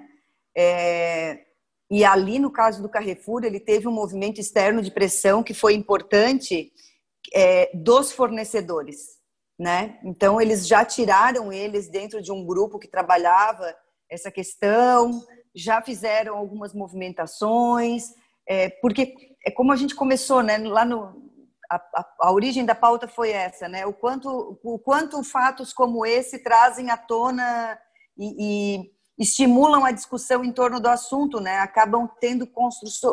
É, 0.56 1.40
e 1.90 2.06
ali, 2.06 2.38
no 2.38 2.52
caso 2.52 2.84
do 2.84 2.88
Carrefour, 2.88 3.44
ele 3.44 3.60
teve 3.60 3.88
um 3.88 3.92
movimento 3.92 4.40
externo 4.40 4.80
de 4.80 4.92
pressão 4.92 5.42
que 5.42 5.56
foi 5.56 5.74
importante 5.74 6.72
é, 7.34 7.72
dos 7.74 8.12
fornecedores, 8.12 9.18
né? 9.58 10.00
Então, 10.04 10.40
eles 10.40 10.68
já 10.68 10.86
tiraram 10.86 11.52
eles 11.52 11.90
dentro 11.90 12.22
de 12.22 12.32
um 12.32 12.46
grupo 12.46 12.78
que 12.78 12.88
trabalhava 12.88 13.76
essa 14.08 14.30
questão, 14.30 15.20
já 15.56 15.82
fizeram 15.82 16.38
algumas 16.38 16.76
movimentações, 16.76 18.14
é, 18.48 18.70
porque 18.70 19.16
é 19.44 19.50
como 19.50 19.72
a 19.72 19.76
gente 19.76 19.96
começou, 19.96 20.44
né? 20.44 20.60
Lá 20.60 20.86
no, 20.86 21.33
a, 21.76 21.82
a, 21.96 22.06
a, 22.28 22.32
origem 22.32 22.66
da 22.66 22.76
pauta 22.76 23.08
foi 23.08 23.32
essa, 23.32 23.68
né? 23.68 23.86
O 23.86 23.94
quanto, 23.94 24.60
o 24.64 24.80
quanto 24.80 25.24
fatos 25.24 25.74
como 25.74 26.06
esse 26.06 26.40
trazem 26.40 26.90
à 26.90 26.98
tona 26.98 27.78
e, 28.18 28.78
e 28.78 28.94
estimulam 29.18 29.86
a 29.86 29.92
discussão 29.92 30.44
em 30.44 30.52
torno 30.52 30.80
do 30.80 30.88
assunto, 30.88 31.40
né? 31.40 31.60
Acabam 31.60 32.10
tendo 32.20 32.48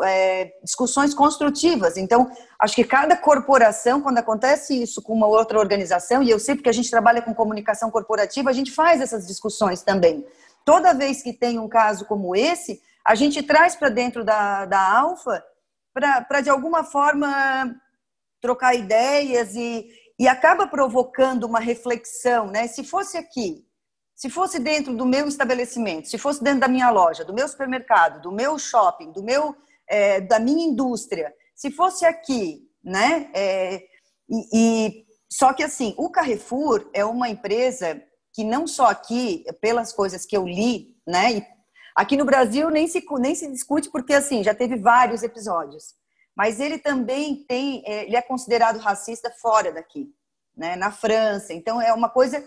é, 0.04 0.52
discussões 0.62 1.14
construtivas. 1.14 1.96
Então, 1.96 2.30
acho 2.58 2.74
que 2.74 2.84
cada 2.84 3.16
corporação, 3.16 4.00
quando 4.00 4.18
acontece 4.18 4.80
isso 4.80 5.02
com 5.02 5.12
uma 5.12 5.26
outra 5.26 5.58
organização, 5.58 6.22
e 6.22 6.30
eu 6.30 6.38
sei 6.38 6.54
porque 6.54 6.70
a 6.70 6.74
gente 6.74 6.90
trabalha 6.90 7.22
com 7.22 7.34
comunicação 7.34 7.90
corporativa, 7.90 8.50
a 8.50 8.54
gente 8.54 8.70
faz 8.70 9.00
essas 9.00 9.26
discussões 9.26 9.82
também. 9.82 10.26
Toda 10.64 10.94
vez 10.94 11.22
que 11.22 11.32
tem 11.32 11.58
um 11.58 11.68
caso 11.68 12.04
como 12.06 12.34
esse, 12.36 12.80
a 13.04 13.14
gente 13.14 13.42
traz 13.42 13.74
para 13.74 13.88
dentro 13.88 14.24
da, 14.24 14.66
da 14.66 14.98
Alfa 14.98 15.42
para, 15.92 16.40
de 16.40 16.50
alguma 16.50 16.84
forma, 16.84 17.74
trocar 18.40 18.74
ideias 18.74 19.54
e, 19.54 19.88
e 20.18 20.26
acaba 20.28 20.66
provocando 20.66 21.44
uma 21.44 21.60
reflexão, 21.60 22.46
né? 22.46 22.66
Se 22.66 22.84
fosse 22.84 23.16
aqui, 23.16 23.66
se 24.14 24.28
fosse 24.28 24.58
dentro 24.58 24.94
do 24.94 25.06
meu 25.06 25.26
estabelecimento, 25.26 26.08
se 26.08 26.18
fosse 26.18 26.42
dentro 26.42 26.60
da 26.60 26.68
minha 26.68 26.90
loja, 26.90 27.24
do 27.24 27.32
meu 27.32 27.48
supermercado, 27.48 28.20
do 28.20 28.30
meu 28.30 28.58
shopping, 28.58 29.12
do 29.12 29.22
meu, 29.22 29.56
é, 29.88 30.20
da 30.20 30.38
minha 30.38 30.66
indústria, 30.66 31.32
se 31.54 31.70
fosse 31.70 32.04
aqui, 32.04 32.68
né? 32.84 33.30
É, 33.34 33.82
e, 34.28 34.48
e, 34.54 35.06
Só 35.30 35.52
que 35.52 35.62
assim, 35.62 35.94
o 35.96 36.10
Carrefour 36.10 36.88
é 36.92 37.04
uma 37.04 37.28
empresa 37.28 38.02
que 38.32 38.44
não 38.44 38.66
só 38.66 38.86
aqui, 38.86 39.44
pelas 39.60 39.92
coisas 39.92 40.24
que 40.24 40.36
eu 40.36 40.46
li, 40.46 40.96
né? 41.06 41.46
Aqui 41.96 42.16
no 42.16 42.24
Brasil 42.24 42.70
nem 42.70 42.86
se, 42.86 43.04
nem 43.18 43.34
se 43.34 43.50
discute 43.50 43.90
porque 43.90 44.14
assim 44.14 44.44
já 44.44 44.54
teve 44.54 44.76
vários 44.76 45.22
episódios. 45.22 45.94
Mas 46.36 46.60
ele 46.60 46.78
também 46.78 47.44
tem, 47.46 47.82
é, 47.86 48.04
ele 48.06 48.16
é 48.16 48.22
considerado 48.22 48.78
racista 48.78 49.30
fora 49.30 49.72
daqui, 49.72 50.08
né? 50.56 50.76
Na 50.76 50.90
França. 50.90 51.52
Então 51.52 51.80
é 51.80 51.92
uma 51.92 52.08
coisa 52.08 52.44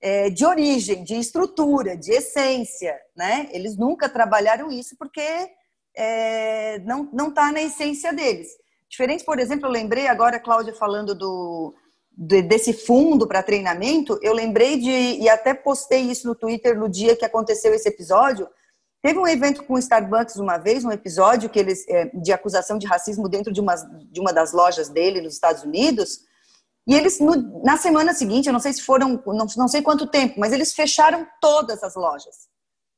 é, 0.00 0.30
de 0.30 0.44
origem, 0.44 1.04
de 1.04 1.14
estrutura, 1.14 1.96
de 1.96 2.12
essência, 2.12 2.98
né? 3.16 3.48
Eles 3.52 3.76
nunca 3.76 4.08
trabalharam 4.08 4.70
isso 4.70 4.96
porque 4.98 5.50
é, 5.94 6.78
não 6.80 7.08
não 7.12 7.28
está 7.28 7.52
na 7.52 7.60
essência 7.60 8.12
deles. 8.12 8.48
Diferente, 8.88 9.24
por 9.24 9.38
exemplo, 9.38 9.66
eu 9.66 9.72
lembrei 9.72 10.06
agora, 10.06 10.40
Cláudia, 10.40 10.72
falando 10.72 11.14
do, 11.14 11.74
de, 12.18 12.40
desse 12.42 12.72
fundo 12.72 13.28
para 13.28 13.42
treinamento, 13.42 14.18
eu 14.22 14.32
lembrei 14.32 14.78
de, 14.78 14.90
e 14.90 15.28
até 15.28 15.52
postei 15.52 16.00
isso 16.00 16.26
no 16.26 16.34
Twitter 16.34 16.76
no 16.76 16.88
dia 16.88 17.14
que 17.14 17.24
aconteceu 17.24 17.74
esse 17.74 17.88
episódio. 17.88 18.48
Teve 19.02 19.18
um 19.18 19.26
evento 19.26 19.62
com 19.64 19.74
o 19.74 19.78
Starbucks 19.78 20.36
uma 20.36 20.58
vez, 20.58 20.84
um 20.84 20.90
episódio 20.90 21.48
que 21.48 21.58
eles, 21.58 21.86
é, 21.88 22.06
de 22.06 22.32
acusação 22.32 22.78
de 22.78 22.86
racismo 22.86 23.28
dentro 23.28 23.52
de 23.52 23.60
uma, 23.60 23.74
de 23.76 24.20
uma 24.20 24.32
das 24.32 24.52
lojas 24.52 24.88
dele 24.88 25.20
nos 25.20 25.34
Estados 25.34 25.62
Unidos. 25.62 26.20
E 26.86 26.94
eles, 26.94 27.20
no, 27.20 27.62
na 27.62 27.76
semana 27.76 28.12
seguinte, 28.12 28.46
eu 28.46 28.52
não 28.52 28.60
sei 28.60 28.72
se 28.72 28.82
foram, 28.82 29.22
não, 29.26 29.46
não 29.56 29.68
sei 29.68 29.82
quanto 29.82 30.06
tempo, 30.06 30.40
mas 30.40 30.52
eles 30.52 30.72
fecharam 30.72 31.26
todas 31.40 31.82
as 31.82 31.94
lojas. 31.94 32.48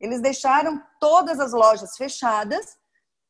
Eles 0.01 0.22
deixaram 0.22 0.80
todas 0.98 1.38
as 1.38 1.53
lojas 1.53 1.96
fechadas 1.96 2.78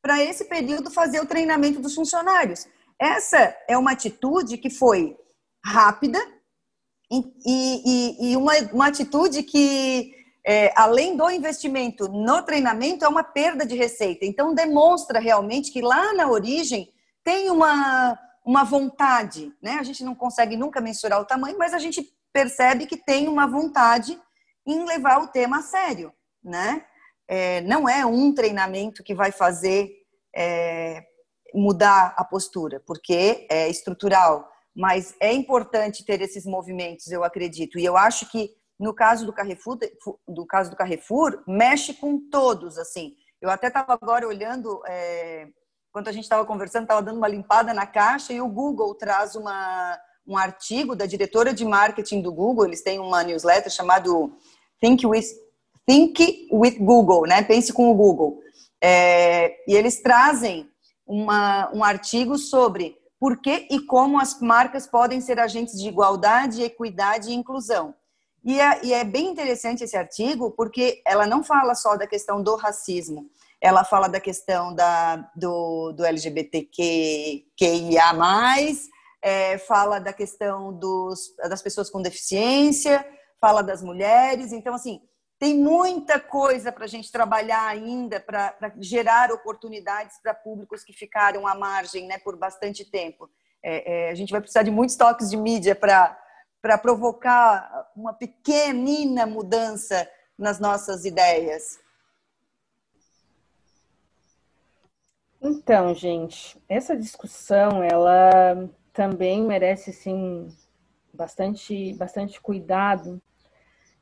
para 0.01 0.21
esse 0.23 0.45
período 0.45 0.89
fazer 0.89 1.19
o 1.19 1.25
treinamento 1.25 1.81
dos 1.81 1.93
funcionários. 1.93 2.67
Essa 2.99 3.55
é 3.67 3.77
uma 3.77 3.91
atitude 3.91 4.57
que 4.57 4.69
foi 4.69 5.17
rápida 5.65 6.19
e, 7.11 7.33
e, 7.45 8.31
e 8.31 8.37
uma, 8.37 8.53
uma 8.71 8.87
atitude 8.87 9.43
que, 9.43 10.13
é, 10.45 10.73
além 10.75 11.15
do 11.15 11.29
investimento 11.29 12.07
no 12.07 12.41
treinamento, 12.41 13.05
é 13.05 13.07
uma 13.07 13.23
perda 13.23 13.65
de 13.65 13.75
receita. 13.75 14.25
Então, 14.25 14.53
demonstra 14.53 15.19
realmente 15.19 15.71
que 15.71 15.81
lá 15.81 16.13
na 16.13 16.29
origem 16.29 16.91
tem 17.23 17.49
uma, 17.51 18.17
uma 18.43 18.63
vontade, 18.63 19.53
né? 19.61 19.77
A 19.79 19.83
gente 19.83 20.03
não 20.03 20.15
consegue 20.15 20.57
nunca 20.57 20.81
mensurar 20.81 21.21
o 21.21 21.25
tamanho, 21.25 21.57
mas 21.57 21.73
a 21.73 21.79
gente 21.79 22.11
percebe 22.33 22.87
que 22.87 22.97
tem 22.97 23.27
uma 23.27 23.45
vontade 23.45 24.19
em 24.65 24.85
levar 24.85 25.21
o 25.21 25.27
tema 25.27 25.59
a 25.59 25.61
sério, 25.61 26.11
né? 26.43 26.83
É, 27.27 27.61
não 27.61 27.87
é 27.87 28.05
um 28.05 28.33
treinamento 28.33 29.03
que 29.03 29.13
vai 29.13 29.31
fazer 29.31 29.91
é, 30.35 31.03
mudar 31.53 32.13
a 32.17 32.23
postura, 32.23 32.81
porque 32.85 33.45
é 33.49 33.69
estrutural. 33.69 34.49
Mas 34.73 35.15
é 35.19 35.33
importante 35.33 36.05
ter 36.05 36.21
esses 36.21 36.45
movimentos, 36.45 37.11
eu 37.11 37.23
acredito. 37.23 37.77
E 37.77 37.85
eu 37.85 37.97
acho 37.97 38.29
que 38.31 38.49
no 38.81 38.95
caso 38.95 39.27
do 39.27 39.31
Carrefour, 39.31 39.77
do 40.27 40.43
caso 40.43 40.71
do 40.71 40.75
Carrefour, 40.75 41.43
mexe 41.47 41.93
com 41.93 42.19
todos, 42.31 42.79
assim. 42.79 43.13
Eu 43.39 43.51
até 43.51 43.67
estava 43.67 43.93
agora 43.93 44.27
olhando, 44.27 44.81
é, 44.87 45.47
quando 45.91 46.07
a 46.07 46.11
gente 46.11 46.23
estava 46.23 46.43
conversando, 46.45 46.83
estava 46.83 47.01
dando 47.03 47.17
uma 47.17 47.27
limpada 47.27 47.75
na 47.75 47.85
caixa 47.85 48.33
e 48.33 48.41
o 48.41 48.47
Google 48.47 48.95
traz 48.95 49.35
uma, 49.35 49.99
um 50.27 50.35
artigo 50.35 50.95
da 50.95 51.05
diretora 51.05 51.53
de 51.53 51.63
marketing 51.63 52.23
do 52.23 52.33
Google. 52.33 52.65
Eles 52.65 52.81
têm 52.81 52.99
uma 52.99 53.23
newsletter 53.23 53.71
chamado 53.71 54.35
Think 54.79 55.05
with 55.05 55.27
Think 55.85 56.49
with 56.51 56.79
Google, 56.79 57.27
né? 57.27 57.43
Pense 57.43 57.71
com 57.71 57.91
o 57.91 57.93
Google. 57.95 58.39
É, 58.83 59.57
e 59.67 59.75
eles 59.75 60.01
trazem 60.01 60.67
uma, 61.05 61.71
um 61.71 61.83
artigo 61.83 62.35
sobre 62.35 62.97
por 63.19 63.39
que 63.39 63.67
e 63.69 63.79
como 63.85 64.19
as 64.19 64.39
marcas 64.41 64.87
podem 64.87 65.21
ser 65.21 65.39
agentes 65.39 65.79
de 65.79 65.87
igualdade, 65.87 66.63
equidade 66.63 67.29
e 67.29 67.35
inclusão. 67.35 67.93
E 68.43 68.59
é, 68.59 68.85
e 68.85 68.93
é, 68.93 69.03
bem 69.03 69.27
interessante 69.27 69.83
esse 69.83 69.95
artigo, 69.95 70.51
porque 70.51 71.01
ela 71.05 71.27
não 71.27 71.43
fala 71.43 71.75
só 71.75 71.95
da 71.95 72.07
questão 72.07 72.41
do 72.41 72.55
racismo, 72.55 73.29
ela 73.59 73.83
fala 73.83 74.07
da 74.07 74.19
questão 74.19 74.73
da, 74.73 75.17
do, 75.35 75.91
do 75.91 76.03
LGBTQIA, 76.03 77.45
é, 79.21 79.57
fala 79.59 79.99
da 79.99 80.11
questão 80.11 80.73
dos, 80.73 81.35
das 81.37 81.61
pessoas 81.61 81.89
com 81.89 82.01
deficiência, 82.01 83.05
fala 83.39 83.61
das 83.61 83.83
mulheres. 83.83 84.51
Então, 84.51 84.73
assim, 84.73 84.99
tem 85.39 85.55
muita 85.55 86.19
coisa 86.19 86.71
para 86.71 86.85
a 86.85 86.87
gente 86.87 87.11
trabalhar 87.11 87.67
ainda 87.67 88.19
para 88.19 88.55
gerar 88.79 89.31
oportunidades 89.31 90.19
para 90.21 90.33
públicos 90.33 90.83
que 90.83 90.93
ficaram 90.93 91.47
à 91.47 91.53
margem 91.55 92.07
né, 92.07 92.17
por 92.17 92.35
bastante 92.35 92.83
tempo. 92.85 93.29
É, 93.63 94.07
é, 94.07 94.11
a 94.11 94.15
gente 94.15 94.31
vai 94.31 94.41
precisar 94.41 94.63
de 94.63 94.71
muitos 94.71 94.95
toques 94.95 95.29
de 95.29 95.37
mídia 95.37 95.75
para 95.75 96.15
provocar 96.77 97.91
uma 97.95 98.13
pequenina 98.13 99.25
mudança 99.25 100.07
nas 100.37 100.59
nossas 100.59 101.05
ideias. 101.05 101.79
Então, 105.41 105.93
gente, 105.95 106.61
essa 106.69 106.95
discussão 106.95 107.83
ela 107.83 108.69
também 108.93 109.41
merece 109.41 109.91
sim 109.91 110.47
bastante 111.13 111.93
bastante 111.95 112.39
cuidado 112.39 113.21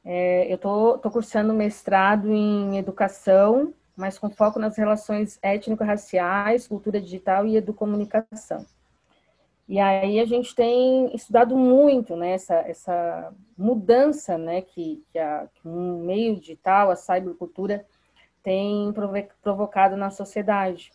é, 0.03 0.51
eu 0.51 0.57
tô, 0.57 0.97
tô 0.97 1.11
cursando 1.11 1.53
mestrado 1.53 2.33
em 2.33 2.77
educação, 2.77 3.73
mas 3.95 4.17
com 4.17 4.29
foco 4.29 4.57
nas 4.59 4.77
relações 4.77 5.37
étnico-raciais, 5.41 6.67
cultura 6.67 7.01
digital 7.01 7.45
e 7.45 7.57
educomunicação. 7.57 8.65
E 9.69 9.79
aí 9.79 10.19
a 10.19 10.25
gente 10.25 10.55
tem 10.55 11.13
estudado 11.15 11.55
muito 11.55 12.15
né, 12.15 12.31
essa, 12.31 12.55
essa 12.55 13.31
mudança 13.55 14.35
né, 14.35 14.63
que, 14.63 15.05
que, 15.11 15.19
a, 15.19 15.47
que 15.53 15.67
um 15.67 16.03
meio 16.03 16.35
digital, 16.35 16.89
a 16.89 16.95
cybercultura, 16.95 17.85
tem 18.41 18.91
provocado 19.43 19.95
na 19.95 20.09
sociedade. 20.09 20.91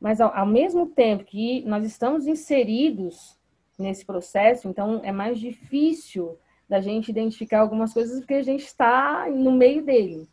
Mas 0.00 0.20
ao, 0.20 0.34
ao 0.34 0.44
mesmo 0.44 0.88
tempo 0.88 1.22
que 1.22 1.62
nós 1.64 1.84
estamos 1.84 2.26
inseridos 2.26 3.38
nesse 3.78 4.04
processo, 4.04 4.66
então 4.66 5.00
é 5.04 5.12
mais 5.12 5.38
difícil 5.38 6.36
da 6.68 6.80
gente 6.80 7.10
identificar 7.10 7.60
algumas 7.60 7.94
coisas 7.94 8.18
porque 8.18 8.34
a 8.34 8.42
gente 8.42 8.64
está 8.64 9.30
no 9.30 9.52
meio 9.52 9.84
dele. 9.84 10.28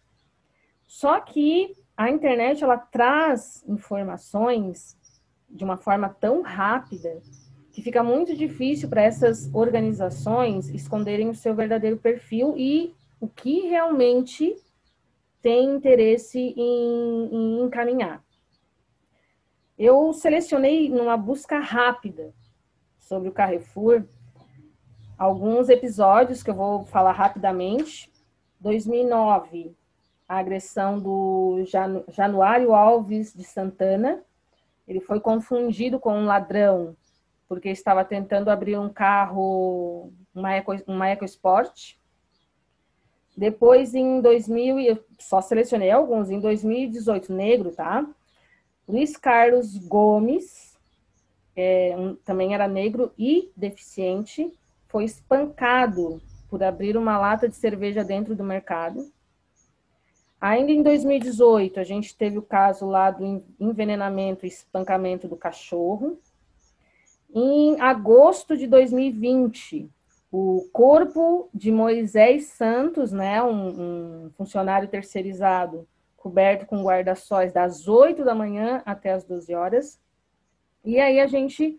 Só 0.87 1.19
que 1.19 1.75
a 1.95 2.09
internet 2.09 2.63
ela 2.63 2.77
traz 2.77 3.63
informações 3.67 4.97
de 5.49 5.63
uma 5.63 5.77
forma 5.77 6.09
tão 6.09 6.41
rápida 6.41 7.21
que 7.71 7.81
fica 7.81 8.03
muito 8.03 8.35
difícil 8.35 8.89
para 8.89 9.01
essas 9.01 9.49
organizações 9.53 10.69
esconderem 10.69 11.29
o 11.29 11.35
seu 11.35 11.55
verdadeiro 11.55 11.97
perfil 11.97 12.55
e 12.57 12.93
o 13.19 13.27
que 13.27 13.67
realmente 13.67 14.55
tem 15.41 15.75
interesse 15.75 16.39
em, 16.39 17.29
em 17.31 17.61
encaminhar. 17.63 18.23
Eu 19.77 20.11
selecionei 20.11 20.89
numa 20.89 21.15
busca 21.15 21.59
rápida 21.59 22.33
sobre 22.99 23.29
o 23.29 23.31
Carrefour 23.31 24.03
alguns 25.19 25.67
episódios 25.67 26.41
que 26.41 26.49
eu 26.49 26.55
vou 26.55 26.85
falar 26.85 27.11
rapidamente. 27.11 28.09
2009, 28.61 29.75
a 30.27 30.37
agressão 30.37 30.99
do 30.99 31.63
Januário 32.07 32.73
Alves 32.73 33.33
de 33.33 33.43
Santana. 33.43 34.23
Ele 34.89 34.99
foi 34.99 35.19
confundido 35.19 35.99
com 35.99 36.17
um 36.17 36.25
ladrão 36.25 36.97
porque 37.47 37.69
estava 37.69 38.03
tentando 38.03 38.49
abrir 38.49 38.77
um 38.77 38.89
carro, 38.89 40.11
uma, 40.33 40.53
Eco, 40.53 40.71
uma 40.85 41.09
EcoSport. 41.09 41.95
Depois, 43.37 43.95
em 43.95 44.19
2000, 44.19 44.79
eu 44.79 45.03
só 45.19 45.41
selecionei 45.41 45.89
alguns, 45.89 46.29
em 46.29 46.39
2018, 46.39 47.31
negro, 47.31 47.71
tá? 47.71 48.05
Luiz 48.87 49.15
Carlos 49.15 49.77
Gomes, 49.77 50.77
é, 51.55 51.95
um, 51.97 52.15
também 52.15 52.53
era 52.53 52.67
negro 52.67 53.11
e 53.17 53.51
deficiente, 53.55 54.51
foi 54.87 55.05
espancado 55.05 56.21
por 56.49 56.63
abrir 56.63 56.97
uma 56.97 57.17
lata 57.17 57.47
de 57.47 57.55
cerveja 57.55 58.03
dentro 58.03 58.35
do 58.35 58.43
mercado. 58.43 59.11
Ainda 60.39 60.71
em 60.71 60.81
2018, 60.81 61.79
a 61.79 61.83
gente 61.83 62.15
teve 62.15 62.37
o 62.37 62.41
caso 62.41 62.85
lá 62.85 63.11
do 63.11 63.43
envenenamento 63.59 64.45
e 64.45 64.49
espancamento 64.49 65.27
do 65.27 65.35
cachorro. 65.35 66.17
Em 67.33 67.79
agosto 67.79 68.55
de 68.55 68.65
2020, 68.65 69.89
o 70.31 70.67
corpo 70.71 71.49
de 71.53 71.71
Moisés 71.71 72.45
Santos, 72.45 73.11
né, 73.11 73.43
um, 73.43 74.25
um 74.25 74.31
funcionário 74.31 74.87
terceirizado, 74.87 75.87
coberto 76.15 76.65
com 76.65 76.83
guarda-sóis 76.83 77.51
das 77.51 77.87
8 77.87 78.23
da 78.23 78.33
manhã 78.33 78.81
até 78.85 79.11
as 79.11 79.23
12 79.25 79.53
horas. 79.53 79.99
E 80.85 80.99
aí 80.99 81.19
a 81.19 81.27
gente 81.27 81.77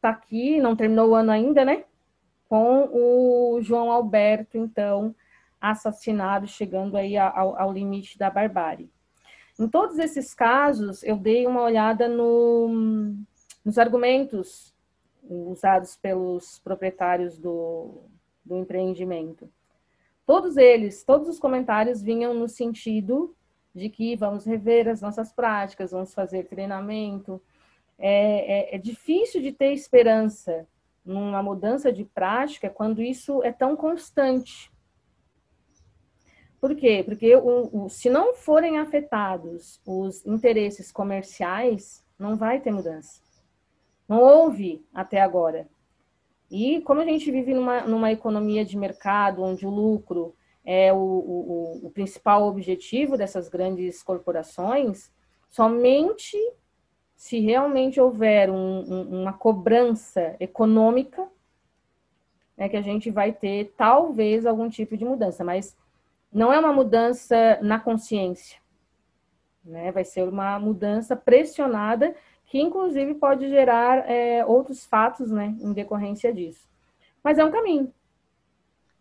tá 0.00 0.10
aqui, 0.10 0.60
não 0.60 0.76
terminou 0.76 1.10
o 1.10 1.14
ano 1.14 1.32
ainda, 1.32 1.64
né? 1.64 1.84
com 2.48 2.88
o 2.92 3.60
João 3.60 3.90
Alberto, 3.90 4.56
então, 4.56 5.14
assassinado, 5.70 6.46
chegando 6.46 6.96
aí 6.96 7.16
ao, 7.16 7.58
ao 7.58 7.72
limite 7.72 8.18
da 8.18 8.30
barbárie. 8.30 8.90
Em 9.58 9.68
todos 9.68 9.98
esses 9.98 10.34
casos, 10.34 11.02
eu 11.02 11.16
dei 11.16 11.46
uma 11.46 11.62
olhada 11.62 12.08
no, 12.08 12.68
nos 13.64 13.78
argumentos 13.78 14.74
usados 15.22 15.96
pelos 15.96 16.58
proprietários 16.60 17.38
do, 17.38 18.02
do 18.44 18.56
empreendimento. 18.56 19.50
Todos 20.26 20.56
eles, 20.56 21.04
todos 21.04 21.28
os 21.28 21.38
comentários 21.38 22.02
vinham 22.02 22.34
no 22.34 22.48
sentido 22.48 23.34
de 23.74 23.88
que 23.88 24.16
vamos 24.16 24.44
rever 24.44 24.88
as 24.88 25.00
nossas 25.00 25.32
práticas, 25.32 25.90
vamos 25.90 26.12
fazer 26.12 26.48
treinamento. 26.48 27.40
É, 27.98 28.74
é, 28.74 28.76
é 28.76 28.78
difícil 28.78 29.40
de 29.40 29.52
ter 29.52 29.72
esperança 29.72 30.66
numa 31.04 31.42
mudança 31.42 31.92
de 31.92 32.04
prática 32.04 32.68
quando 32.68 33.02
isso 33.02 33.42
é 33.42 33.52
tão 33.52 33.76
constante. 33.76 34.70
Por 36.66 36.74
quê? 36.74 37.04
Porque 37.04 37.36
o, 37.36 37.84
o, 37.84 37.88
se 37.88 38.10
não 38.10 38.34
forem 38.34 38.80
afetados 38.80 39.80
os 39.86 40.26
interesses 40.26 40.90
comerciais, 40.90 42.04
não 42.18 42.36
vai 42.36 42.58
ter 42.58 42.72
mudança. 42.72 43.22
Não 44.08 44.20
houve 44.20 44.84
até 44.92 45.20
agora. 45.20 45.68
E 46.50 46.80
como 46.80 47.00
a 47.00 47.04
gente 47.04 47.30
vive 47.30 47.54
numa, 47.54 47.82
numa 47.82 48.10
economia 48.10 48.64
de 48.64 48.76
mercado, 48.76 49.44
onde 49.44 49.64
o 49.64 49.70
lucro 49.70 50.34
é 50.64 50.92
o, 50.92 50.96
o, 50.96 51.86
o 51.86 51.90
principal 51.90 52.48
objetivo 52.48 53.16
dessas 53.16 53.48
grandes 53.48 54.02
corporações, 54.02 55.12
somente 55.48 56.36
se 57.14 57.38
realmente 57.38 58.00
houver 58.00 58.50
um, 58.50 58.80
um, 58.80 59.20
uma 59.20 59.32
cobrança 59.32 60.34
econômica, 60.40 61.28
é 62.56 62.68
que 62.68 62.76
a 62.76 62.82
gente 62.82 63.08
vai 63.08 63.30
ter 63.30 63.72
talvez 63.76 64.44
algum 64.44 64.68
tipo 64.68 64.96
de 64.96 65.04
mudança, 65.04 65.44
mas 65.44 65.76
não 66.36 66.52
é 66.52 66.58
uma 66.58 66.72
mudança 66.72 67.58
na 67.62 67.80
consciência, 67.80 68.60
né? 69.64 69.90
Vai 69.90 70.04
ser 70.04 70.28
uma 70.28 70.58
mudança 70.60 71.16
pressionada 71.16 72.14
que 72.44 72.60
inclusive 72.60 73.14
pode 73.14 73.48
gerar 73.48 74.08
é, 74.08 74.44
outros 74.44 74.84
fatos, 74.84 75.30
né, 75.30 75.56
em 75.58 75.72
decorrência 75.72 76.32
disso. 76.32 76.68
Mas 77.24 77.38
é 77.38 77.44
um 77.44 77.50
caminho. 77.50 77.92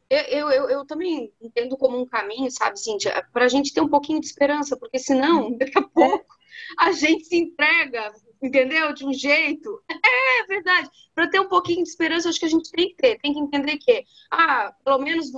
Eu, 0.10 0.50
eu, 0.50 0.70
eu 0.70 0.86
também 0.86 1.32
entendo 1.42 1.76
como 1.78 2.00
um 2.00 2.06
caminho, 2.06 2.50
sabe, 2.50 2.80
Cíntia, 2.80 3.28
para 3.34 3.46
a 3.46 3.50
gente 3.50 3.74
ter 3.74 3.82
um 3.82 3.90
pouquinho 3.90 4.22
de 4.22 4.28
esperança, 4.28 4.78
porque 4.78 4.98
senão, 4.98 5.52
daqui 5.58 5.78
a 5.78 5.82
pouco, 5.82 6.34
a 6.80 6.94
gente 6.94 7.26
se 7.26 7.36
entrega, 7.36 8.14
entendeu? 8.42 8.94
De 8.94 9.06
um 9.06 9.14
jeito. 9.14 9.84
É, 9.90 10.42
é 10.42 10.46
verdade. 10.48 10.90
Para 11.14 11.30
ter 11.30 11.40
um 11.40 11.50
pouquinho 11.50 11.84
de 11.84 11.90
esperança, 11.90 12.30
acho 12.30 12.40
que 12.40 12.46
a 12.46 12.50
gente 12.50 12.72
tem 12.72 12.90
que 12.90 12.96
ter, 12.96 13.20
tem 13.20 13.34
que 13.34 13.40
entender 13.40 13.78
que, 13.78 14.06
ah, 14.32 14.74
pelo 14.84 15.00
menos 15.00 15.32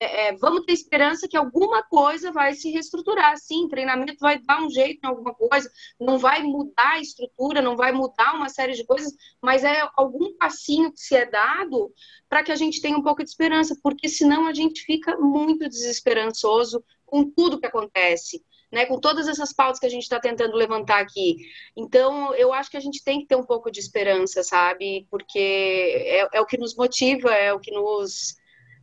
é, 0.00 0.28
é, 0.28 0.32
vamos 0.36 0.64
ter 0.64 0.72
esperança 0.72 1.28
que 1.28 1.36
alguma 1.36 1.82
coisa 1.82 2.32
vai 2.32 2.54
se 2.54 2.70
reestruturar. 2.70 3.36
Sim, 3.38 3.68
treinamento 3.68 4.16
vai 4.20 4.38
dar 4.38 4.62
um 4.62 4.70
jeito 4.70 5.00
em 5.02 5.06
alguma 5.06 5.34
coisa, 5.34 5.70
não 6.00 6.18
vai 6.18 6.42
mudar 6.42 6.94
a 6.94 7.00
estrutura, 7.00 7.62
não 7.62 7.76
vai 7.76 7.92
mudar 7.92 8.34
uma 8.34 8.48
série 8.48 8.74
de 8.74 8.84
coisas, 8.84 9.12
mas 9.40 9.64
é 9.64 9.88
algum 9.96 10.36
passinho 10.36 10.92
que 10.92 11.00
se 11.00 11.14
é 11.14 11.26
dado 11.26 11.92
para 12.28 12.42
que 12.42 12.52
a 12.52 12.56
gente 12.56 12.80
tenha 12.80 12.96
um 12.96 13.02
pouco 13.02 13.22
de 13.22 13.30
esperança, 13.30 13.78
porque 13.82 14.08
senão 14.08 14.46
a 14.46 14.52
gente 14.52 14.82
fica 14.82 15.16
muito 15.16 15.68
desesperançoso 15.68 16.84
com 17.06 17.30
tudo 17.30 17.60
que 17.60 17.66
acontece. 17.66 18.44
Né, 18.72 18.86
com 18.86 18.98
todas 18.98 19.28
essas 19.28 19.52
pautas 19.52 19.78
que 19.78 19.86
a 19.86 19.88
gente 19.90 20.02
está 20.02 20.18
tentando 20.18 20.56
levantar 20.56 20.98
aqui. 20.98 21.36
Então, 21.76 22.34
eu 22.34 22.52
acho 22.52 22.68
que 22.68 22.76
a 22.76 22.80
gente 22.80 23.04
tem 23.04 23.20
que 23.20 23.26
ter 23.28 23.36
um 23.36 23.46
pouco 23.46 23.70
de 23.70 23.78
esperança, 23.78 24.42
sabe? 24.42 25.06
Porque 25.08 25.38
é, 25.38 26.28
é 26.32 26.40
o 26.40 26.46
que 26.46 26.58
nos 26.58 26.74
motiva, 26.74 27.32
é 27.32 27.52
o 27.52 27.60
que 27.60 27.70
nos 27.70 28.34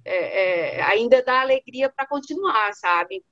é, 0.05 0.77
é, 0.77 0.81
ainda 0.83 1.21
dá 1.23 1.41
alegria 1.41 1.89
para 1.89 2.07
continuar, 2.07 2.73
sabe? 2.73 3.23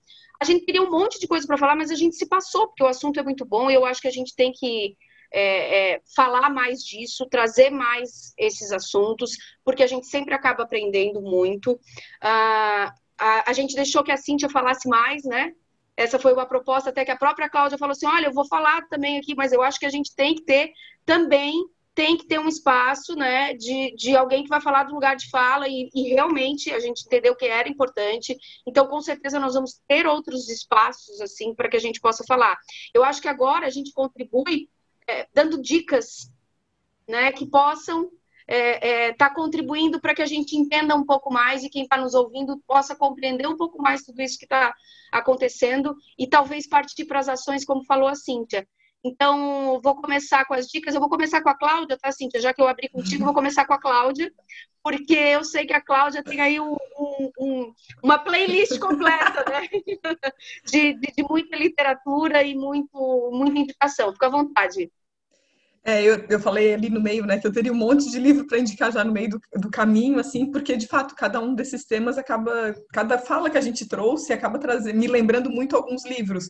A 0.42 0.46
gente 0.46 0.66
teria 0.66 0.82
um 0.82 0.90
monte 0.90 1.20
de 1.20 1.28
coisa 1.28 1.46
para 1.46 1.58
falar, 1.58 1.76
mas 1.76 1.92
a 1.92 1.96
gente 1.96 2.16
se 2.16 2.28
passou, 2.28 2.68
porque 2.68 2.84
o 2.84 2.88
assunto 2.88 3.20
é 3.20 3.24
muito 3.24 3.46
bom 3.46 3.70
e 3.70 3.74
eu 3.74 3.86
acho 3.86 4.02
que 4.02 4.08
a 4.08 4.12
gente 4.12 4.36
tem 4.36 4.52
que 4.52 4.96
é, 5.32 5.94
é, 5.94 6.02
falar 6.16 6.50
mais 6.50 6.84
disso, 6.84 7.28
trazer 7.30 7.70
mais 7.70 8.34
esses 8.38 8.72
assuntos, 8.72 9.32
porque 9.64 9.84
a 9.84 9.88
gente 9.88 10.08
sempre 10.08 10.34
acaba 10.34 10.64
aprendendo 10.64 11.22
muito. 11.22 11.80
Ah, 12.22 12.94
a, 13.18 13.50
a 13.52 13.54
gente 13.54 13.76
deixou 13.76 14.04
que 14.04 14.12
a 14.12 14.18
Cíntia 14.18 14.50
falasse 14.50 14.88
mais, 14.88 15.24
né? 15.24 15.54
Essa 15.96 16.18
foi 16.18 16.32
uma 16.32 16.46
proposta 16.46 16.90
até 16.90 17.04
que 17.04 17.12
a 17.12 17.18
própria 17.18 17.50
Cláudia 17.50 17.78
falou 17.78 17.92
assim: 17.92 18.08
olha, 18.08 18.28
eu 18.28 18.34
vou 18.34 18.48
falar 18.48 18.88
também 18.88 19.20
aqui, 19.20 19.36
mas 19.36 19.52
eu 19.52 19.62
acho 19.62 19.78
que 19.80 19.86
a 19.86 19.90
gente 19.90 20.16
tem 20.16 20.34
que 20.34 20.44
ter 20.44 20.72
também 21.06 21.54
tem 22.00 22.16
que 22.16 22.26
ter 22.26 22.40
um 22.40 22.48
espaço, 22.48 23.14
né, 23.14 23.54
de, 23.56 23.94
de 23.94 24.16
alguém 24.16 24.44
que 24.44 24.48
vai 24.48 24.62
falar 24.62 24.84
do 24.84 24.94
lugar 24.94 25.18
de 25.18 25.30
fala 25.30 25.68
e, 25.68 25.90
e, 25.94 26.14
realmente 26.14 26.72
a 26.72 26.80
gente 26.80 27.06
entendeu 27.06 27.36
que 27.36 27.44
era 27.44 27.68
importante. 27.68 28.38
Então, 28.66 28.88
com 28.88 29.02
certeza, 29.02 29.38
nós 29.38 29.54
vamos 29.54 29.82
ter 29.86 30.08
outros 30.08 30.48
espaços, 30.48 31.20
assim, 31.20 31.54
para 31.54 31.68
que 31.68 31.76
a 31.76 31.80
gente 31.80 32.00
possa 32.00 32.24
falar. 32.26 32.58
Eu 32.94 33.04
acho 33.04 33.22
que 33.22 33.28
agora 33.28 33.68
a 33.68 33.70
gente 33.70 33.92
contribui 33.92 34.70
é, 35.06 35.28
dando 35.34 35.62
dicas, 35.62 36.32
né, 37.06 37.34
que 37.34 37.46
possam 37.46 38.04
estar 38.04 38.16
é, 38.48 39.08
é, 39.08 39.14
tá 39.14 39.30
contribuindo 39.30 40.00
para 40.00 40.16
que 40.16 40.22
a 40.22 40.26
gente 40.26 40.56
entenda 40.56 40.96
um 40.96 41.06
pouco 41.06 41.30
mais 41.30 41.66
e 41.66 41.70
quem 41.70 41.84
está 41.84 41.98
nos 41.98 42.14
ouvindo 42.14 42.64
possa 42.66 42.96
compreender 42.96 43.46
um 43.46 43.58
pouco 43.58 43.82
mais 43.82 44.04
tudo 44.04 44.22
isso 44.22 44.40
que 44.40 44.46
está 44.46 44.74
acontecendo 45.12 45.94
e 46.18 46.26
talvez 46.26 46.66
partir 46.66 47.04
para 47.04 47.20
as 47.20 47.28
ações, 47.28 47.66
como 47.66 47.84
falou 47.84 48.08
a 48.08 48.16
Cíntia. 48.16 48.66
Então, 49.04 49.80
vou 49.82 49.96
começar 49.96 50.46
com 50.46 50.54
as 50.54 50.68
dicas. 50.68 50.94
Eu 50.94 51.00
vou 51.00 51.10
começar 51.10 51.42
com 51.42 51.50
a 51.50 51.58
Cláudia, 51.58 51.98
tá, 51.98 52.12
Cíntia? 52.12 52.42
Já 52.42 52.54
que 52.54 52.62
eu 52.62 52.68
abri 52.68 52.90
contigo, 52.90 53.24
vou 53.24 53.34
começar 53.34 53.66
com 53.66 53.74
a 53.74 53.80
Cláudia, 53.80 54.32
porque 54.84 55.14
eu 55.14 55.44
sei 55.44 55.66
que 55.66 55.74
a 55.74 55.82
Cláudia 55.82 56.24
tem 56.24 56.42
aí 56.42 56.60
um, 56.60 56.76
um, 57.40 57.74
uma 58.04 58.20
playlist 58.20 58.78
completa, 58.80 59.46
né? 59.50 59.68
De, 60.66 60.94
de, 60.94 61.14
de, 61.16 61.24
muita 61.24 61.56
literatura 61.56 62.44
e 62.44 62.56
muito, 62.56 63.30
muita 63.32 63.60
indicação. 63.60 64.12
Fica 64.12 64.28
à 64.28 64.30
vontade. 64.30 64.92
É, 65.84 66.04
eu, 66.04 66.26
eu 66.30 66.40
falei 66.40 66.74
ali 66.74 66.90
no 66.90 67.02
meio, 67.02 67.26
né, 67.26 67.40
que 67.40 67.48
eu 67.48 67.54
teria 67.54 67.72
um 67.72 67.76
monte 67.76 68.12
de 68.12 68.20
livro 68.20 68.46
para 68.46 68.60
indicar 68.60 68.92
já 68.92 69.04
no 69.04 69.14
meio 69.14 69.30
do, 69.30 69.42
do 69.56 69.72
caminho, 69.72 70.20
assim, 70.20 70.52
porque 70.52 70.76
de 70.76 70.86
fato 70.86 71.16
cada 71.16 71.40
um 71.40 71.56
desses 71.56 71.86
temas 71.86 72.18
acaba, 72.18 72.76
cada 72.94 73.18
fala 73.18 73.50
que 73.50 73.58
a 73.58 73.62
gente 73.62 73.88
trouxe 73.88 74.34
acaba 74.34 74.60
trazendo, 74.60 75.00
me 75.00 75.08
lembrando 75.08 75.50
muito 75.50 75.76
alguns 75.76 76.06
livros. 76.06 76.50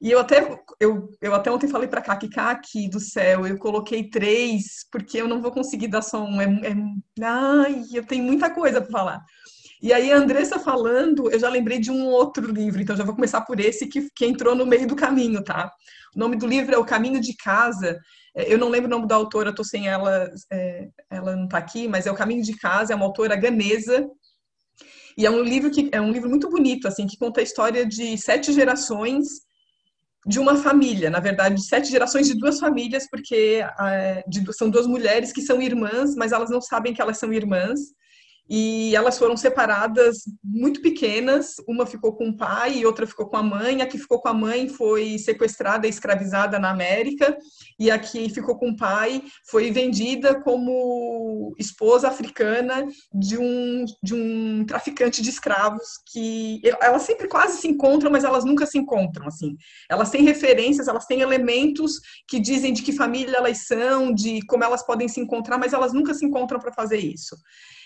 E 0.00 0.10
eu 0.10 0.18
até, 0.18 0.58
eu, 0.80 1.10
eu 1.20 1.34
até 1.34 1.50
ontem 1.50 1.68
falei 1.68 1.86
para 1.86 2.00
Kaki, 2.00 2.30
Kaki 2.30 2.88
do 2.88 2.98
céu, 2.98 3.46
eu 3.46 3.58
coloquei 3.58 4.08
três, 4.08 4.86
porque 4.90 5.18
eu 5.18 5.28
não 5.28 5.42
vou 5.42 5.50
conseguir 5.50 5.88
dar 5.88 6.00
só 6.00 6.24
um. 6.24 6.40
É, 6.40 6.44
é, 6.44 7.22
ai, 7.22 7.84
eu 7.92 8.06
tenho 8.06 8.24
muita 8.24 8.48
coisa 8.48 8.80
para 8.80 8.90
falar. 8.90 9.24
E 9.82 9.92
aí, 9.92 10.10
a 10.10 10.16
Andressa 10.16 10.58
falando, 10.58 11.30
eu 11.30 11.38
já 11.38 11.48
lembrei 11.50 11.78
de 11.78 11.90
um 11.90 12.06
outro 12.06 12.50
livro, 12.50 12.80
então 12.80 12.96
já 12.96 13.04
vou 13.04 13.14
começar 13.14 13.42
por 13.42 13.60
esse 13.60 13.86
que, 13.86 14.08
que 14.14 14.26
entrou 14.26 14.54
no 14.54 14.66
meio 14.66 14.86
do 14.86 14.96
caminho, 14.96 15.42
tá? 15.44 15.70
O 16.14 16.18
nome 16.18 16.36
do 16.36 16.46
livro 16.46 16.74
é 16.74 16.78
O 16.78 16.84
Caminho 16.84 17.20
de 17.20 17.34
Casa. 17.36 17.98
É, 18.34 18.52
eu 18.52 18.58
não 18.58 18.68
lembro 18.70 18.88
o 18.88 18.90
nome 18.90 19.06
da 19.06 19.16
autora, 19.16 19.54
tô 19.54 19.64
sem 19.64 19.86
ela, 19.86 20.30
é, 20.50 20.88
ela 21.10 21.36
não 21.36 21.46
tá 21.46 21.58
aqui, 21.58 21.86
mas 21.88 22.06
é 22.06 22.10
O 22.10 22.16
Caminho 22.16 22.42
de 22.42 22.56
Casa, 22.56 22.92
é 22.92 22.96
uma 22.96 23.04
autora 23.04 23.36
ganesa. 23.36 24.08
E 25.16 25.26
é 25.26 25.30
um 25.30 25.42
livro 25.42 25.70
que 25.70 25.90
é 25.92 26.00
um 26.00 26.10
livro 26.10 26.30
muito 26.30 26.48
bonito, 26.48 26.88
assim, 26.88 27.06
que 27.06 27.18
conta 27.18 27.40
a 27.40 27.42
história 27.42 27.84
de 27.84 28.16
sete 28.16 28.52
gerações 28.52 29.49
de 30.26 30.38
uma 30.38 30.56
família, 30.56 31.08
na 31.08 31.20
verdade, 31.20 31.54
de 31.54 31.62
sete 31.66 31.90
gerações 31.90 32.26
de 32.26 32.34
duas 32.34 32.60
famílias, 32.60 33.08
porque 33.10 33.64
é, 33.80 34.22
de, 34.28 34.52
são 34.52 34.68
duas 34.68 34.86
mulheres 34.86 35.32
que 35.32 35.40
são 35.40 35.62
irmãs, 35.62 36.14
mas 36.14 36.32
elas 36.32 36.50
não 36.50 36.60
sabem 36.60 36.92
que 36.92 37.00
elas 37.00 37.18
são 37.18 37.32
irmãs 37.32 37.80
e 38.50 38.96
elas 38.96 39.16
foram 39.16 39.36
separadas 39.36 40.24
muito 40.42 40.82
pequenas, 40.82 41.54
uma 41.68 41.86
ficou 41.86 42.14
com 42.14 42.30
o 42.30 42.36
pai 42.36 42.78
e 42.78 42.86
outra 42.86 43.06
ficou 43.06 43.28
com 43.28 43.36
a 43.36 43.42
mãe, 43.44 43.80
a 43.80 43.86
que 43.86 43.96
ficou 43.96 44.20
com 44.20 44.28
a 44.28 44.34
mãe 44.34 44.68
foi 44.68 45.18
sequestrada 45.18 45.86
e 45.86 45.90
escravizada 45.90 46.58
na 46.58 46.70
América, 46.70 47.38
e 47.78 47.92
a 47.92 47.98
que 47.98 48.28
ficou 48.28 48.58
com 48.58 48.70
o 48.70 48.76
pai 48.76 49.22
foi 49.48 49.70
vendida 49.70 50.40
como 50.40 51.54
esposa 51.60 52.08
africana 52.08 52.84
de 53.14 53.38
um, 53.38 53.84
de 54.02 54.14
um 54.14 54.64
traficante 54.66 55.22
de 55.22 55.30
escravos, 55.30 55.86
que 56.12 56.60
elas 56.82 57.02
sempre 57.02 57.28
quase 57.28 57.60
se 57.60 57.68
encontram, 57.68 58.10
mas 58.10 58.24
elas 58.24 58.44
nunca 58.44 58.66
se 58.66 58.78
encontram, 58.78 59.28
assim. 59.28 59.56
Elas 59.88 60.10
têm 60.10 60.24
referências, 60.24 60.88
elas 60.88 61.06
têm 61.06 61.20
elementos 61.20 62.00
que 62.26 62.40
dizem 62.40 62.72
de 62.72 62.82
que 62.82 62.92
família 62.92 63.36
elas 63.36 63.66
são, 63.66 64.12
de 64.12 64.44
como 64.46 64.64
elas 64.64 64.84
podem 64.84 65.06
se 65.06 65.20
encontrar, 65.20 65.56
mas 65.56 65.72
elas 65.72 65.92
nunca 65.92 66.14
se 66.14 66.26
encontram 66.26 66.58
para 66.58 66.72
fazer 66.72 66.98
isso. 66.98 67.36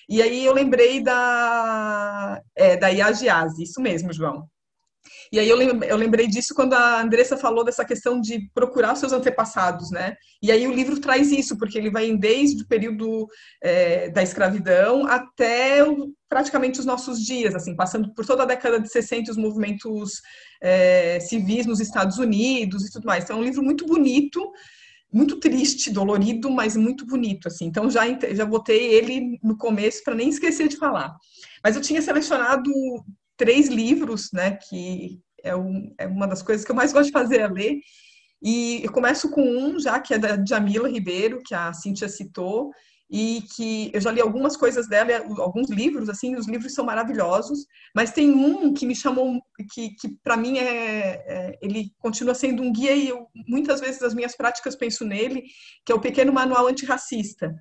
E 0.09 0.23
aí 0.23 0.45
eu 0.45 0.53
lembrei 0.53 1.03
da, 1.03 2.41
é, 2.57 2.77
da 2.77 2.89
Iagiase, 2.89 3.63
isso 3.63 3.81
mesmo, 3.81 4.13
João. 4.13 4.49
E 5.33 5.39
aí 5.39 5.49
eu 5.49 5.97
lembrei 5.97 6.27
disso 6.27 6.55
quando 6.55 6.75
a 6.75 7.01
Andressa 7.01 7.37
falou 7.37 7.65
dessa 7.65 7.85
questão 7.85 8.21
de 8.21 8.49
procurar 8.55 8.95
seus 8.95 9.13
antepassados, 9.13 9.91
né? 9.91 10.15
E 10.43 10.53
aí 10.53 10.67
o 10.67 10.73
livro 10.73 11.01
traz 11.01 11.33
isso, 11.33 11.59
porque 11.59 11.77
ele 11.77 11.91
vai 11.91 12.17
desde 12.17 12.63
o 12.63 12.69
período 12.69 13.27
é, 13.63 14.11
da 14.11 14.23
escravidão 14.23 15.07
até 15.07 15.83
o, 15.83 16.13
praticamente 16.29 16.79
os 16.79 16.87
nossos 16.87 17.19
dias, 17.21 17.55
assim, 17.55 17.75
passando 17.75 18.15
por 18.15 18.25
toda 18.25 18.45
a 18.45 18.47
década 18.47 18.81
de 18.81 18.89
60, 18.89 19.31
os 19.33 19.37
movimentos 19.37 20.21
é, 20.63 21.19
civis 21.21 21.67
nos 21.67 21.81
Estados 21.81 22.19
Unidos 22.19 22.87
e 22.87 22.93
tudo 22.93 23.05
mais. 23.07 23.25
Então 23.25 23.37
é 23.37 23.41
um 23.41 23.45
livro 23.45 23.63
muito 23.63 23.87
bonito, 23.87 24.53
muito 25.15 25.39
triste, 25.39 25.93
dolorido, 25.93 26.51
mas 26.51 26.77
muito 26.77 27.07
bonito, 27.07 27.47
assim. 27.47 27.67
Então 27.67 27.89
já 27.89 28.03
já 28.35 28.45
botei 28.45 28.93
ele 28.93 29.39
no 29.41 29.57
começo 29.57 30.03
para 30.03 30.15
nem 30.15 30.29
esquecer 30.29 30.67
de 30.67 30.77
falar. 30.77 31.17
Mas 31.63 31.77
eu 31.77 31.83
tinha 31.83 32.03
selecionado 32.03 32.69
três 33.37 33.69
livros, 33.69 34.31
né, 34.33 34.59
que 34.69 35.21
é, 35.43 35.55
um, 35.55 35.95
é 35.99 36.07
uma 36.09 36.27
das 36.27 36.43
coisas 36.43 36.65
que 36.65 36.73
eu 36.73 36.75
mais 36.75 36.93
gosto 36.93 37.07
de 37.07 37.13
fazer 37.13 37.41
é 37.41 37.49
ler. 37.49 37.79
E 38.43 38.81
eu 38.83 38.91
começo 38.91 39.31
com 39.31 39.41
um 39.41 39.79
já 39.79 40.01
que 40.01 40.13
é 40.15 40.19
da 40.19 40.45
Jamila 40.45 40.89
Ribeiro, 40.89 41.41
que 41.45 41.55
a 41.55 41.73
Cíntia 41.73 42.09
citou, 42.09 42.73
e 43.11 43.43
que 43.55 43.91
eu 43.93 44.01
já 44.01 44.11
li 44.11 44.21
algumas 44.21 44.57
coisas 44.57 44.89
dela, 44.89 45.25
alguns 45.39 45.69
livros, 45.71 46.09
assim, 46.09 46.35
os 46.37 46.49
livros 46.49 46.75
são 46.75 46.85
maravilhosos, 46.85 47.67
mas 47.95 48.13
tem 48.13 48.31
um 48.31 48.73
que 48.73 48.87
me 48.87 48.95
chamou, 48.95 49.41
que, 49.73 49.91
que 49.91 50.09
para 50.23 50.37
mim 50.37 50.59
é, 50.59 51.23
é, 51.27 51.59
ele 51.61 51.93
continua 51.99 52.35
sendo 52.35 52.63
um 52.63 52.73
guia 52.73 52.93
e 52.93 53.09
eu, 53.09 53.27
muitas 53.47 53.81
vezes 53.81 54.03
as 54.03 54.15
minhas 54.15 54.37
práticas 54.37 54.75
penso 54.75 55.05
nele, 55.05 55.45
que 55.85 55.93
é 55.93 55.95
o 55.95 56.01
Pequeno 56.01 56.33
Manual 56.33 56.67
Antirracista. 56.67 57.55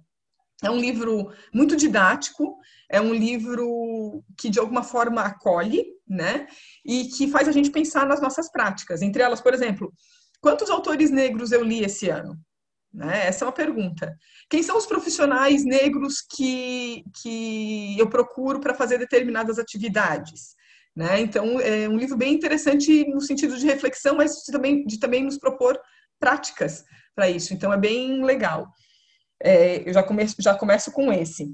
É 0.63 0.71
um 0.71 0.79
livro 0.79 1.29
muito 1.53 1.75
didático, 1.75 2.57
é 2.89 3.01
um 3.01 3.13
livro 3.13 4.23
que 4.37 4.49
de 4.49 4.59
alguma 4.59 4.81
forma 4.81 5.21
acolhe, 5.21 5.83
né? 6.07 6.47
E 6.85 7.05
que 7.09 7.27
faz 7.27 7.49
a 7.49 7.51
gente 7.51 7.69
pensar 7.69 8.07
nas 8.07 8.21
nossas 8.21 8.49
práticas. 8.49 9.01
Entre 9.01 9.21
elas, 9.21 9.41
por 9.41 9.53
exemplo, 9.53 9.91
quantos 10.39 10.69
autores 10.69 11.11
negros 11.11 11.51
eu 11.51 11.63
li 11.63 11.83
esse 11.83 12.09
ano? 12.09 12.39
Né? 12.93 13.25
Essa 13.25 13.43
é 13.43 13.47
uma 13.47 13.53
pergunta. 13.53 14.15
Quem 14.49 14.61
são 14.61 14.77
os 14.77 14.85
profissionais 14.85 15.65
negros 15.65 16.21
que, 16.21 17.03
que 17.21 17.97
eu 17.97 18.07
procuro 18.07 18.59
para 18.59 18.75
fazer 18.75 18.99
determinadas 18.99 19.57
atividades? 19.57 20.55
Né? 20.95 21.21
Então, 21.21 21.59
é 21.59 21.89
um 21.89 21.97
livro 21.97 22.15
bem 22.15 22.33
interessante 22.33 23.05
no 23.09 23.19
sentido 23.19 23.57
de 23.57 23.65
reflexão, 23.65 24.15
mas 24.15 24.43
também, 24.43 24.85
de 24.85 24.99
também 24.99 25.23
nos 25.23 25.39
propor 25.39 25.79
práticas 26.19 26.83
para 27.15 27.27
isso. 27.29 27.53
Então, 27.53 27.73
é 27.73 27.77
bem 27.77 28.23
legal. 28.23 28.67
É, 29.41 29.87
eu 29.87 29.93
já 29.93 30.03
começo, 30.03 30.35
já 30.39 30.53
começo 30.53 30.91
com 30.91 31.11
esse. 31.11 31.51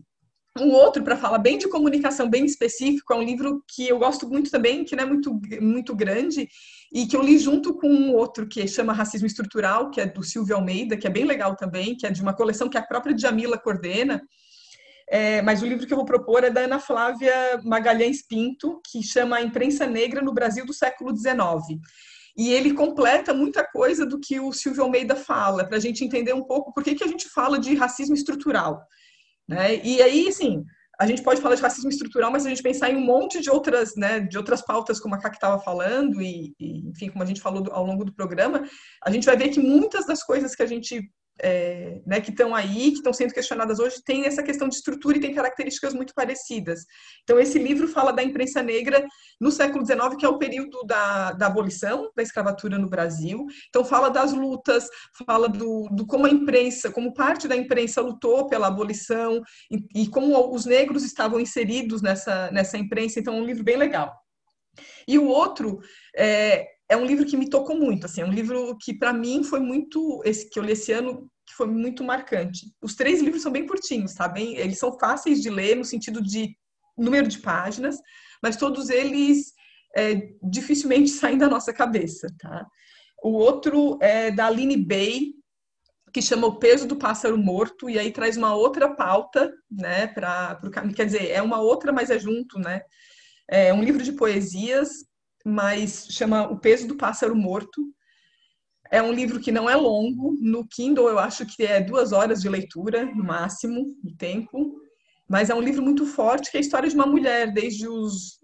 Um 0.60 0.72
outro, 0.72 1.04
para 1.04 1.16
falar 1.16 1.38
bem 1.38 1.58
de 1.58 1.70
comunicação, 1.70 2.30
bem 2.30 2.46
específico, 2.46 3.14
é 3.14 3.16
um 3.16 3.24
livro 3.24 3.64
que 3.68 3.88
eu 3.88 3.98
gosto 3.98 4.28
muito 4.28 4.52
também, 4.52 4.84
que 4.84 4.96
não 4.96 5.04
é 5.04 5.08
muito, 5.08 5.40
muito 5.62 5.96
grande, 5.96 6.50
e 6.92 7.06
que 7.06 7.16
eu 7.16 7.22
li 7.22 7.38
junto 7.38 7.74
com 7.76 7.88
um 7.88 8.14
outro 8.14 8.48
que 8.48 8.68
chama 8.68 8.94
Racismo 8.94 9.28
Estrutural, 9.28 9.90
que 9.90 10.02
é 10.02 10.06
do 10.06 10.24
Silvio 10.24 10.56
Almeida, 10.56 10.98
que 10.98 11.08
é 11.08 11.10
bem 11.10 11.26
legal 11.26 11.56
também, 11.56 11.96
que 11.96 12.06
é 12.06 12.12
de 12.12 12.22
uma 12.22 12.34
coleção 12.34 12.68
que 12.68 12.78
a 12.78 12.82
própria 12.82 13.16
Djamila 13.16 13.58
coordena. 13.58 14.22
É, 15.08 15.42
mas 15.42 15.62
o 15.64 15.66
livro 15.66 15.88
que 15.88 15.94
eu 15.94 15.98
vou 15.98 16.06
propor 16.06 16.44
é 16.44 16.52
da 16.52 16.62
Ana 16.62 16.80
Flávia 16.80 17.60
Magalhães 17.64 18.22
Pinto, 18.28 18.80
que 18.92 19.02
chama 19.02 19.38
A 19.38 19.42
Imprensa 19.42 19.88
Negra 19.88 20.22
no 20.22 20.34
Brasil 20.34 20.66
do 20.66 20.74
século 20.74 21.16
XIX. 21.16 21.80
E 22.38 22.54
ele 22.54 22.74
completa 22.74 23.34
muita 23.34 23.64
coisa 23.66 24.06
do 24.06 24.20
que 24.20 24.40
o 24.40 24.54
Silvio 24.54 24.84
Almeida 24.84 25.16
fala, 25.16 25.66
para 25.66 25.78
a 25.78 25.80
gente 25.80 26.06
entender 26.06 26.34
um 26.34 26.44
pouco 26.44 26.74
por 26.74 26.84
que, 26.84 26.96
que 26.96 27.04
a 27.04 27.08
gente 27.08 27.28
fala 27.28 27.60
de 27.60 27.76
racismo 27.76 28.16
estrutural. 28.16 28.82
Né? 29.50 29.84
E 29.84 30.00
aí, 30.00 30.28
assim, 30.28 30.64
a 31.02 31.08
gente 31.08 31.24
pode 31.24 31.42
falar 31.42 31.56
de 31.56 31.62
racismo 31.64 31.90
estrutural, 31.90 32.32
mas 32.32 32.46
a 32.46 32.50
gente 32.50 32.62
pensar 32.62 32.92
em 32.92 32.98
um 32.98 33.04
monte 33.04 33.42
de 33.42 33.50
outras, 33.50 33.96
né, 33.96 34.20
de 34.20 34.38
outras 34.38 34.62
pautas, 34.62 35.00
como 35.00 35.16
a 35.16 35.18
Kaki 35.18 35.38
estava 35.38 35.60
falando, 35.60 36.22
e, 36.22 36.54
e, 36.60 36.88
enfim, 36.88 37.10
como 37.10 37.24
a 37.24 37.26
gente 37.26 37.42
falou 37.42 37.64
do, 37.64 37.72
ao 37.72 37.84
longo 37.84 38.06
do 38.06 38.14
programa, 38.14 38.64
a 39.04 39.10
gente 39.10 39.26
vai 39.26 39.36
ver 39.36 39.50
que 39.50 39.60
muitas 39.60 40.06
das 40.06 40.22
coisas 40.22 40.54
que 40.54 40.62
a 40.62 40.68
gente 40.68 41.02
é, 41.42 42.02
né, 42.06 42.22
que 42.22 42.32
estão 42.32 42.54
aí, 42.54 42.92
que 42.92 42.98
estão 42.98 43.14
sendo 43.14 43.34
questionadas 43.34 43.80
hoje, 43.80 44.04
tem 44.04 44.26
essa 44.26 44.44
questão 44.44 44.68
de 44.68 44.76
estrutura 44.76 45.18
e 45.18 45.22
tem 45.22 45.34
características 45.34 45.94
muito 45.94 46.14
parecidas. 46.14 46.86
Então, 47.24 47.40
esse 47.40 47.58
livro 47.58 47.88
fala 47.88 48.12
da 48.12 48.24
imprensa 48.24 48.62
negra 48.62 49.06
no 49.40 49.52
século 49.52 49.86
XIX, 49.86 50.16
que 50.18 50.26
é 50.26 50.30
o 50.30 50.38
período 50.38 50.84
da, 50.84 51.32
da 51.32 51.48
abolição 51.48 52.12
da 52.16 52.24
escravatura 52.24 52.78
no 52.78 52.90
Brasil. 52.90 53.46
Então, 53.70 53.84
fala 53.84 54.10
das 54.10 54.34
lutas, 54.34 54.88
fala 55.26 55.48
do, 55.48 55.88
do 55.92 56.06
como 56.06 56.26
a 56.26 56.30
imprensa, 56.30 56.92
como 56.92 57.14
parte 57.14 57.48
da 57.48 57.56
imprensa 57.56 58.02
lutou 58.02 58.48
pela 58.48 58.68
abolição 58.68 59.42
e, 59.72 60.04
e 60.04 60.08
como 60.08 60.54
os 60.54 60.66
negros 60.66 61.04
estavam 61.04 61.40
inseridos 61.40 62.02
nessa, 62.02 62.52
nessa 62.52 62.78
imprensa. 62.78 63.20
Então, 63.20 63.36
é 63.36 63.38
um 63.38 63.46
livro 63.46 63.64
bem 63.64 63.78
legal. 63.78 64.14
E 65.08 65.18
o 65.18 65.28
outro 65.28 65.80
é, 66.16 66.68
é 66.90 66.98
um 66.98 67.06
livro 67.06 67.26
que 67.26 67.38
me 67.38 67.48
tocou 67.48 67.78
muito, 67.78 68.08
assim, 68.08 68.22
é 68.22 68.26
um 68.26 68.34
livro 68.34 68.76
que 68.82 68.94
para 68.94 69.14
mim 69.14 69.44
foi 69.44 69.60
muito, 69.60 70.22
esse 70.26 70.50
que 70.50 70.58
eu 70.58 70.64
li 70.64 70.72
esse 70.72 70.92
ano, 70.92 71.30
que 71.46 71.54
foi 71.54 71.68
muito 71.68 72.04
marcante. 72.04 72.74
Os 72.82 72.96
três 72.96 73.22
livros 73.22 73.44
são 73.44 73.52
bem 73.52 73.68
curtinhos, 73.68 74.16
tá? 74.16 74.28
Bem, 74.28 74.58
eles 74.58 74.80
são 74.80 74.98
fáceis 74.98 75.42
de 75.42 75.50
ler 75.52 75.76
no 75.76 75.86
sentido 75.86 76.22
de 76.22 76.58
número 76.98 77.28
de 77.28 77.38
páginas, 77.40 77.98
mas 78.42 78.58
todos 78.58 78.90
eles 78.90 79.54
é, 79.96 80.30
dificilmente 80.44 81.10
saem 81.12 81.38
da 81.38 81.48
nossa 81.48 81.72
cabeça, 81.72 82.28
tá? 82.40 82.66
O 83.22 83.34
outro 83.34 84.00
é 84.02 84.32
da 84.32 84.48
Aline 84.48 84.78
Bay, 84.78 85.34
que 86.12 86.22
chama 86.24 86.48
O 86.48 86.58
Peso 86.58 86.88
do 86.88 86.96
Pássaro 86.96 87.38
Morto, 87.38 87.88
e 87.88 88.00
aí 88.00 88.12
traz 88.12 88.36
uma 88.36 88.56
outra 88.56 88.96
pauta, 88.96 89.54
né, 89.70 90.08
para 90.08 90.60
o 90.64 90.72
caminho. 90.72 90.96
Quer 90.96 91.06
dizer, 91.06 91.30
é 91.30 91.42
uma 91.42 91.62
outra, 91.62 91.92
mas 91.92 92.10
é 92.10 92.18
junto, 92.18 92.58
né? 92.58 92.82
É 93.48 93.72
um 93.74 93.84
livro 93.84 94.02
de 94.02 94.14
poesias 94.14 95.09
mas 95.46 96.08
chama 96.10 96.48
O 96.50 96.60
Peso 96.60 96.88
do 96.88 96.96
Pássaro 96.96 97.36
Morto. 97.36 97.82
É 98.92 99.02
um 99.02 99.12
livro 99.12 99.40
que 99.40 99.52
não 99.52 99.70
é 99.70 99.76
longo. 99.76 100.36
No 100.42 100.68
Kindle, 100.68 101.10
eu 101.10 101.20
acho 101.20 101.46
que 101.46 101.64
é 101.64 101.80
duas 101.80 102.12
horas 102.12 102.42
de 102.42 102.50
leitura, 102.50 103.06
no 103.06 103.24
máximo, 103.24 103.96
de 104.04 104.16
tempo. 104.16 104.82
Mas 105.28 105.50
é 105.50 105.56
um 105.56 105.62
livro 105.62 105.84
muito 105.84 106.06
forte, 106.06 106.50
que 106.50 106.58
é 106.58 106.60
a 106.60 106.62
história 106.62 106.90
de 106.90 106.96
uma 106.96 107.06
mulher, 107.06 107.54
desde 107.54 107.88
os 107.88 108.40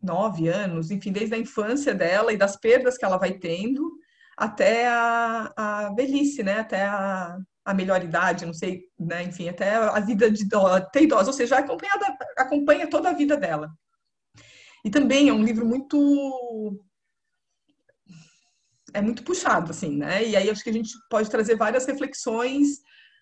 nove 0.00 0.48
anos, 0.48 0.90
enfim, 0.90 1.10
desde 1.10 1.34
a 1.34 1.38
infância 1.38 1.92
dela 1.92 2.32
e 2.32 2.36
das 2.36 2.56
perdas 2.56 2.96
que 2.96 3.04
ela 3.04 3.16
vai 3.16 3.32
tendo, 3.32 3.98
até 4.36 4.86
a, 4.86 5.52
a 5.56 5.94
velhice, 5.94 6.44
né? 6.44 6.60
Até 6.60 6.84
a, 6.84 7.36
a 7.64 7.74
melhor 7.74 8.02
idade, 8.02 8.46
não 8.46 8.54
sei, 8.54 8.84
né? 8.98 9.24
Enfim, 9.24 9.48
até 9.48 9.74
a 9.74 9.98
vida 9.98 10.30
de 10.30 10.46
até 10.54 11.02
idosa, 11.02 11.26
ou 11.26 11.32
seja, 11.32 11.58
acompanha 12.36 12.88
toda 12.88 13.10
a 13.10 13.14
vida 13.14 13.36
dela. 13.36 13.68
E 14.88 14.90
também 14.90 15.28
é 15.28 15.32
um 15.34 15.44
livro 15.44 15.66
muito 15.66 16.82
é 18.94 19.02
muito 19.02 19.22
puxado, 19.22 19.70
assim, 19.70 19.94
né? 19.94 20.26
E 20.26 20.34
aí 20.34 20.48
acho 20.48 20.64
que 20.64 20.70
a 20.70 20.72
gente 20.72 20.94
pode 21.10 21.28
trazer 21.28 21.58
várias 21.58 21.84
reflexões 21.84 22.80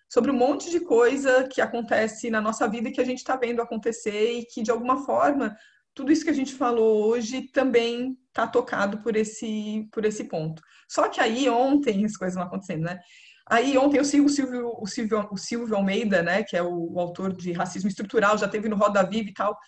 sobre 0.09 0.31
um 0.31 0.33
monte 0.33 0.71
de 0.71 0.79
coisa 0.79 1.45
que 1.45 1.59
acontece 1.59 2.29
na 2.29 2.39
nossa 2.39 2.69
vida 2.69 2.87
e 2.87 2.93
que 2.93 3.01
a 3.01 3.03
gente 3.03 3.17
está 3.17 3.35
vendo 3.35 3.61
acontecer 3.61 4.39
e 4.39 4.45
que, 4.45 4.63
de 4.63 4.71
alguma 4.71 5.03
forma, 5.05 5.57
tudo 5.93 6.09
isso 6.09 6.23
que 6.23 6.29
a 6.29 6.39
gente 6.41 6.53
falou 6.53 7.05
hoje 7.05 7.51
também 7.51 8.17
está 8.29 8.47
tocado 8.47 8.99
por 8.99 9.17
esse, 9.17 9.89
por 9.91 10.05
esse 10.05 10.23
ponto. 10.23 10.61
Só 10.87 11.09
que 11.09 11.19
aí, 11.19 11.49
ontem, 11.49 12.05
as 12.05 12.15
coisas 12.15 12.35
vão 12.35 12.45
acontecendo, 12.45 12.83
né? 12.83 12.97
Aí, 13.45 13.77
ontem, 13.77 13.97
eu 13.97 14.05
sigo 14.05 14.27
o 14.27 14.29
Silvio, 14.29 14.71
o 14.79 14.87
Silvio, 14.87 15.27
o 15.29 15.37
Silvio 15.37 15.75
Almeida, 15.75 16.23
né? 16.23 16.43
Que 16.43 16.55
é 16.55 16.63
o, 16.63 16.93
o 16.93 16.97
autor 16.97 17.35
de 17.35 17.51
Racismo 17.51 17.89
Estrutural, 17.89 18.37
já 18.37 18.47
teve 18.47 18.69
no 18.69 18.77
Roda 18.77 19.03
Viva 19.03 19.29
e 19.29 19.33
tal 19.33 19.59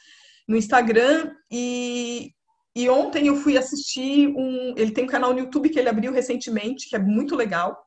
no 0.50 0.58
Instagram 0.58 1.32
e, 1.52 2.34
e 2.76 2.90
ontem 2.90 3.28
eu 3.28 3.36
fui 3.36 3.56
assistir 3.56 4.28
um. 4.30 4.74
Ele 4.76 4.90
tem 4.90 5.04
um 5.04 5.08
canal 5.08 5.32
no 5.32 5.40
YouTube 5.40 5.70
que 5.70 5.78
ele 5.78 5.88
abriu 5.88 6.12
recentemente, 6.12 6.90
que 6.90 6.96
é 6.96 7.00
muito 7.00 7.36
legal. 7.36 7.78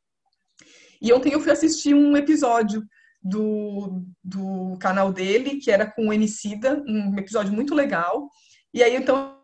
E 1.00 1.12
ontem 1.12 1.32
eu 1.32 1.40
fui 1.40 1.50
assistir 1.50 1.92
um 1.92 2.16
episódio 2.16 2.84
do, 3.20 4.04
do 4.22 4.78
canal 4.78 5.12
dele, 5.12 5.56
que 5.56 5.72
era 5.72 5.90
com 5.90 6.06
o 6.06 6.12
Emicida, 6.12 6.80
um 6.86 7.18
episódio 7.18 7.52
muito 7.52 7.74
legal. 7.74 8.30
E 8.72 8.80
aí, 8.80 8.94
então, 8.94 9.36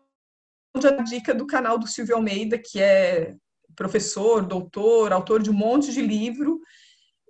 a 0.73 1.03
dica 1.03 1.35
do 1.35 1.45
canal 1.45 1.77
do 1.77 1.87
Silvio 1.87 2.15
Almeida, 2.15 2.57
que 2.57 2.79
é 2.79 3.35
professor, 3.75 4.45
doutor, 4.45 5.11
autor 5.11 5.43
de 5.43 5.49
um 5.49 5.53
monte 5.53 5.91
de 5.91 6.01
livro, 6.01 6.61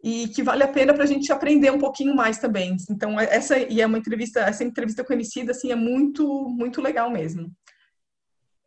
e 0.04 0.28
que 0.30 0.42
vale 0.42 0.64
a 0.64 0.68
pena 0.68 0.94
para 0.94 1.04
a 1.04 1.08
gente 1.08 1.32
aprender 1.32 1.72
um 1.72 1.80
pouquinho 1.80 2.16
mais 2.16 2.38
também. 2.38 2.76
Então, 2.90 3.20
essa 3.20 3.58
e 3.58 3.82
é 3.82 3.86
uma 3.86 3.98
entrevista, 3.98 4.40
essa 4.40 4.64
entrevista 4.64 5.06
Emicida, 5.10 5.52
assim, 5.52 5.72
é 5.72 5.76
muito, 5.76 6.26
muito 6.50 6.82
legal 6.82 7.10
mesmo. 7.10 7.52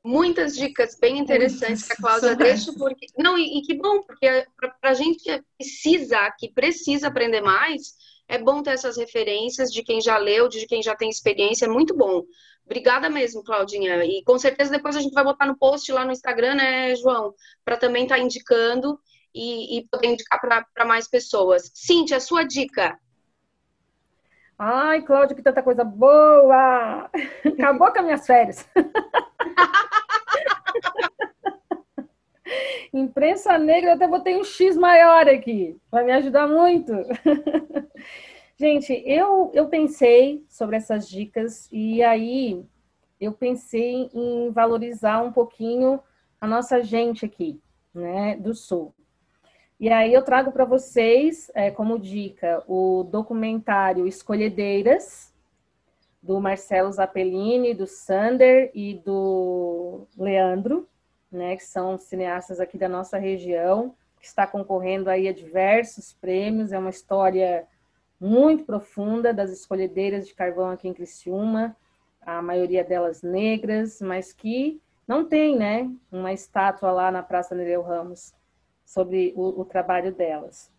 Muitas 0.05 0.57
dicas 0.57 0.99
bem 0.99 1.18
interessantes 1.18 1.85
que 1.85 1.93
a 1.93 1.97
Cláudia 1.97 2.35
deixa, 2.35 2.72
porque. 2.72 3.07
Não, 3.16 3.39
e, 3.39 3.59
e 3.59 3.62
que 3.62 3.74
bom, 3.74 4.03
porque 4.03 4.47
para 4.59 4.91
a 4.91 4.95
gente 4.95 5.22
que 5.22 5.43
precisa, 5.57 6.30
que 6.39 6.53
precisa 6.53 7.07
aprender 7.07 7.41
mais, 7.41 7.95
é 8.28 8.37
bom 8.37 8.62
ter 8.62 8.70
essas 8.70 8.97
referências 8.97 9.70
de 9.70 9.83
quem 9.83 10.01
já 10.01 10.18
leu, 10.18 10.49
de 10.49 10.66
quem 10.66 10.83
já 10.83 10.97
tem 10.97 11.09
experiência, 11.09 11.66
é 11.66 11.68
muito 11.68 11.97
bom. 11.97 12.24
Obrigada 12.64 13.09
mesmo, 13.09 13.45
Claudinha. 13.45 14.05
E 14.05 14.22
com 14.24 14.39
certeza 14.39 14.70
depois 14.70 14.97
a 14.97 15.01
gente 15.01 15.12
vai 15.12 15.24
botar 15.24 15.47
no 15.47 15.57
post 15.57 15.91
lá 15.93 16.05
no 16.05 16.12
Instagram, 16.12 16.55
né, 16.55 16.97
João? 16.97 17.33
Para 17.64 17.76
também 17.76 18.05
estar 18.05 18.16
tá 18.16 18.20
indicando 18.20 18.99
e, 19.35 19.78
e 19.78 19.89
poder 19.89 20.09
indicar 20.09 20.41
para 20.41 20.85
mais 20.85 21.09
pessoas. 21.09 21.70
Cintia, 21.74 22.20
sua 22.20 22.45
dica. 22.45 22.99
Ai, 24.59 25.03
Cláudia, 25.03 25.35
que 25.35 25.43
tanta 25.43 25.62
coisa 25.62 25.83
boa! 25.83 27.11
Acabou 27.45 27.93
com 27.93 27.99
as 27.99 28.05
minhas 28.05 28.26
férias. 28.26 28.68
Imprensa 32.93 33.59
negra, 33.59 33.91
eu 33.91 33.95
até 33.95 34.07
botei 34.07 34.37
um 34.37 34.45
X 34.45 34.76
maior 34.76 35.26
aqui, 35.26 35.80
vai 35.91 36.05
me 36.05 36.12
ajudar 36.12 36.47
muito. 36.47 36.93
Gente, 38.57 39.03
eu, 39.07 39.51
eu 39.55 39.68
pensei 39.68 40.45
sobre 40.49 40.76
essas 40.76 41.09
dicas 41.09 41.68
e 41.72 42.03
aí 42.03 42.64
eu 43.20 43.33
pensei 43.33 44.11
em 44.14 44.51
valorizar 44.51 45.22
um 45.22 45.33
pouquinho 45.33 46.01
a 46.41 46.47
nossa 46.47 46.83
gente 46.83 47.24
aqui, 47.24 47.61
né, 47.95 48.37
do 48.37 48.55
Sul. 48.55 48.95
E 49.83 49.91
aí 49.91 50.14
eu 50.14 50.22
trago 50.22 50.53
para 50.53 50.64
vocês, 50.64 51.51
é, 51.57 51.68
como 51.68 51.99
dica, 51.99 52.62
o 52.68 53.03
documentário 53.03 54.07
Escolhedeiras, 54.07 55.35
do 56.22 56.41
Marcelo 56.41 56.93
Zappellini, 56.93 57.74
do 57.74 57.85
Sander 57.85 58.70
e 58.76 58.95
do 58.95 60.07
Leandro, 60.16 60.89
né, 61.33 61.57
que 61.57 61.64
são 61.64 61.99
cineastas 61.99 62.61
aqui 62.61 62.78
da 62.78 62.89
nossa 62.89 63.18
região, 63.18 63.93
que 64.20 64.26
está 64.28 64.47
concorrendo 64.47 65.11
aí 65.11 65.26
a 65.26 65.33
diversos 65.33 66.12
prêmios. 66.12 66.70
É 66.70 66.78
uma 66.78 66.91
história 66.91 67.66
muito 68.20 68.62
profunda 68.62 69.35
das 69.35 69.51
escolhedeiras 69.51 70.28
de 70.28 70.33
carvão 70.33 70.70
aqui 70.70 70.87
em 70.87 70.95
Criciúma, 70.95 71.76
a 72.20 72.41
maioria 72.41 72.85
delas 72.85 73.20
negras, 73.20 74.01
mas 74.01 74.33
que 74.33 74.80
não 75.09 75.24
tem, 75.24 75.57
né, 75.57 75.91
uma 76.12 76.33
estátua 76.33 76.93
lá 76.93 77.11
na 77.11 77.20
Praça 77.20 77.53
Nereu 77.53 77.83
Ramos 77.83 78.33
sobre 78.93 79.32
o, 79.36 79.61
o 79.61 79.64
trabalho 79.64 80.12
delas. 80.12 80.70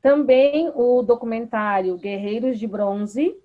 Também 0.00 0.70
o 0.74 1.02
documentário 1.02 1.96
Guerreiros 1.96 2.58
de 2.58 2.66
Bronze, 2.66 3.36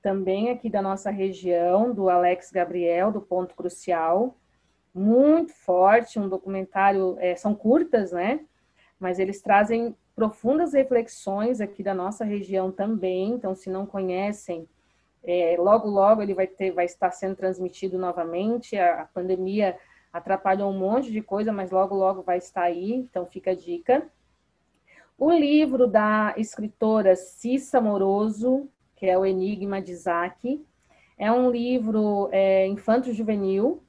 também 0.00 0.50
aqui 0.50 0.68
da 0.68 0.82
nossa 0.82 1.10
região, 1.10 1.92
do 1.92 2.08
Alex 2.08 2.50
Gabriel, 2.50 3.12
do 3.12 3.20
Ponto 3.20 3.54
Crucial, 3.54 4.36
muito 4.94 5.52
forte, 5.54 6.18
um 6.18 6.28
documentário, 6.28 7.16
é, 7.18 7.34
são 7.34 7.54
curtas, 7.54 8.12
né? 8.12 8.40
Mas 8.98 9.18
eles 9.18 9.40
trazem 9.40 9.96
profundas 10.14 10.72
reflexões 10.74 11.60
aqui 11.60 11.82
da 11.82 11.94
nossa 11.94 12.24
região 12.24 12.70
também. 12.70 13.30
Então, 13.30 13.54
se 13.54 13.70
não 13.70 13.86
conhecem, 13.86 14.68
é, 15.24 15.56
logo 15.58 15.88
logo 15.88 16.20
ele 16.20 16.34
vai 16.34 16.46
ter, 16.46 16.72
vai 16.72 16.84
estar 16.84 17.10
sendo 17.10 17.36
transmitido 17.36 17.98
novamente. 17.98 18.76
A, 18.76 19.02
a, 19.02 19.04
pandemia 19.06 19.78
atrapalhou 20.12 20.70
um 20.70 20.78
monte 20.78 21.10
de 21.10 21.22
coisa, 21.22 21.52
mas 21.52 21.70
logo 21.70 21.94
logo 21.94 22.22
vai 22.22 22.38
estar 22.38 22.62
aí. 22.62 22.92
Então, 22.92 23.26
fica 23.26 23.52
a 23.52 23.54
dica. 23.54 24.06
O 25.16 25.30
livro 25.30 25.86
da 25.86 26.34
escritora 26.36 27.14
Cissa 27.16 27.80
Moroso, 27.80 28.68
que 28.96 29.06
é 29.06 29.16
o 29.16 29.24
Enigma 29.24 29.80
de 29.80 29.92
Isaac, 29.92 30.64
é 31.16 31.30
um 31.30 31.50
livro 31.50 32.28
é, 32.32 32.66
infanto-juvenil, 32.66 33.82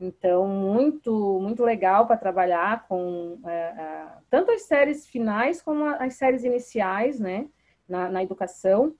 então, 0.00 0.46
muito, 0.46 1.38
muito 1.40 1.62
legal 1.62 2.06
para 2.06 2.16
trabalhar 2.16 2.86
com 2.88 3.38
é, 3.44 3.50
é, 3.50 4.06
tanto 4.28 4.50
as 4.50 4.62
séries 4.62 5.06
finais 5.06 5.62
como 5.62 5.84
as 5.84 6.14
séries 6.14 6.44
iniciais, 6.44 7.20
né, 7.20 7.48
na, 7.88 8.08
na, 8.10 8.22
educação. 8.22 8.94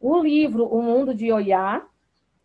O 0.00 0.18
livro 0.18 0.66
O 0.66 0.82
Mundo 0.82 1.14
de 1.14 1.30
Oiá, 1.32 1.86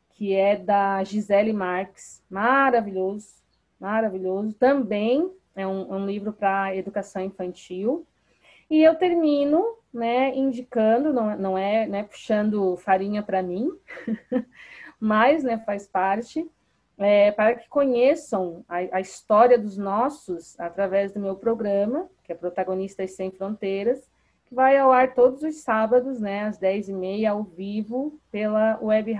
que 0.09 0.33
é 0.35 0.55
da 0.55 1.03
Gisele 1.03 1.53
Marques, 1.53 2.23
maravilhoso, 2.29 3.44
maravilhoso. 3.79 4.53
Também 4.53 5.31
é 5.55 5.65
um, 5.65 5.93
um 5.93 6.05
livro 6.05 6.33
para 6.33 6.75
educação 6.75 7.21
infantil. 7.21 8.05
E 8.69 8.83
eu 8.83 8.95
termino, 8.95 9.77
né, 9.93 10.35
indicando, 10.35 11.13
não, 11.13 11.37
não 11.37 11.57
é 11.57 11.87
né, 11.87 12.03
puxando 12.03 12.75
farinha 12.77 13.21
para 13.21 13.43
mim, 13.43 13.69
mas 14.99 15.43
né, 15.43 15.57
faz 15.59 15.87
parte 15.87 16.49
é, 16.97 17.31
para 17.31 17.55
que 17.55 17.67
conheçam 17.69 18.63
a, 18.67 18.77
a, 18.97 19.01
história 19.01 19.57
dos 19.57 19.77
nossos 19.77 20.59
através 20.59 21.11
do 21.11 21.19
meu 21.19 21.35
programa, 21.35 22.09
que 22.23 22.31
é 22.31 22.35
Protagonistas 22.35 23.11
Sem 23.11 23.31
Fronteiras, 23.31 24.09
que 24.45 24.55
vai 24.55 24.77
ao 24.77 24.91
ar 24.91 25.13
todos 25.13 25.43
os 25.43 25.61
sábados, 25.61 26.19
né, 26.19 26.45
às 26.45 26.59
10h30, 26.59 27.29
ao 27.29 27.43
vivo, 27.43 28.19
pela 28.31 28.79
web. 28.81 29.13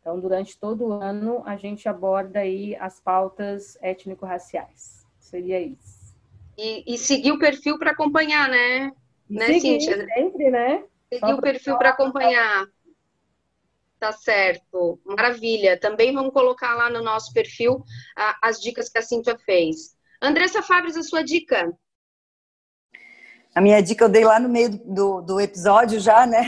Então, 0.00 0.18
durante 0.18 0.58
todo 0.58 0.86
o 0.86 0.92
ano, 0.92 1.42
a 1.44 1.56
gente 1.56 1.88
aborda 1.88 2.40
aí 2.40 2.74
as 2.76 2.98
pautas 2.98 3.76
étnico-raciais. 3.82 5.04
Seria 5.18 5.60
isso. 5.60 6.14
E, 6.56 6.94
e 6.94 6.98
seguir 6.98 7.32
o 7.32 7.38
perfil 7.38 7.78
para 7.78 7.90
acompanhar, 7.90 8.48
né? 8.48 8.90
E 9.28 9.34
né, 9.34 9.46
seguir, 9.46 9.60
Cíntia? 9.60 10.06
Sempre, 10.14 10.50
né? 10.50 10.84
Seguir 11.12 11.34
o 11.34 11.40
perfil 11.40 11.76
para 11.76 11.90
acompanhar. 11.90 12.66
Tá 13.98 14.12
certo, 14.12 14.98
maravilha. 15.04 15.78
Também 15.78 16.14
vamos 16.14 16.32
colocar 16.32 16.74
lá 16.74 16.88
no 16.88 17.02
nosso 17.02 17.32
perfil 17.34 17.84
as 18.40 18.58
dicas 18.58 18.88
que 18.88 18.98
a 18.98 19.02
Cíntia 19.02 19.36
fez. 19.38 19.94
Andressa 20.22 20.62
Fabres, 20.62 20.96
a 20.96 21.02
sua 21.02 21.22
dica? 21.22 21.70
A 23.54 23.60
minha 23.60 23.82
dica 23.82 24.04
eu 24.04 24.08
dei 24.08 24.24
lá 24.24 24.40
no 24.40 24.48
meio 24.48 24.70
do, 24.70 25.20
do 25.20 25.40
episódio 25.40 26.00
já, 26.00 26.26
né? 26.26 26.40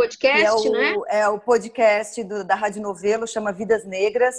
Podcast, 0.00 0.42
é 0.42 0.52
o, 0.52 0.72
né? 0.72 0.94
É 1.08 1.28
o 1.28 1.38
podcast 1.38 2.24
do, 2.24 2.42
da 2.42 2.54
Rádio 2.54 2.80
Novelo, 2.80 3.26
chama 3.26 3.52
Vidas 3.52 3.84
Negras. 3.84 4.34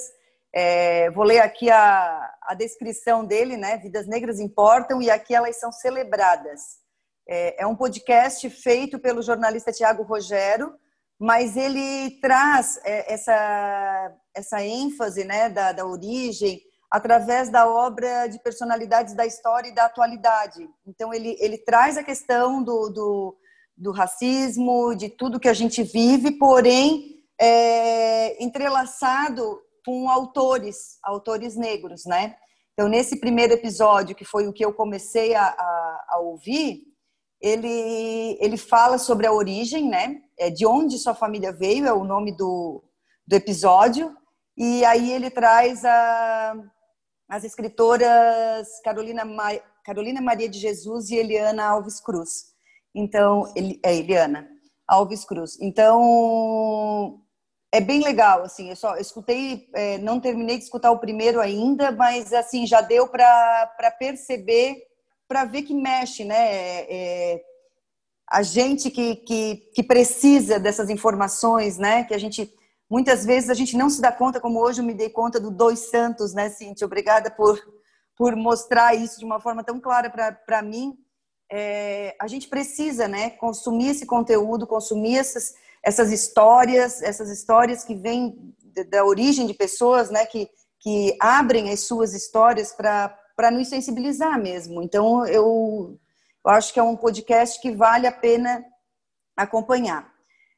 É, 0.51 1.11
vou 1.11 1.23
ler 1.23 1.37
aqui 1.37 1.69
a, 1.69 2.33
a 2.41 2.55
descrição 2.55 3.23
dele, 3.23 3.55
né? 3.55 3.77
Vidas 3.77 4.07
Negras 4.07 4.39
importam 4.39 4.99
e 4.99 5.11
aqui 5.11 5.35
elas 5.35 5.59
são 5.59 5.71
celebradas. 5.71 6.79
É, 7.29 7.61
é 7.61 7.67
um 7.67 7.75
podcast 7.75 8.49
feito 8.49 8.97
pelo 8.97 9.21
jornalista 9.21 9.71
Tiago 9.71 10.01
Rogério, 10.01 10.73
mas 11.19 11.55
ele 11.55 12.19
traz 12.21 12.79
é, 12.83 13.13
essa, 13.13 14.17
essa 14.33 14.63
ênfase 14.63 15.23
né, 15.23 15.47
da, 15.47 15.73
da 15.73 15.85
origem 15.85 16.59
através 16.89 17.49
da 17.49 17.69
obra 17.69 18.25
de 18.25 18.39
personalidades 18.39 19.13
da 19.13 19.27
história 19.27 19.69
e 19.69 19.75
da 19.75 19.85
atualidade. 19.85 20.67
Então, 20.87 21.13
ele, 21.13 21.37
ele 21.39 21.59
traz 21.59 21.99
a 21.99 22.03
questão 22.03 22.63
do, 22.63 22.89
do, 22.89 23.37
do 23.81 23.91
racismo, 23.91 24.95
de 24.95 25.09
tudo 25.09 25.39
que 25.39 25.47
a 25.47 25.53
gente 25.53 25.81
vive, 25.81 26.31
porém, 26.33 27.19
é, 27.39 28.41
entrelaçado 28.41 29.59
com 29.83 30.07
autores, 30.07 30.99
autores 31.01 31.55
negros, 31.55 32.05
né? 32.05 32.35
Então, 32.73 32.87
nesse 32.87 33.19
primeiro 33.19 33.53
episódio, 33.53 34.15
que 34.15 34.23
foi 34.23 34.47
o 34.47 34.53
que 34.53 34.63
eu 34.63 34.71
comecei 34.71 35.33
a, 35.33 35.45
a, 35.47 36.05
a 36.09 36.19
ouvir, 36.19 36.83
ele, 37.41 38.37
ele 38.39 38.55
fala 38.55 38.99
sobre 38.99 39.25
a 39.25 39.33
origem, 39.33 39.89
né? 39.89 40.21
É, 40.37 40.51
de 40.51 40.63
onde 40.63 40.99
sua 40.99 41.15
família 41.15 41.51
veio, 41.51 41.87
é 41.87 41.91
o 41.91 42.03
nome 42.03 42.37
do, 42.37 42.83
do 43.25 43.35
episódio. 43.35 44.15
E 44.55 44.85
aí 44.85 45.11
ele 45.11 45.31
traz 45.31 45.83
a, 45.83 46.55
as 47.27 47.43
escritoras 47.43 48.79
Carolina, 48.83 49.25
Ma, 49.25 49.55
Carolina 49.83 50.21
Maria 50.21 50.47
de 50.47 50.59
Jesus 50.59 51.09
e 51.09 51.15
Eliana 51.15 51.65
Alves 51.65 51.99
Cruz. 51.99 52.50
Então, 52.93 53.51
ele, 53.55 53.79
é 53.83 53.95
Eliana 53.95 54.47
Alves 54.87 55.23
Cruz. 55.25 55.57
Então, 55.61 57.21
é 57.71 57.79
bem 57.79 58.03
legal, 58.03 58.43
assim, 58.43 58.69
eu 58.69 58.75
só 58.75 58.97
escutei, 58.97 59.69
é, 59.73 59.97
não 59.99 60.19
terminei 60.19 60.57
de 60.57 60.65
escutar 60.65 60.91
o 60.91 60.99
primeiro 60.99 61.39
ainda, 61.39 61.91
mas, 61.91 62.33
assim, 62.33 62.67
já 62.67 62.81
deu 62.81 63.07
para 63.07 63.95
perceber 63.97 64.91
para 65.31 65.45
ver 65.45 65.61
que 65.61 65.73
mexe, 65.73 66.25
né? 66.25 66.35
É, 66.35 66.87
é, 66.89 67.41
a 68.29 68.43
gente 68.43 68.91
que, 68.91 69.15
que, 69.15 69.55
que, 69.73 69.81
precisa 69.81 70.59
dessas 70.59 70.89
informações, 70.89 71.77
né? 71.77 72.03
Que 72.03 72.13
a 72.13 72.17
gente 72.17 72.53
muitas 72.89 73.25
vezes 73.25 73.49
a 73.49 73.53
gente 73.53 73.77
não 73.77 73.89
se 73.89 74.01
dá 74.01 74.11
conta, 74.11 74.41
como 74.41 74.59
hoje 74.59 74.81
eu 74.81 74.85
me 74.85 74.93
dei 74.93 75.07
conta 75.07 75.39
do 75.39 75.49
Dois 75.49 75.89
Santos, 75.89 76.33
né, 76.33 76.49
Cintia? 76.49 76.85
Obrigada 76.85 77.31
por, 77.31 77.57
por 78.17 78.35
mostrar 78.35 78.93
isso 78.93 79.19
de 79.19 79.23
uma 79.23 79.39
forma 79.39 79.63
tão 79.63 79.79
clara 79.79 80.09
para 80.09 80.61
mim. 80.61 80.97
É, 81.53 82.15
a 82.17 82.27
gente 82.27 82.47
precisa, 82.47 83.09
né? 83.09 83.31
Consumir 83.31 83.89
esse 83.89 84.05
conteúdo, 84.05 84.65
consumir 84.65 85.17
essas, 85.17 85.53
essas 85.83 86.09
histórias, 86.09 87.01
essas 87.01 87.29
histórias 87.29 87.83
que 87.83 87.93
vêm 87.93 88.55
da 88.89 89.03
origem 89.03 89.45
de 89.45 89.53
pessoas, 89.53 90.09
né? 90.09 90.25
Que, 90.25 90.49
que 90.79 91.17
abrem 91.19 91.69
as 91.69 91.81
suas 91.81 92.13
histórias 92.13 92.71
para 92.71 93.51
nos 93.51 93.67
sensibilizar 93.67 94.41
mesmo. 94.41 94.81
Então, 94.81 95.25
eu, 95.25 95.99
eu, 96.45 96.51
acho 96.51 96.73
que 96.73 96.79
é 96.79 96.83
um 96.83 96.95
podcast 96.95 97.59
que 97.59 97.71
vale 97.71 98.07
a 98.07 98.13
pena 98.13 98.63
acompanhar. 99.35 100.09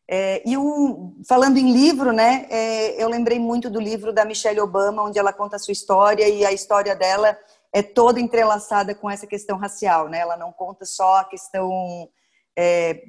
É, 0.07 0.43
e 0.45 0.55
um, 0.55 1.19
falando 1.27 1.57
em 1.57 1.71
livro, 1.71 2.11
né, 2.11 2.45
é, 2.51 3.01
eu 3.01 3.09
lembrei 3.09 3.39
muito 3.39 3.69
do 3.69 3.79
livro 3.79 4.13
da 4.13 4.25
Michelle 4.25 4.59
Obama, 4.59 5.01
onde 5.01 5.17
ela 5.17 5.33
conta 5.33 5.55
a 5.55 5.59
sua 5.59 5.71
história 5.71 6.27
e 6.27 6.45
a 6.45 6.51
história 6.51 6.95
dela 6.95 7.35
é 7.73 7.81
toda 7.81 8.21
entrelaçada 8.21 8.93
com 8.93 9.09
essa 9.09 9.25
questão 9.25 9.57
racial, 9.57 10.07
né? 10.07 10.19
Ela 10.19 10.37
não 10.37 10.51
conta 10.51 10.85
só 10.85 11.17
a 11.17 11.25
questão 11.25 12.07
é, 12.55 13.01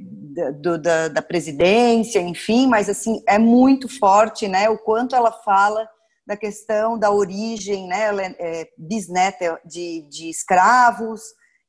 do, 0.58 0.78
da, 0.78 1.08
da, 1.08 1.20
presidência, 1.20 2.18
enfim, 2.18 2.66
mas 2.66 2.88
assim 2.88 3.22
é 3.28 3.38
muito 3.38 3.88
forte, 3.98 4.48
né? 4.48 4.70
O 4.70 4.78
quanto 4.78 5.14
ela 5.14 5.30
fala 5.30 5.86
da 6.26 6.36
questão 6.36 6.98
da 6.98 7.10
origem, 7.10 7.86
né, 7.86 8.04
ela 8.04 8.22
é, 8.22 8.34
é 8.38 8.68
bisneta 8.78 9.60
de, 9.62 10.08
de 10.08 10.30
escravos, 10.30 11.20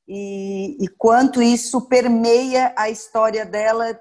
e, 0.07 0.77
e, 0.79 0.87
quanto 0.87 1.41
isso 1.41 1.89
permeia 1.89 2.73
a 2.77 2.89
história 2.89 3.43
dela 3.43 3.99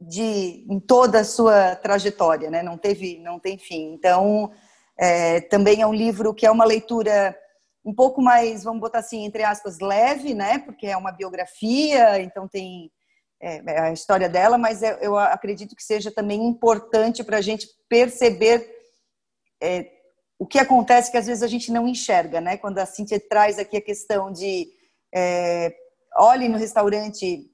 de 0.00 0.66
em 0.68 0.80
toda 0.80 1.20
a 1.20 1.24
sua 1.24 1.76
trajetória, 1.76 2.50
né? 2.50 2.60
Não 2.60 2.76
teve, 2.76 3.20
não 3.20 3.38
tem 3.38 3.56
fim. 3.56 3.92
Então, 3.94 4.50
é, 4.98 5.40
também 5.40 5.80
é 5.80 5.86
um 5.86 5.94
livro 5.94 6.34
que 6.34 6.44
é 6.44 6.50
uma 6.50 6.64
leitura 6.64 7.36
um 7.84 7.94
pouco 7.94 8.20
mais, 8.20 8.64
vamos 8.64 8.80
botar 8.80 8.98
assim, 8.98 9.24
entre 9.24 9.42
aspas, 9.42 9.78
leve, 9.78 10.34
né? 10.34 10.58
Porque 10.58 10.86
é 10.86 10.96
uma 10.96 11.12
biografia, 11.12 12.20
então 12.20 12.46
tem 12.48 12.90
é, 13.40 13.62
é 13.66 13.80
a 13.80 13.92
história 13.92 14.28
dela, 14.28 14.58
mas 14.58 14.82
é, 14.82 14.98
eu 15.00 15.16
acredito 15.16 15.76
que 15.76 15.82
seja 15.82 16.10
também 16.10 16.44
importante 16.46 17.22
para 17.22 17.38
a 17.38 17.42
gente 17.42 17.68
perceber 17.88 18.68
é, 19.62 19.90
o 20.38 20.46
que 20.46 20.58
acontece 20.58 21.10
que 21.10 21.16
às 21.16 21.26
vezes 21.26 21.42
a 21.42 21.48
gente 21.48 21.72
não 21.72 21.88
enxerga, 21.88 22.40
né? 22.40 22.56
Quando 22.56 22.78
a 22.78 22.86
Cintia 22.86 23.20
traz 23.20 23.58
aqui 23.58 23.76
a 23.76 23.82
questão 23.82 24.32
de 24.32 24.68
é, 25.14 25.74
olhe 26.16 26.48
no 26.48 26.58
restaurante 26.58 27.50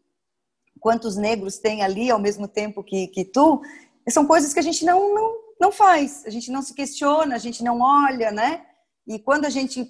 quantos 0.81 1.17
negros 1.17 1.59
tem 1.59 1.83
ali 1.83 2.11
ao 2.11 2.19
mesmo 2.19 2.47
tempo 2.47 2.83
que, 2.83 3.07
que 3.09 3.25
tu, 3.25 3.63
são 4.09 4.27
coisas 4.27 4.53
que 4.53 4.61
a 4.61 4.63
gente 4.63 4.85
não, 4.85 5.15
não, 5.15 5.35
não 5.61 5.73
faz, 5.73 6.25
a 6.27 6.31
gente 6.31 6.51
não 6.51 6.61
se 6.61 6.75
questiona, 6.75 7.35
a 7.35 7.39
gente 7.39 7.65
não 7.65 7.81
olha, 7.81 8.31
né? 8.31 8.67
E 9.07 9.19
quando 9.19 9.47
a 9.47 9.51
gente 9.51 9.89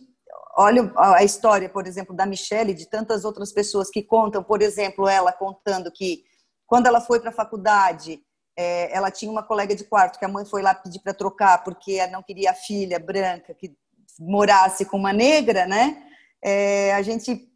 olha 0.56 0.92
a 0.96 1.24
história, 1.24 1.68
por 1.68 1.86
exemplo, 1.86 2.14
da 2.14 2.26
Michelle 2.26 2.72
e 2.72 2.74
de 2.74 2.86
tantas 2.86 3.24
outras 3.24 3.52
pessoas 3.52 3.90
que 3.90 4.02
contam, 4.02 4.42
por 4.42 4.62
exemplo, 4.62 5.08
ela 5.08 5.32
contando 5.32 5.90
que 5.90 6.24
quando 6.66 6.86
ela 6.86 7.00
foi 7.00 7.20
para 7.20 7.30
a 7.30 7.34
faculdade, 7.34 8.20
é, 8.56 8.94
ela 8.96 9.10
tinha 9.10 9.30
uma 9.30 9.42
colega 9.42 9.74
de 9.74 9.84
quarto 9.84 10.18
que 10.18 10.24
a 10.24 10.28
mãe 10.28 10.44
foi 10.44 10.62
lá 10.62 10.74
pedir 10.74 11.00
para 11.00 11.12
trocar 11.12 11.62
porque 11.64 11.94
ela 11.94 12.12
não 12.12 12.22
queria 12.22 12.52
a 12.52 12.54
filha 12.54 12.98
branca 12.98 13.54
que 13.54 13.76
morasse 14.18 14.84
com 14.84 14.96
uma 14.96 15.12
negra, 15.12 15.66
né? 15.66 16.02
É, 16.42 16.94
a 16.94 17.02
gente 17.02 17.50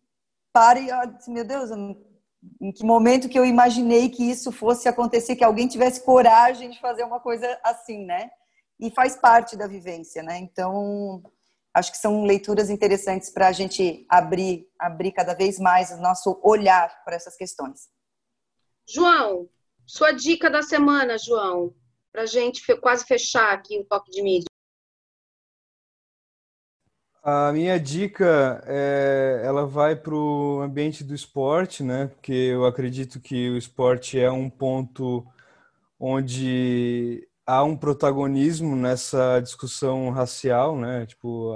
para 0.52 0.80
e 0.80 0.90
olha, 0.90 1.16
meu 1.28 1.44
Deus, 1.44 1.70
em 2.60 2.72
que 2.72 2.84
momento 2.84 3.28
que 3.28 3.38
eu 3.38 3.44
imaginei 3.44 4.08
que 4.08 4.28
isso 4.28 4.50
fosse 4.50 4.88
acontecer, 4.88 5.36
que 5.36 5.44
alguém 5.44 5.68
tivesse 5.68 6.04
coragem 6.04 6.70
de 6.70 6.80
fazer 6.80 7.04
uma 7.04 7.20
coisa 7.20 7.58
assim, 7.62 8.04
né? 8.04 8.30
E 8.80 8.90
faz 8.90 9.16
parte 9.16 9.56
da 9.56 9.66
vivência, 9.66 10.22
né? 10.22 10.38
Então, 10.38 11.22
acho 11.78 11.92
que 11.92 11.98
são 11.98 12.24
leituras 12.24 12.68
interessantes 12.68 13.30
para 13.30 13.48
a 13.48 13.52
gente 13.52 14.04
abrir, 14.08 14.68
abrir 14.78 15.12
cada 15.12 15.34
vez 15.34 15.58
mais 15.58 15.90
o 15.90 15.96
nosso 15.98 16.40
olhar 16.42 17.02
para 17.04 17.16
essas 17.16 17.36
questões. 17.36 17.88
João, 18.86 19.48
sua 19.86 20.12
dica 20.12 20.50
da 20.50 20.62
semana, 20.62 21.16
João, 21.18 21.74
para 22.12 22.22
a 22.22 22.26
gente 22.26 22.62
quase 22.76 23.04
fechar 23.04 23.52
aqui 23.52 23.78
o 23.78 23.84
toque 23.84 24.10
de 24.10 24.22
mídia. 24.22 24.48
A 27.22 27.52
minha 27.52 27.78
dica 27.78 28.62
é, 28.66 29.42
ela 29.44 29.66
vai 29.66 29.94
para 29.94 30.14
o 30.14 30.60
ambiente 30.62 31.04
do 31.04 31.14
esporte, 31.14 31.82
né? 31.82 32.06
Porque 32.06 32.32
eu 32.32 32.64
acredito 32.64 33.20
que 33.20 33.50
o 33.50 33.58
esporte 33.58 34.18
é 34.18 34.30
um 34.30 34.48
ponto 34.48 35.26
onde 36.00 37.27
há 37.48 37.64
um 37.64 37.74
protagonismo 37.74 38.76
nessa 38.76 39.40
discussão 39.40 40.10
racial, 40.10 40.76
né? 40.76 41.06
Tipo, 41.06 41.54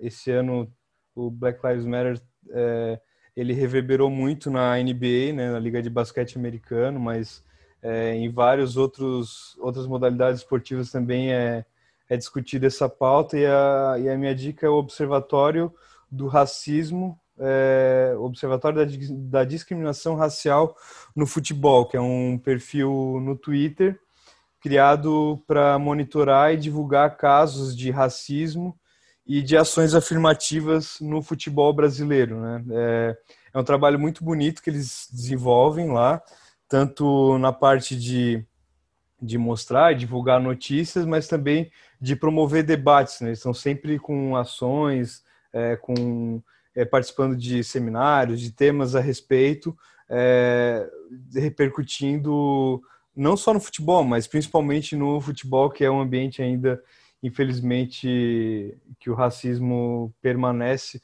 esse 0.00 0.32
ano 0.32 0.68
o 1.14 1.30
Black 1.30 1.64
Lives 1.64 1.86
Matter 1.86 2.20
é, 2.50 3.00
ele 3.36 3.52
reverberou 3.52 4.10
muito 4.10 4.50
na 4.50 4.76
NBA, 4.76 5.32
né? 5.32 5.52
Na 5.52 5.60
Liga 5.60 5.80
de 5.80 5.88
Basquete 5.88 6.36
Americano, 6.36 6.98
mas 6.98 7.44
é, 7.80 8.12
em 8.16 8.28
vários 8.28 8.76
outros 8.76 9.56
outras 9.60 9.86
modalidades 9.86 10.40
esportivas 10.40 10.90
também 10.90 11.32
é 11.32 11.64
é 12.08 12.16
discutida 12.16 12.66
essa 12.66 12.88
pauta 12.88 13.38
e 13.38 13.46
a, 13.46 13.96
e 14.00 14.08
a 14.08 14.18
minha 14.18 14.34
dica 14.34 14.66
é 14.66 14.68
o 14.68 14.74
Observatório 14.74 15.72
do 16.10 16.26
Racismo, 16.26 17.16
é, 17.38 18.16
Observatório 18.18 18.84
da, 18.84 19.40
da 19.40 19.44
Discriminação 19.44 20.16
Racial 20.16 20.76
no 21.14 21.24
Futebol, 21.24 21.86
que 21.86 21.96
é 21.96 22.00
um 22.00 22.36
perfil 22.36 23.20
no 23.22 23.36
Twitter 23.36 23.96
criado 24.60 25.42
para 25.46 25.78
monitorar 25.78 26.52
e 26.52 26.56
divulgar 26.56 27.16
casos 27.16 27.76
de 27.76 27.90
racismo 27.90 28.78
e 29.26 29.42
de 29.42 29.56
ações 29.56 29.94
afirmativas 29.94 30.98
no 31.00 31.22
futebol 31.22 31.72
brasileiro. 31.72 32.40
Né? 32.40 32.64
É, 32.70 33.16
é 33.54 33.58
um 33.58 33.64
trabalho 33.64 33.98
muito 33.98 34.24
bonito 34.24 34.62
que 34.62 34.70
eles 34.70 35.08
desenvolvem 35.12 35.92
lá, 35.92 36.22
tanto 36.68 37.38
na 37.38 37.52
parte 37.52 37.96
de 37.96 38.44
de 39.20 39.36
mostrar 39.36 39.92
e 39.92 39.96
divulgar 39.96 40.40
notícias, 40.40 41.04
mas 41.04 41.28
também 41.28 41.70
de 42.00 42.16
promover 42.16 42.62
debates. 42.62 43.20
Né? 43.20 43.28
Eles 43.28 43.38
estão 43.38 43.52
sempre 43.52 43.98
com 43.98 44.36
ações, 44.36 45.22
é, 45.52 45.76
com 45.76 46.42
é, 46.74 46.84
participando 46.84 47.36
de 47.36 47.62
seminários, 47.62 48.40
de 48.40 48.50
temas 48.50 48.94
a 48.94 49.00
respeito, 49.00 49.76
é, 50.08 50.88
repercutindo 51.34 52.80
não 53.14 53.36
só 53.36 53.52
no 53.52 53.60
futebol, 53.60 54.04
mas 54.04 54.26
principalmente 54.26 54.96
no 54.96 55.20
futebol, 55.20 55.70
que 55.70 55.84
é 55.84 55.90
um 55.90 56.00
ambiente 56.00 56.42
ainda, 56.42 56.82
infelizmente, 57.22 58.76
que 58.98 59.10
o 59.10 59.14
racismo 59.14 60.12
permanece 60.20 61.00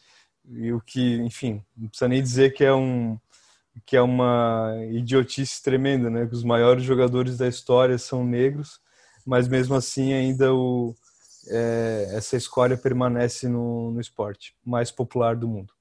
e 0.48 0.72
o 0.72 0.80
que, 0.80 1.16
enfim, 1.16 1.62
não 1.76 1.88
precisa 1.88 2.08
nem 2.08 2.22
dizer 2.22 2.52
que 2.52 2.64
é 2.64 2.74
um 2.74 3.18
que 3.84 3.94
é 3.94 4.00
uma 4.00 4.74
idiotice 4.90 5.62
tremenda, 5.62 6.08
né? 6.08 6.26
Que 6.26 6.34
os 6.34 6.42
maiores 6.42 6.82
jogadores 6.82 7.36
da 7.36 7.46
história 7.46 7.98
são 7.98 8.24
negros, 8.24 8.80
mas 9.26 9.46
mesmo 9.48 9.74
assim 9.74 10.14
ainda 10.14 10.54
o, 10.54 10.94
é, 11.48 12.08
essa 12.12 12.36
escolha 12.36 12.76
permanece 12.76 13.48
no, 13.48 13.90
no 13.90 14.00
esporte 14.00 14.54
mais 14.64 14.90
popular 14.90 15.36
do 15.36 15.46
mundo. 15.46 15.75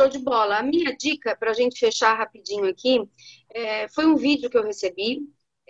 Show 0.00 0.08
de 0.08 0.18
bola. 0.18 0.58
A 0.58 0.62
minha 0.62 0.96
dica, 0.96 1.36
para 1.36 1.50
a 1.50 1.54
gente 1.54 1.78
fechar 1.78 2.16
rapidinho 2.16 2.64
aqui, 2.64 3.06
é, 3.52 3.86
foi 3.88 4.06
um 4.06 4.16
vídeo 4.16 4.48
que 4.48 4.56
eu 4.56 4.64
recebi 4.64 5.20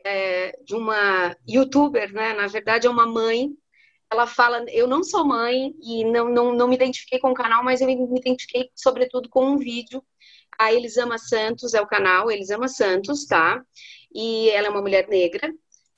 é, 0.04 0.52
de 0.64 0.74
uma 0.74 1.36
youtuber, 1.48 2.12
né? 2.12 2.32
Na 2.34 2.46
verdade, 2.46 2.86
é 2.86 2.90
uma 2.90 3.06
mãe. 3.06 3.50
Ela 4.08 4.28
fala: 4.28 4.64
Eu 4.68 4.86
não 4.86 5.02
sou 5.02 5.24
mãe 5.26 5.74
e 5.82 6.04
não, 6.04 6.28
não, 6.28 6.54
não 6.54 6.68
me 6.68 6.76
identifiquei 6.76 7.18
com 7.18 7.30
o 7.30 7.34
canal, 7.34 7.64
mas 7.64 7.80
eu 7.80 7.88
me 7.88 7.94
identifiquei, 8.18 8.70
sobretudo, 8.74 9.28
com 9.28 9.44
um 9.44 9.58
vídeo 9.58 10.00
a 10.58 10.72
Elisama 10.72 11.16
Santos 11.18 11.72
é 11.72 11.80
o 11.80 11.86
canal, 11.86 12.30
Elisama 12.30 12.68
Santos, 12.68 13.24
tá? 13.26 13.64
E 14.14 14.50
ela 14.50 14.66
é 14.66 14.70
uma 14.70 14.82
mulher 14.82 15.08
negra 15.08 15.50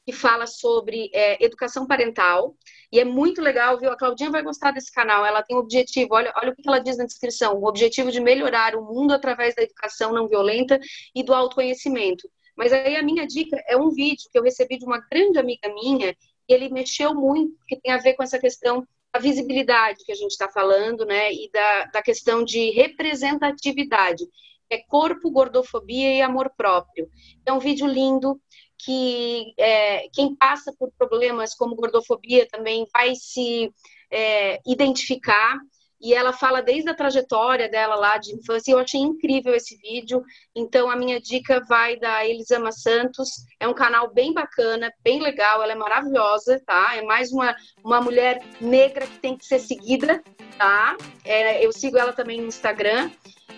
que 0.04 0.12
fala 0.12 0.46
sobre 0.46 1.10
é, 1.12 1.42
educação 1.44 1.86
parental. 1.86 2.56
E 2.90 2.98
é 2.98 3.04
muito 3.04 3.40
legal, 3.40 3.78
viu? 3.78 3.90
A 3.90 3.96
Claudinha 3.96 4.30
vai 4.30 4.42
gostar 4.42 4.72
desse 4.72 4.92
canal. 4.92 5.24
Ela 5.24 5.42
tem 5.42 5.56
o 5.56 5.60
objetivo, 5.60 6.14
olha, 6.14 6.32
olha 6.36 6.50
o 6.50 6.54
que 6.54 6.62
ela 6.66 6.78
diz 6.78 6.96
na 6.98 7.04
descrição: 7.04 7.54
o 7.54 7.66
objetivo 7.66 8.10
de 8.10 8.20
melhorar 8.20 8.74
o 8.74 8.84
mundo 8.84 9.12
através 9.12 9.54
da 9.54 9.62
educação 9.62 10.12
não 10.12 10.28
violenta 10.28 10.78
e 11.14 11.22
do 11.22 11.32
autoconhecimento. 11.32 12.28
Mas 12.56 12.72
aí 12.72 12.96
a 12.96 13.02
minha 13.02 13.26
dica 13.26 13.62
é 13.66 13.76
um 13.76 13.90
vídeo 13.90 14.28
que 14.30 14.38
eu 14.38 14.42
recebi 14.42 14.78
de 14.78 14.84
uma 14.84 14.98
grande 15.10 15.38
amiga 15.38 15.72
minha, 15.72 16.14
e 16.48 16.52
ele 16.52 16.68
mexeu 16.68 17.14
muito, 17.14 17.56
que 17.66 17.80
tem 17.80 17.92
a 17.92 17.98
ver 17.98 18.14
com 18.14 18.22
essa 18.22 18.38
questão 18.38 18.86
da 19.12 19.20
visibilidade 19.20 20.04
que 20.04 20.12
a 20.12 20.14
gente 20.14 20.32
está 20.32 20.48
falando, 20.48 21.04
né? 21.06 21.32
E 21.32 21.50
da, 21.50 21.84
da 21.86 22.02
questão 22.02 22.44
de 22.44 22.70
representatividade 22.70 24.24
é 24.70 24.78
corpo, 24.78 25.30
gordofobia 25.30 26.14
e 26.14 26.22
amor 26.22 26.50
próprio. 26.56 27.08
É 27.44 27.52
um 27.52 27.58
vídeo 27.58 27.86
lindo 27.86 28.40
que 28.84 29.54
é, 29.58 30.08
quem 30.12 30.34
passa 30.34 30.72
por 30.78 30.90
problemas 30.98 31.54
como 31.54 31.76
gordofobia 31.76 32.48
também 32.48 32.86
vai 32.92 33.14
se 33.14 33.72
é, 34.10 34.60
identificar. 34.66 35.58
E 36.00 36.12
ela 36.12 36.32
fala 36.32 36.60
desde 36.60 36.90
a 36.90 36.94
trajetória 36.94 37.68
dela 37.68 37.94
lá 37.94 38.18
de 38.18 38.34
infância. 38.34 38.72
Eu 38.72 38.80
achei 38.80 39.00
incrível 39.00 39.54
esse 39.54 39.76
vídeo. 39.76 40.20
Então, 40.52 40.90
a 40.90 40.96
minha 40.96 41.20
dica 41.20 41.64
vai 41.68 41.96
da 41.96 42.26
Elisama 42.26 42.72
Santos. 42.72 43.30
É 43.60 43.68
um 43.68 43.72
canal 43.72 44.12
bem 44.12 44.34
bacana, 44.34 44.92
bem 45.00 45.22
legal. 45.22 45.62
Ela 45.62 45.72
é 45.72 45.76
maravilhosa, 45.76 46.60
tá? 46.66 46.96
É 46.96 47.02
mais 47.02 47.30
uma, 47.30 47.54
uma 47.84 48.00
mulher 48.00 48.42
negra 48.60 49.06
que 49.06 49.20
tem 49.20 49.36
que 49.36 49.46
ser 49.46 49.60
seguida, 49.60 50.20
tá? 50.58 50.96
É, 51.24 51.64
eu 51.64 51.70
sigo 51.72 51.96
ela 51.96 52.12
também 52.12 52.40
no 52.40 52.48
Instagram. 52.48 53.08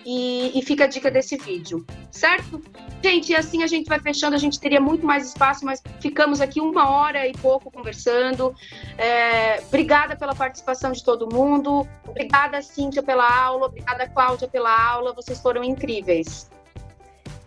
E, 0.05 0.51
e, 0.57 0.61
fica 0.61 0.83
a 0.83 0.87
dica 0.87 1.09
desse 1.09 1.35
vídeo, 1.35 1.83
certo? 2.11 2.61
Gente, 3.03 3.31
e 3.31 3.35
assim 3.35 3.63
a 3.63 3.67
gente 3.67 3.87
vai 3.87 3.99
fechando, 3.99 4.35
a 4.35 4.37
gente 4.37 4.59
teria 4.59 4.79
muito 4.79 5.03
mais 5.03 5.25
espaço, 5.25 5.65
mas 5.65 5.81
ficamos 5.99 6.39
aqui 6.39 6.61
uma 6.61 6.87
hora 6.91 7.27
e 7.27 7.31
pouco 7.33 7.71
conversando. 7.71 8.53
É, 8.99 9.61
obrigada 9.67 10.15
pela 10.15 10.35
participação 10.35 10.91
de 10.91 11.03
todo 11.03 11.27
mundo, 11.33 11.87
obrigada, 12.07 12.61
Cíntia, 12.61 13.01
pela 13.01 13.27
aula, 13.27 13.65
obrigada, 13.65 14.07
Cláudia, 14.07 14.47
pela 14.47 14.91
aula, 14.91 15.11
vocês 15.11 15.41
foram 15.41 15.63
incríveis. 15.63 16.51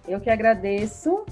Eu 0.09 0.21
que 0.21 0.29
agradeço 0.29 1.25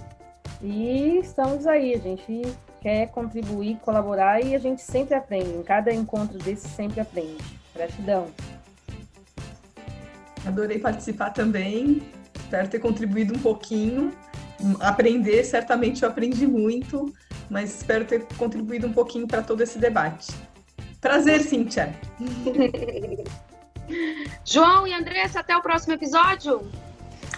e 0.62 1.18
estamos 1.18 1.66
aí, 1.66 1.92
a 1.94 1.98
gente 1.98 2.42
quer 2.80 3.08
contribuir, 3.08 3.78
colaborar 3.78 4.40
e 4.40 4.54
a 4.54 4.58
gente 4.60 4.80
sempre 4.80 5.16
aprende, 5.16 5.50
em 5.50 5.62
cada 5.64 5.92
encontro 5.92 6.38
desse 6.38 6.68
sempre 6.68 7.00
aprende. 7.00 7.42
Gratidão. 7.74 8.28
Adorei 10.46 10.78
participar 10.78 11.30
também. 11.30 12.02
Espero 12.34 12.68
ter 12.68 12.78
contribuído 12.78 13.34
um 13.34 13.38
pouquinho. 13.38 14.12
Aprender, 14.80 15.44
certamente 15.44 16.02
eu 16.02 16.08
aprendi 16.08 16.46
muito, 16.46 17.12
mas 17.50 17.76
espero 17.76 18.04
ter 18.04 18.24
contribuído 18.38 18.86
um 18.86 18.92
pouquinho 18.92 19.26
para 19.26 19.42
todo 19.42 19.62
esse 19.62 19.78
debate. 19.78 20.32
Prazer, 21.00 21.42
Cíntia. 21.42 21.94
João 24.44 24.86
e 24.86 24.94
Andressa, 24.94 25.40
até 25.40 25.56
o 25.56 25.62
próximo 25.62 25.94
episódio. 25.94 26.70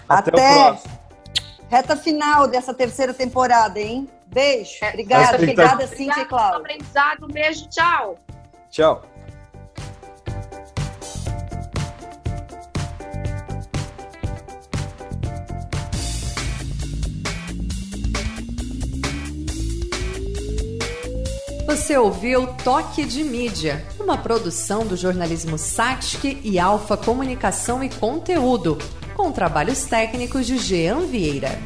Até, 0.07 0.31
até 0.31 0.79
reta 1.69 1.95
final 1.95 2.47
dessa 2.47 2.73
terceira 2.73 3.13
temporada, 3.13 3.79
hein? 3.79 4.09
Beijo. 4.27 4.77
É, 4.81 4.89
obrigada, 4.89 5.37
obrigada, 5.37 5.87
Cíntia 5.87 6.21
e 6.21 6.25
Cláudia. 6.25 6.57
Aprendizado, 6.59 7.27
beijo, 7.27 7.67
tchau. 7.69 8.17
Tchau. 8.69 9.03
Você 21.69 21.95
ouviu 21.95 22.47
Toque 22.63 23.05
de 23.05 23.23
Mídia, 23.23 23.85
uma 23.99 24.17
produção 24.17 24.87
do 24.87 24.97
jornalismo 24.97 25.55
Satic 25.55 26.41
e 26.43 26.57
Alfa 26.57 26.97
Comunicação 26.97 27.83
e 27.83 27.89
Conteúdo, 27.89 28.75
com 29.15 29.31
trabalhos 29.31 29.83
técnicos 29.83 30.47
de 30.47 30.57
Jean 30.57 31.01
Vieira. 31.01 31.59